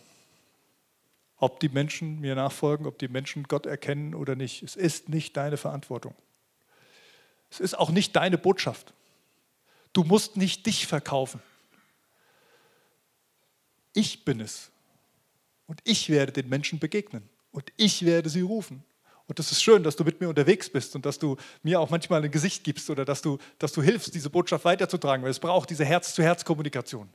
ob 1.37 1.61
die 1.61 1.69
Menschen 1.69 2.19
mir 2.19 2.35
nachfolgen, 2.35 2.87
ob 2.89 2.99
die 2.99 3.07
Menschen 3.07 3.45
Gott 3.45 3.65
erkennen 3.65 4.13
oder 4.13 4.35
nicht. 4.35 4.65
Es 4.65 4.75
ist 4.75 5.09
nicht 5.09 5.37
deine 5.37 5.57
Verantwortung. 5.57 6.17
Es 7.49 7.61
ist 7.61 7.79
auch 7.79 7.91
nicht 7.91 8.17
deine 8.17 8.39
Botschaft. 8.39 8.93
Du 9.93 10.03
musst 10.03 10.37
nicht 10.37 10.67
dich 10.67 10.89
verkaufen. 10.89 11.41
Ich 13.97 14.27
bin 14.27 14.41
es. 14.41 14.71
Und 15.67 15.81
ich 15.85 16.11
werde 16.11 16.31
den 16.31 16.51
Menschen 16.51 16.79
begegnen 16.79 17.27
und 17.51 17.73
ich 17.79 18.05
werde 18.05 18.29
sie 18.29 18.43
rufen. 18.43 18.85
Und 19.27 19.39
das 19.39 19.51
ist 19.51 19.63
schön, 19.63 19.83
dass 19.83 19.97
du 19.97 20.05
mit 20.05 20.21
mir 20.21 20.29
unterwegs 20.29 20.69
bist 20.69 20.95
und 20.95 21.07
dass 21.07 21.19
du 21.19 21.37
mir 21.63 21.81
auch 21.81 21.89
manchmal 21.89 22.23
ein 22.23 22.31
Gesicht 22.31 22.63
gibst 22.63 22.91
oder 22.91 23.07
dass 23.07 23.23
du, 23.23 23.39
dass 23.59 23.73
du 23.73 23.83
hilfst, 23.83 24.15
diese 24.15 24.29
Botschaft 24.29 24.67
weiterzutragen, 24.67 25.25
weil 25.25 25.31
es 25.31 25.41
braucht 25.41 25.71
diese 25.71 25.87
Herz-zu-Herz-Kommunikation. 25.87 27.09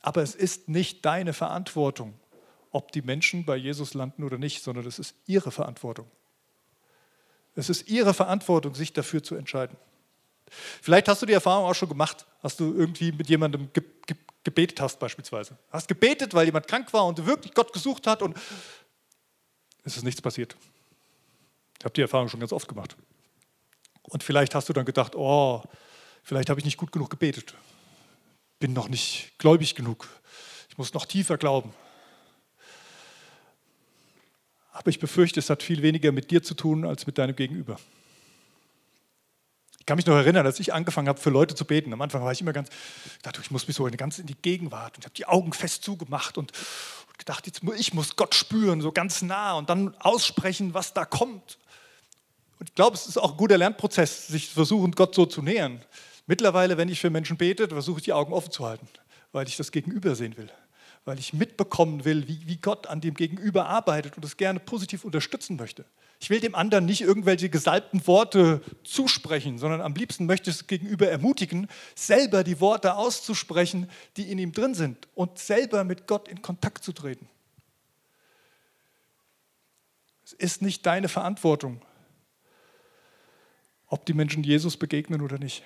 Aber 0.00 0.22
es 0.22 0.34
ist 0.34 0.68
nicht 0.68 1.04
deine 1.04 1.32
Verantwortung, 1.32 2.14
ob 2.72 2.90
die 2.90 3.02
Menschen 3.02 3.44
bei 3.44 3.56
Jesus 3.56 3.94
landen 3.94 4.24
oder 4.24 4.38
nicht, 4.38 4.64
sondern 4.64 4.86
es 4.86 4.98
ist 4.98 5.14
ihre 5.26 5.52
Verantwortung. 5.52 6.10
Es 7.54 7.70
ist 7.70 7.88
ihre 7.88 8.12
Verantwortung, 8.12 8.74
sich 8.74 8.92
dafür 8.92 9.22
zu 9.22 9.36
entscheiden. 9.36 9.76
Vielleicht 10.82 11.08
hast 11.08 11.22
du 11.22 11.26
die 11.26 11.32
Erfahrung 11.32 11.64
auch 11.64 11.74
schon 11.74 11.88
gemacht, 11.88 12.26
hast 12.42 12.58
du 12.58 12.74
irgendwie 12.74 13.12
mit 13.12 13.28
jemandem 13.28 13.72
ge 13.72 13.84
ge 14.06 14.16
gebetet 14.46 14.80
hast 14.80 14.98
beispielsweise. 14.98 15.58
Hast 15.70 15.88
gebetet, 15.88 16.32
weil 16.32 16.46
jemand 16.46 16.68
krank 16.68 16.92
war 16.92 17.04
und 17.04 17.26
wirklich 17.26 17.52
Gott 17.52 17.72
gesucht 17.72 18.06
hat 18.06 18.22
und 18.22 18.34
es 19.82 19.96
ist 19.96 20.04
nichts 20.04 20.22
passiert. 20.22 20.56
Ich 21.78 21.84
habe 21.84 21.92
die 21.92 22.00
Erfahrung 22.00 22.28
schon 22.28 22.40
ganz 22.40 22.52
oft 22.52 22.66
gemacht. 22.66 22.96
Und 24.02 24.22
vielleicht 24.22 24.54
hast 24.54 24.68
du 24.68 24.72
dann 24.72 24.84
gedacht, 24.84 25.14
oh, 25.16 25.62
vielleicht 26.22 26.48
habe 26.48 26.60
ich 26.60 26.64
nicht 26.64 26.78
gut 26.78 26.92
genug 26.92 27.10
gebetet. 27.10 27.54
Bin 28.60 28.72
noch 28.72 28.88
nicht 28.88 29.32
gläubig 29.38 29.74
genug. 29.74 30.08
Ich 30.70 30.78
muss 30.78 30.94
noch 30.94 31.06
tiefer 31.06 31.36
glauben. 31.36 31.74
Aber 34.70 34.88
ich 34.90 35.00
befürchte, 35.00 35.40
es 35.40 35.50
hat 35.50 35.62
viel 35.62 35.82
weniger 35.82 36.12
mit 36.12 36.30
dir 36.30 36.42
zu 36.42 36.54
tun 36.54 36.84
als 36.84 37.06
mit 37.06 37.18
deinem 37.18 37.34
Gegenüber. 37.34 37.78
Ich 39.86 39.88
kann 39.88 39.98
mich 39.98 40.06
noch 40.06 40.16
erinnern, 40.16 40.44
als 40.44 40.58
ich 40.58 40.74
angefangen 40.74 41.06
habe, 41.06 41.20
für 41.20 41.30
Leute 41.30 41.54
zu 41.54 41.64
beten. 41.64 41.92
Am 41.92 42.02
Anfang 42.02 42.20
war 42.24 42.32
ich 42.32 42.40
immer 42.40 42.52
ganz, 42.52 42.70
dachte, 43.22 43.40
ich 43.40 43.52
muss 43.52 43.68
mich 43.68 43.76
so 43.76 43.84
ganz 43.84 44.18
in 44.18 44.26
die 44.26 44.34
Gegenwart 44.34 44.96
und 44.96 45.04
habe 45.04 45.14
die 45.14 45.26
Augen 45.26 45.52
fest 45.52 45.84
zugemacht 45.84 46.38
und, 46.38 46.50
gedacht, 47.18 47.46
jetzt, 47.46 47.60
ich 47.78 47.94
muss 47.94 48.16
Gott 48.16 48.34
spüren, 48.34 48.80
so 48.80 48.90
ganz 48.90 49.22
nah 49.22 49.52
und 49.52 49.70
dann 49.70 49.94
aussprechen, 50.00 50.74
was 50.74 50.92
da 50.92 51.04
kommt. 51.04 51.58
Und 52.58 52.68
ich 52.70 52.74
glaube, 52.74 52.96
es 52.96 53.06
ist 53.06 53.16
auch 53.16 53.30
ein 53.30 53.36
guter 53.36 53.58
Lernprozess, 53.58 54.26
sich 54.26 54.48
versuchen, 54.48 54.90
Gott 54.90 55.14
so 55.14 55.24
zu 55.24 55.40
nähern. 55.40 55.80
Mittlerweile, 56.26 56.76
wenn 56.78 56.88
ich 56.88 56.98
für 56.98 57.10
Menschen 57.10 57.36
bete, 57.36 57.68
versuche 57.68 57.98
ich 57.98 58.04
die 58.06 58.12
Augen 58.12 58.32
offen 58.32 58.50
zu 58.50 58.66
halten, 58.66 58.88
weil 59.30 59.46
ich 59.46 59.56
das 59.56 59.70
Gegenüber 59.70 60.16
sehen 60.16 60.36
will, 60.36 60.50
weil 61.04 61.20
ich 61.20 61.32
mitbekommen 61.32 62.04
will, 62.04 62.26
wie, 62.26 62.40
wie 62.44 62.56
Gott 62.56 62.88
an 62.88 63.00
dem 63.00 63.14
Gegenüber 63.14 63.66
arbeitet 63.68 64.16
und 64.16 64.24
es 64.24 64.36
gerne 64.36 64.58
positiv 64.58 65.04
unterstützen 65.04 65.54
möchte. 65.54 65.84
Ich 66.18 66.30
will 66.30 66.40
dem 66.40 66.54
anderen 66.54 66.86
nicht 66.86 67.02
irgendwelche 67.02 67.50
gesalbten 67.50 68.06
Worte 68.06 68.62
zusprechen, 68.84 69.58
sondern 69.58 69.82
am 69.82 69.94
liebsten 69.94 70.26
möchte 70.26 70.50
ich 70.50 70.56
es 70.56 70.66
gegenüber 70.66 71.08
ermutigen, 71.08 71.68
selber 71.94 72.42
die 72.42 72.60
Worte 72.60 72.94
auszusprechen, 72.96 73.90
die 74.16 74.30
in 74.30 74.38
ihm 74.38 74.52
drin 74.52 74.74
sind 74.74 75.08
und 75.14 75.38
selber 75.38 75.84
mit 75.84 76.06
Gott 76.06 76.28
in 76.28 76.40
Kontakt 76.40 76.84
zu 76.84 76.92
treten. 76.92 77.28
Es 80.24 80.32
ist 80.32 80.62
nicht 80.62 80.86
deine 80.86 81.08
Verantwortung, 81.08 81.82
ob 83.86 84.06
die 84.06 84.14
Menschen 84.14 84.42
Jesus 84.42 84.76
begegnen 84.76 85.20
oder 85.20 85.38
nicht. 85.38 85.62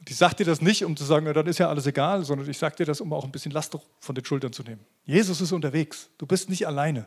Und 0.00 0.10
ich 0.10 0.16
sage 0.16 0.36
dir 0.36 0.46
das 0.46 0.60
nicht, 0.60 0.84
um 0.84 0.96
zu 0.96 1.04
sagen, 1.04 1.26
ja, 1.26 1.32
dann 1.32 1.46
ist 1.46 1.58
ja 1.58 1.68
alles 1.68 1.86
egal, 1.86 2.24
sondern 2.24 2.48
ich 2.50 2.58
sage 2.58 2.76
dir 2.76 2.86
das, 2.86 3.00
um 3.00 3.12
auch 3.12 3.24
ein 3.24 3.32
bisschen 3.32 3.52
Last 3.52 3.76
von 4.00 4.14
den 4.14 4.24
Schultern 4.24 4.52
zu 4.52 4.62
nehmen. 4.62 4.84
Jesus 5.04 5.40
ist 5.40 5.52
unterwegs. 5.52 6.08
Du 6.18 6.26
bist 6.26 6.50
nicht 6.50 6.66
alleine. 6.66 7.06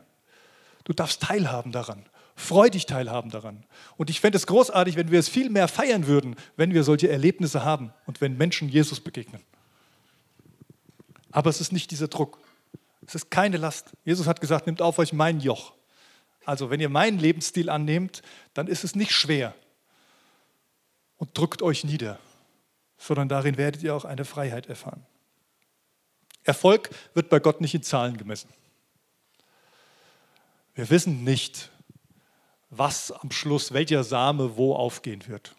Du 0.84 0.92
darfst 0.92 1.22
teilhaben 1.22 1.70
daran 1.70 2.06
freudig 2.36 2.86
teilhaben 2.86 3.30
daran. 3.30 3.64
Und 3.96 4.10
ich 4.10 4.20
fände 4.20 4.36
es 4.36 4.46
großartig, 4.46 4.96
wenn 4.96 5.10
wir 5.10 5.18
es 5.18 5.28
viel 5.28 5.50
mehr 5.50 5.68
feiern 5.68 6.06
würden, 6.06 6.36
wenn 6.56 6.74
wir 6.74 6.84
solche 6.84 7.08
Erlebnisse 7.08 7.64
haben 7.64 7.92
und 8.06 8.20
wenn 8.20 8.36
Menschen 8.36 8.68
Jesus 8.68 9.00
begegnen. 9.00 9.42
Aber 11.30 11.50
es 11.50 11.60
ist 11.60 11.72
nicht 11.72 11.90
dieser 11.90 12.08
Druck. 12.08 12.38
Es 13.06 13.14
ist 13.14 13.30
keine 13.30 13.56
Last. 13.56 13.92
Jesus 14.04 14.26
hat 14.26 14.40
gesagt, 14.40 14.66
nehmt 14.66 14.82
auf 14.82 14.98
euch 14.98 15.12
mein 15.12 15.40
Joch. 15.40 15.74
Also 16.44 16.70
wenn 16.70 16.80
ihr 16.80 16.88
meinen 16.88 17.18
Lebensstil 17.18 17.70
annehmt, 17.70 18.22
dann 18.52 18.66
ist 18.66 18.84
es 18.84 18.94
nicht 18.94 19.12
schwer 19.12 19.54
und 21.16 21.36
drückt 21.36 21.62
euch 21.62 21.84
nieder, 21.84 22.18
sondern 22.98 23.28
darin 23.28 23.56
werdet 23.56 23.82
ihr 23.82 23.94
auch 23.94 24.04
eine 24.04 24.24
Freiheit 24.24 24.66
erfahren. 24.66 25.06
Erfolg 26.42 26.90
wird 27.14 27.30
bei 27.30 27.40
Gott 27.40 27.60
nicht 27.60 27.74
in 27.74 27.82
Zahlen 27.82 28.16
gemessen. 28.16 28.48
Wir 30.74 30.90
wissen 30.90 31.24
nicht, 31.24 31.70
was 32.76 33.12
am 33.12 33.30
Schluss, 33.30 33.72
welcher 33.72 34.04
Same 34.04 34.56
wo 34.56 34.74
aufgehen 34.74 35.26
wird. 35.26 35.54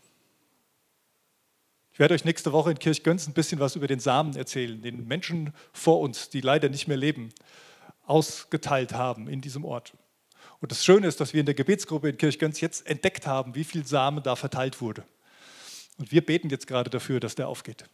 Ich 1.93 1.99
werde 1.99 2.13
euch 2.13 2.25
nächste 2.25 2.51
Woche 2.51 2.71
in 2.71 2.79
Kirchgönz 2.79 3.25
ein 3.25 3.33
bisschen 3.33 3.59
was 3.59 3.77
über 3.77 3.87
den 3.87 4.01
Samen 4.01 4.35
erzählen, 4.35 4.81
den 4.81 5.07
Menschen 5.07 5.53
vor 5.71 6.01
uns, 6.01 6.29
die 6.29 6.41
leider 6.41 6.67
nicht 6.67 6.89
mehr 6.89 6.97
leben, 6.97 7.29
ausgeteilt 8.05 8.93
haben 8.93 9.29
in 9.29 9.39
diesem 9.39 9.63
Ort. 9.63 9.93
Und 10.59 10.71
das 10.71 10.83
Schöne 10.83 11.07
ist, 11.07 11.21
dass 11.21 11.33
wir 11.33 11.39
in 11.39 11.45
der 11.45 11.55
Gebetsgruppe 11.55 12.09
in 12.09 12.17
Kirchgönz 12.17 12.59
jetzt 12.59 12.85
entdeckt 12.87 13.27
haben, 13.27 13.55
wie 13.55 13.63
viel 13.63 13.85
Samen 13.85 14.23
da 14.23 14.35
verteilt 14.35 14.81
wurde. 14.81 15.05
Und 15.97 16.11
wir 16.11 16.25
beten 16.25 16.49
jetzt 16.49 16.67
gerade 16.67 16.89
dafür, 16.89 17.19
dass 17.19 17.35
der 17.35 17.47
aufgeht, 17.47 17.85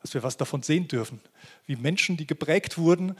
dass 0.00 0.14
wir 0.14 0.22
was 0.22 0.36
davon 0.36 0.62
sehen 0.62 0.88
dürfen, 0.88 1.20
wie 1.66 1.76
Menschen, 1.76 2.16
die 2.16 2.26
geprägt 2.26 2.78
wurden, 2.78 3.14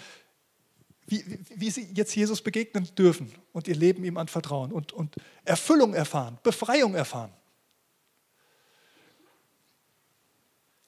wie, 1.07 1.39
wie, 1.55 1.71
sie 1.71 1.89
jetzt 1.95 2.15
Jesus 2.15 2.41
begegnen 2.41 2.89
dürfen 2.97 3.33
und 3.53 3.69
ihr 3.69 3.75
Leben 3.75 4.05
ihm 4.05 4.17
anvertrauen 4.17 4.73
und, 4.73 4.93
und 4.93 5.17
Erfüllung 5.45 5.95
erfahren, 5.95 6.39
Befreiung 6.43 6.95
erfahren. 6.95 7.33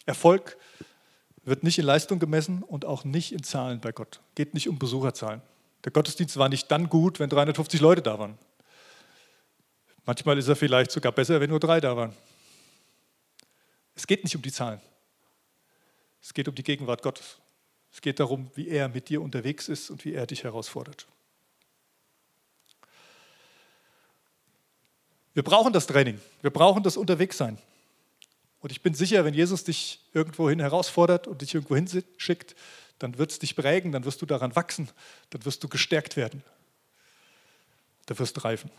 Erfolg 0.07 0.57
wird 1.45 1.63
nicht 1.63 1.79
in 1.79 1.85
Leistung 1.85 2.19
gemessen 2.19 2.63
und 2.63 2.85
auch 2.85 3.05
nicht 3.05 3.33
in 3.33 3.43
Zahlen 3.43 3.81
bei 3.81 3.93
Gott. 3.93 4.21
Geht 4.35 4.55
nicht 4.55 4.69
um 4.69 4.79
Besucherzahlen. 4.79 5.43
Der 5.85 5.93
Gottesdienst 5.93 6.37
war 6.37 6.49
nicht 6.49 6.71
dann 6.71 6.89
gut, 6.89 7.21
wenn 7.21 7.29
350 7.29 7.81
Leute 7.81 8.03
da 8.03 8.19
waren. 8.19 8.39
Manchmal 10.05 10.39
ist 10.39 10.49
er 10.49 10.57
vielleicht 10.57 10.91
sogar 10.91 11.13
besser, 11.13 11.41
wenn 11.41 11.51
nur 11.51 11.61
drei 11.61 11.81
da 11.81 11.97
waren. 11.97 12.13
Es 13.95 14.07
geht 14.07 14.25
nicht 14.25 14.35
um 14.37 14.43
die 14.43 14.53
Zahlen. 14.53 14.81
Es 16.23 16.33
geht 16.33 16.49
um 16.49 16.55
die 16.55 16.63
Gegenwart 16.63 17.03
Gottes. 17.03 17.39
Es 17.97 18.03
geht 18.03 18.21
darum, 18.21 18.51
wie 18.55 18.69
er 18.69 18.91
mit 18.91 19.09
dir 19.09 19.23
unterwegs 19.23 19.71
ist 19.71 19.89
und 19.89 20.05
wie 20.05 20.13
er 20.13 20.27
dich 20.27 20.45
herausfordert. 20.45 21.07
Wir 25.33 25.43
brauchen 25.43 25.73
das 25.73 25.87
Training. 25.87 26.21
Wir 26.43 26.51
brauchen 26.51 26.83
das 26.83 26.99
Unterwegssein. 26.99 27.57
Und 28.61 28.71
ich 28.71 28.83
bin 28.83 28.93
sicher, 28.93 29.25
wenn 29.25 29.33
Jesus 29.33 29.65
dich 29.65 30.03
irgendwohin 30.13 30.61
herausfordert 30.61 31.27
und 31.27 31.41
dich 31.41 31.55
irgendwohin 31.55 32.05
schickt, 32.19 32.55
dann 32.99 33.17
wird 33.17 33.31
es 33.31 33.39
dich 33.39 33.57
prägen, 33.57 33.93
dann 33.93 34.05
wirst 34.05 34.21
du 34.21 34.27
daran 34.27 34.55
wachsen, 34.55 34.91
dann 35.31 35.47
wirst 35.47 35.65
du 35.65 35.69
gestärkt 35.69 36.19
werden. 36.19 36.45
Da 38.05 38.19
wirst 38.19 38.37
du 38.37 38.43
reifen. 38.43 38.71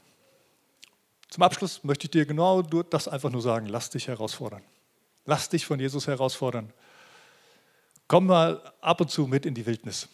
Zum 1.32 1.41
Abschluss 1.41 1.84
möchte 1.84 2.05
ich 2.05 2.11
dir 2.11 2.28
genau 2.28 2.61
das 2.61 3.07
einfach 3.07 3.32
nur 3.32 3.41
sagen. 3.41 3.65
Lass 3.65 3.89
dich 3.89 4.09
herausfordern. 4.09 4.61
Lass 5.26 5.49
dich 5.49 5.65
von 5.65 5.80
Jesus 5.80 6.05
herausfordern. 6.05 6.72
Komm 8.08 8.28
mal 8.28 8.74
ab 8.82 9.01
und 9.01 9.10
zu 9.10 9.28
mit 9.28 9.45
in 9.45 9.53
die 9.53 9.66
Wildnis 9.66 10.08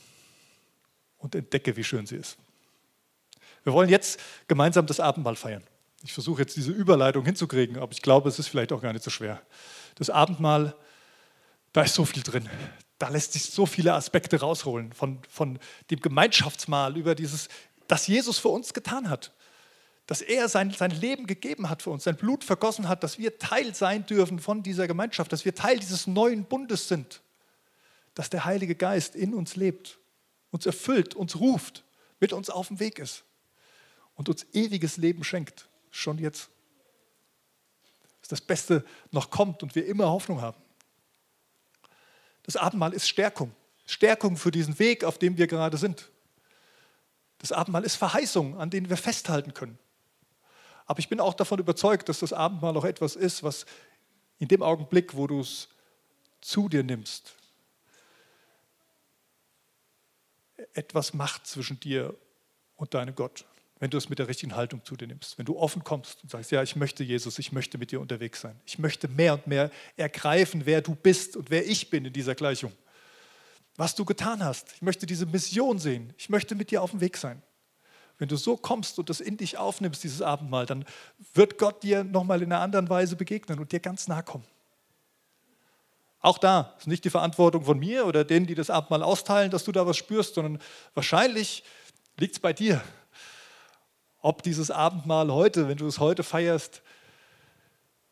und 1.17 1.35
entdecke, 1.35 1.75
wie 1.75 1.83
schön 1.83 2.05
sie 2.05 2.15
ist. 2.15 2.37
Wir 3.63 3.73
wollen 3.73 3.89
jetzt 3.89 4.19
gemeinsam 4.47 4.85
das 4.85 4.99
Abendmahl 4.99 5.35
feiern. 5.35 5.63
Ich 6.03 6.11
versuche 6.11 6.41
jetzt 6.41 6.57
diese 6.57 6.71
Überleitung 6.71 7.23
hinzukriegen, 7.23 7.77
aber 7.77 7.91
ich 7.91 8.01
glaube, 8.01 8.27
es 8.27 8.39
ist 8.39 8.47
vielleicht 8.47 8.73
auch 8.73 8.81
gar 8.81 8.91
nicht 8.91 9.03
so 9.03 9.09
schwer. 9.09 9.41
Das 9.95 10.09
Abendmahl, 10.09 10.75
da 11.71 11.83
ist 11.83 11.95
so 11.95 12.03
viel 12.03 12.23
drin. 12.23 12.49
Da 12.99 13.09
lässt 13.09 13.33
sich 13.33 13.45
so 13.45 13.65
viele 13.65 13.93
Aspekte 13.93 14.39
rausholen 14.39 14.91
von, 14.91 15.19
von 15.29 15.59
dem 15.91 15.99
Gemeinschaftsmahl 15.99 16.97
über 16.97 17.15
dieses, 17.15 17.47
das 17.87 18.07
Jesus 18.07 18.39
für 18.39 18.49
uns 18.49 18.73
getan 18.73 19.09
hat 19.09 19.31
dass 20.05 20.21
er 20.21 20.49
sein, 20.49 20.71
sein 20.71 20.91
Leben 20.91 21.27
gegeben 21.27 21.69
hat 21.69 21.81
für 21.81 21.89
uns, 21.89 22.03
sein 22.03 22.17
Blut 22.17 22.43
vergossen 22.43 22.89
hat, 22.89 23.03
dass 23.03 23.17
wir 23.17 23.37
Teil 23.37 23.73
sein 23.73 24.05
dürfen 24.05 24.39
von 24.39 24.61
dieser 24.61 24.87
Gemeinschaft, 24.87 25.31
dass 25.31 25.45
wir 25.45 25.55
Teil 25.55 25.79
dieses 25.79 26.07
neuen 26.07 26.43
Bundes 26.45 26.87
sind, 26.87 27.21
dass 28.14 28.30
der 28.30 28.45
Heilige 28.45 28.76
Geist 28.76 29.16
in 29.16 29.34
uns 29.34 29.55
lebt, 29.55 29.99
uns 30.51 30.66
erfüllt, 30.66 31.16
uns 31.16 31.39
ruft, 31.39 31.84
mit 32.20 32.34
uns 32.34 32.49
auf 32.49 32.68
dem 32.68 32.80
Weg 32.80 32.99
ist 32.99 33.24
und 34.16 34.30
uns 34.30 34.45
ewiges 34.53 34.97
Leben 34.97 35.24
schenkt, 35.24 35.68
schon 35.89 36.18
jetzt. 36.18 36.49
Dass 38.22 38.30
das 38.30 38.41
Beste 38.41 38.86
noch 39.11 39.30
kommt 39.30 39.64
und 39.64 39.76
wir 39.76 39.86
immer 39.86 40.09
Hoffnung 40.09 40.41
haben. 40.41 40.57
Das 42.43 42.55
Abendmahl 42.55 42.93
ist 42.93 43.07
Stärkung, 43.07 43.53
Stärkung 43.86 44.38
für 44.38 44.51
diesen 44.51 44.78
Weg, 44.80 45.03
auf 45.03 45.18
dem 45.18 45.38
wir 45.38 45.47
gerade 45.47 45.78
sind. 45.78 46.09
Das 47.39 47.51
Abendmahl 47.51 47.84
ist 47.84 47.95
Verheißung, 47.95 48.57
an 48.57 48.70
denen 48.70 48.89
wir 48.89 48.97
festhalten 48.97 49.53
können. 49.53 49.78
Aber 50.86 50.99
ich 50.99 51.09
bin 51.09 51.20
auch 51.20 51.34
davon 51.34 51.59
überzeugt, 51.59 52.09
dass 52.09 52.20
das 52.20 52.34
Abendmahl 52.34 52.76
auch 52.78 52.86
etwas 52.86 53.16
ist, 53.16 53.43
was 53.43 53.66
in 54.39 54.47
dem 54.47 54.61
Augenblick, 54.61 55.16
wo 55.16 55.28
du 55.28 55.39
es 55.39 55.70
zu 56.41 56.68
dir 56.68 56.84
nimmst, 56.84 57.34
etwas 60.74 61.13
macht 61.13 61.47
zwischen 61.47 61.80
dir 61.80 62.15
und 62.76 62.93
deinem 62.93 63.15
Gott, 63.15 63.45
wenn 63.80 63.89
du 63.89 63.97
es 63.97 64.09
mit 64.09 64.19
der 64.19 64.28
richtigen 64.28 64.55
Haltung 64.55 64.84
zu 64.84 64.95
dir 64.95 65.07
nimmst. 65.07 65.38
Wenn 65.38 65.45
du 65.45 65.57
offen 65.57 65.84
kommst 65.84 66.24
und 66.24 66.32
sagst, 66.32 66.51
ja, 66.51 66.63
ich 66.63 66.76
möchte 66.76 67.03
Jesus, 67.03 67.39
ich 67.39 67.51
möchte 67.51 67.78
mit 67.78 67.91
dir 67.91 67.99
unterwegs 67.99 68.41
sein. 68.41 68.59
Ich 68.65 68.80
möchte 68.80 69.07
mehr 69.07 69.34
und 69.34 69.47
mehr 69.47 69.71
ergreifen, 69.97 70.65
wer 70.65 70.82
du 70.82 70.95
bist 70.95 71.36
und 71.36 71.49
wer 71.49 71.65
ich 71.67 71.89
bin 71.89 72.05
in 72.05 72.13
dieser 72.13 72.36
Gleichung. 72.36 72.71
Was 73.76 73.95
du 73.95 74.05
getan 74.05 74.43
hast. 74.43 74.74
Ich 74.76 74.82
möchte 74.82 75.05
diese 75.05 75.26
Mission 75.26 75.80
sehen. 75.80 76.13
Ich 76.17 76.30
möchte 76.30 76.55
mit 76.55 76.71
dir 76.71 76.82
auf 76.82 76.91
dem 76.91 77.01
Weg 77.01 77.17
sein. 77.17 77.41
Wenn 78.19 78.28
du 78.28 78.36
so 78.36 78.55
kommst 78.55 78.99
und 78.99 79.09
das 79.09 79.19
in 79.19 79.38
dich 79.38 79.57
aufnimmst, 79.57 80.03
dieses 80.03 80.21
Abendmahl, 80.21 80.65
dann 80.65 80.86
wird 81.34 81.57
Gott 81.57 81.82
dir 81.84 82.03
nochmal 82.03 82.41
in 82.41 82.51
einer 82.51 82.61
anderen 82.61 82.88
Weise 82.88 83.15
begegnen 83.15 83.59
und 83.59 83.71
dir 83.71 83.80
ganz 83.80 84.07
nahe 84.07 84.24
kommen. 84.24 84.45
Auch 86.24 86.38
da 86.38 86.74
ist 86.80 86.88
nicht 86.88 87.03
die 87.03 87.09
Verantwortung 87.09 87.65
von 87.65 87.78
mir 87.78 88.05
oder 88.05 88.24
denen, 88.24 88.47
die 88.47 88.55
das 88.55 88.69
Abendmahl 88.69 89.03
austeilen, 89.03 89.51
dass 89.51 89.65
du 89.65 89.74
da 89.74 89.86
was 89.86 89.97
spürst, 89.97 90.36
sondern 90.36 90.57
wahrscheinlich 90.93 91.65
liegt 92.17 92.36
es 92.36 92.39
bei 92.39 92.53
dir, 92.53 92.82
ob 94.21 94.41
dieses 94.41 94.71
Abendmahl 94.71 95.30
heute, 95.34 95.67
wenn 95.67 95.78
du 95.78 95.86
es 95.86 95.99
heute 95.99 96.24
feierst, 96.24 96.82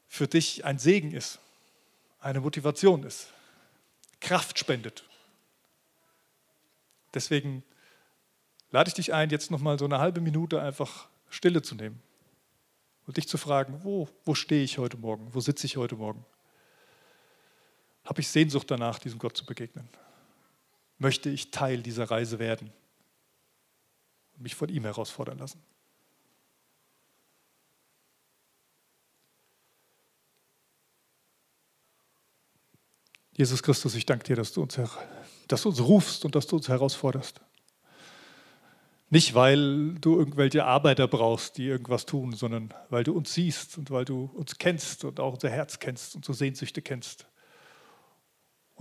für 0.10 0.28
dich 0.28 0.66
ein 0.66 0.78
Segen 0.78 1.14
ist, 1.14 1.40
eine 2.20 2.42
Motivation 2.42 3.04
ist, 3.04 3.28
Kraft 4.20 4.60
spendet. 4.60 5.06
Deswegen 7.14 7.64
lade 8.72 8.90
ich 8.90 8.94
dich 8.94 9.14
ein, 9.14 9.30
jetzt 9.30 9.52
nochmal 9.52 9.80
so 9.80 9.86
eine 9.86 10.00
halbe 10.00 10.20
Minute 10.20 10.62
einfach 10.62 11.08
Stille 11.30 11.62
zu 11.62 11.76
nehmen 11.76 12.02
und 13.08 13.16
dich 13.16 13.30
zu 13.30 13.38
fragen, 13.38 13.86
wo, 13.86 14.10
wo 14.26 14.36
stehe 14.36 14.64
ich 14.64 14.80
heute 14.80 14.98
Morgen, 14.98 15.34
wo 15.34 15.40
sitze 15.40 15.66
ich 15.66 15.78
heute 15.78 15.96
Morgen? 15.96 16.26
Habe 18.12 18.20
ich 18.20 18.28
Sehnsucht 18.28 18.70
danach, 18.70 19.00
diesem 19.00 19.20
Gott 19.20 19.38
zu 19.38 19.46
begegnen? 19.46 19.88
Möchte 20.98 21.30
ich 21.30 21.50
Teil 21.50 21.82
dieser 21.82 22.12
Reise 22.12 22.40
werden 22.40 22.70
und 24.34 24.44
mich 24.44 24.54
von 24.54 24.68
ihm 24.68 24.84
herausfordern 24.84 25.38
lassen? 25.38 25.64
Jesus 33.32 33.64
Christus, 33.64 33.96
ich 33.96 34.06
danke 34.06 34.26
dir, 34.26 34.36
dass 34.36 34.52
du 34.52 34.62
uns, 34.62 34.78
dass 35.48 35.62
du 35.62 35.70
uns 35.70 35.80
rufst 35.80 36.26
und 36.26 36.36
dass 36.36 36.48
du 36.48 36.58
uns 36.58 36.68
herausforderst. 36.68 37.40
Nicht, 39.10 39.36
weil 39.36 39.94
du 40.02 40.20
irgendwelche 40.20 40.66
Arbeiter 40.66 41.08
brauchst, 41.08 41.58
die 41.58 41.68
irgendwas 41.68 42.06
tun, 42.06 42.34
sondern 42.34 42.74
weil 42.90 43.06
du 43.06 43.14
uns 43.14 43.34
siehst 43.34 43.78
und 43.78 43.90
weil 43.90 44.04
du 44.04 44.26
uns 44.34 44.58
kennst 44.58 45.06
und 45.06 45.22
auch 45.22 45.36
unser 45.36 45.50
Herz 45.50 45.80
kennst, 45.80 46.18
unsere 46.18 46.34
Sehnsüchte 46.34 46.82
kennst. 46.82 47.26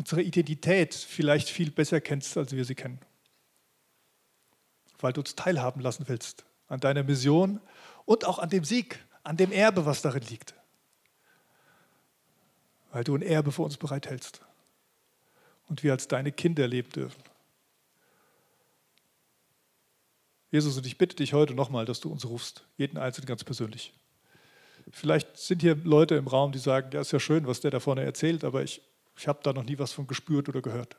Unsere 0.01 0.23
Identität 0.23 0.95
vielleicht 0.95 1.51
viel 1.51 1.71
besser 1.71 2.01
kennst, 2.01 2.35
als 2.39 2.53
wir 2.53 2.65
sie 2.65 2.75
kennen. 2.75 3.01
Weil 4.99 5.13
du 5.13 5.21
uns 5.21 5.35
teilhaben 5.35 5.83
lassen 5.83 6.09
willst 6.09 6.47
an 6.69 6.81
deiner 6.81 7.03
Mission 7.03 7.61
und 8.07 8.25
auch 8.25 8.39
an 8.39 8.49
dem 8.49 8.65
Sieg, 8.65 9.05
an 9.25 9.37
dem 9.37 9.53
Erbe, 9.53 9.85
was 9.85 10.01
darin 10.01 10.23
liegt. 10.23 10.55
Weil 12.93 13.05
du 13.05 13.15
ein 13.15 13.21
Erbe 13.21 13.53
für 13.53 13.61
uns 13.61 13.77
bereithältst 13.77 14.41
und 15.69 15.83
wir 15.83 15.93
als 15.93 16.09
deine 16.09 16.33
Kinder 16.33 16.67
leben 16.67 16.89
dürfen. 16.89 17.23
Jesus, 20.51 20.79
und 20.79 20.87
ich 20.87 20.97
bitte 20.97 21.17
dich 21.17 21.35
heute 21.35 21.53
nochmal, 21.53 21.85
dass 21.85 22.01
du 22.01 22.11
uns 22.11 22.25
rufst, 22.25 22.65
jeden 22.79 22.97
Einzelnen 22.97 23.27
ganz 23.27 23.45
persönlich. 23.45 23.93
Vielleicht 24.93 25.37
sind 25.37 25.61
hier 25.61 25.75
Leute 25.75 26.15
im 26.15 26.27
Raum, 26.27 26.53
die 26.53 26.59
sagen, 26.59 26.89
ja, 26.91 27.03
ist 27.03 27.13
ja 27.13 27.21
schön, 27.21 27.47
was 27.47 27.61
der 27.61 27.71
da 27.71 27.81
vorne 27.81 28.03
erzählt, 28.03 28.45
aber 28.45 28.63
ich, 28.63 28.81
ich 29.21 29.29
habe 29.29 29.41
da 29.43 29.53
noch 29.53 29.65
nie 29.65 29.79
was 29.79 29.93
von 29.93 30.07
gespürt 30.07 30.49
oder 30.49 30.63
gehört. 30.63 30.97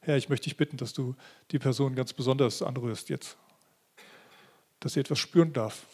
Herr, 0.00 0.16
ich 0.16 0.28
möchte 0.28 0.44
dich 0.44 0.56
bitten, 0.56 0.76
dass 0.76 0.92
du 0.92 1.16
die 1.50 1.58
Person 1.58 1.96
ganz 1.96 2.12
besonders 2.12 2.62
anrührst 2.62 3.08
jetzt, 3.08 3.36
dass 4.78 4.92
sie 4.92 5.00
etwas 5.00 5.18
spüren 5.18 5.52
darf. 5.52 5.84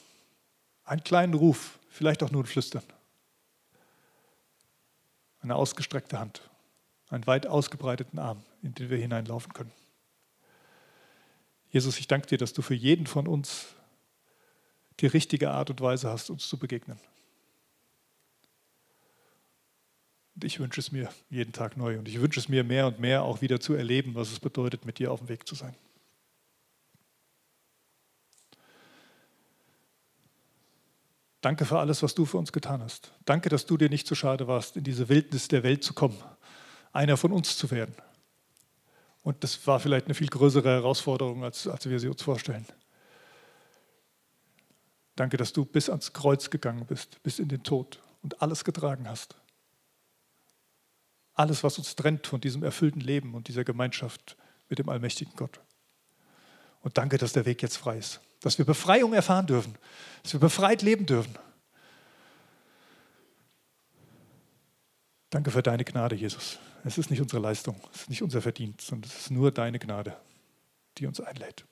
Einen 0.84 1.02
kleinen 1.02 1.32
Ruf, 1.32 1.78
vielleicht 1.88 2.22
auch 2.22 2.30
nur 2.30 2.42
ein 2.42 2.46
Flüstern. 2.46 2.82
Eine 5.40 5.54
ausgestreckte 5.54 6.18
Hand, 6.18 6.42
einen 7.08 7.26
weit 7.26 7.46
ausgebreiteten 7.46 8.18
Arm, 8.18 8.42
in 8.62 8.74
den 8.74 8.90
wir 8.90 8.98
hineinlaufen 8.98 9.54
können. 9.54 9.72
Jesus, 11.70 11.98
ich 11.98 12.08
danke 12.08 12.26
dir, 12.26 12.36
dass 12.36 12.52
du 12.52 12.60
für 12.60 12.74
jeden 12.74 13.06
von 13.06 13.26
uns 13.26 13.68
die 15.00 15.06
richtige 15.06 15.50
Art 15.50 15.70
und 15.70 15.80
Weise 15.80 16.10
hast, 16.10 16.28
uns 16.28 16.46
zu 16.46 16.58
begegnen. 16.58 17.00
Und 20.27 20.27
ich 20.42 20.60
wünsche 20.60 20.80
es 20.80 20.92
mir 20.92 21.08
jeden 21.30 21.52
Tag 21.52 21.76
neu 21.76 21.98
und 21.98 22.08
ich 22.08 22.20
wünsche 22.20 22.40
es 22.40 22.48
mir 22.48 22.64
mehr 22.64 22.86
und 22.86 23.00
mehr 23.00 23.22
auch 23.22 23.40
wieder 23.40 23.60
zu 23.60 23.74
erleben, 23.74 24.14
was 24.14 24.30
es 24.30 24.40
bedeutet, 24.40 24.84
mit 24.84 24.98
dir 24.98 25.12
auf 25.12 25.20
dem 25.20 25.28
Weg 25.28 25.46
zu 25.46 25.54
sein. 25.54 25.74
Danke 31.40 31.64
für 31.64 31.78
alles, 31.78 32.02
was 32.02 32.14
du 32.14 32.24
für 32.24 32.36
uns 32.36 32.52
getan 32.52 32.82
hast. 32.82 33.12
Danke, 33.24 33.48
dass 33.48 33.64
du 33.64 33.76
dir 33.76 33.88
nicht 33.88 34.06
zu 34.06 34.14
schade 34.14 34.48
warst, 34.48 34.76
in 34.76 34.84
diese 34.84 35.08
Wildnis 35.08 35.46
der 35.48 35.62
Welt 35.62 35.84
zu 35.84 35.94
kommen, 35.94 36.18
einer 36.92 37.16
von 37.16 37.32
uns 37.32 37.56
zu 37.56 37.70
werden. 37.70 37.94
Und 39.22 39.44
das 39.44 39.66
war 39.66 39.78
vielleicht 39.78 40.06
eine 40.06 40.14
viel 40.14 40.28
größere 40.28 40.68
Herausforderung, 40.68 41.44
als, 41.44 41.68
als 41.68 41.88
wir 41.88 42.00
sie 42.00 42.08
uns 42.08 42.22
vorstellen. 42.22 42.66
Danke, 45.14 45.36
dass 45.36 45.52
du 45.52 45.64
bis 45.64 45.88
ans 45.90 46.12
Kreuz 46.12 46.50
gegangen 46.50 46.86
bist, 46.86 47.22
bis 47.22 47.38
in 47.38 47.48
den 47.48 47.62
Tod 47.62 48.00
und 48.22 48.40
alles 48.42 48.64
getragen 48.64 49.08
hast. 49.08 49.34
Alles, 51.38 51.62
was 51.62 51.78
uns 51.78 51.94
trennt 51.94 52.26
von 52.26 52.40
diesem 52.40 52.64
erfüllten 52.64 53.00
Leben 53.00 53.34
und 53.34 53.46
dieser 53.46 53.62
Gemeinschaft 53.62 54.36
mit 54.68 54.80
dem 54.80 54.88
allmächtigen 54.88 55.34
Gott. 55.36 55.60
Und 56.80 56.98
danke, 56.98 57.16
dass 57.16 57.32
der 57.32 57.46
Weg 57.46 57.62
jetzt 57.62 57.76
frei 57.76 57.96
ist, 57.96 58.20
dass 58.40 58.58
wir 58.58 58.64
Befreiung 58.64 59.14
erfahren 59.14 59.46
dürfen, 59.46 59.78
dass 60.24 60.32
wir 60.32 60.40
befreit 60.40 60.82
leben 60.82 61.06
dürfen. 61.06 61.38
Danke 65.30 65.52
für 65.52 65.62
deine 65.62 65.84
Gnade, 65.84 66.16
Jesus. 66.16 66.58
Es 66.82 66.98
ist 66.98 67.08
nicht 67.08 67.20
unsere 67.20 67.40
Leistung, 67.40 67.80
es 67.94 68.00
ist 68.02 68.10
nicht 68.10 68.22
unser 68.22 68.42
Verdienst, 68.42 68.80
sondern 68.80 69.08
es 69.08 69.20
ist 69.20 69.30
nur 69.30 69.52
deine 69.52 69.78
Gnade, 69.78 70.16
die 70.96 71.06
uns 71.06 71.20
einlädt. 71.20 71.64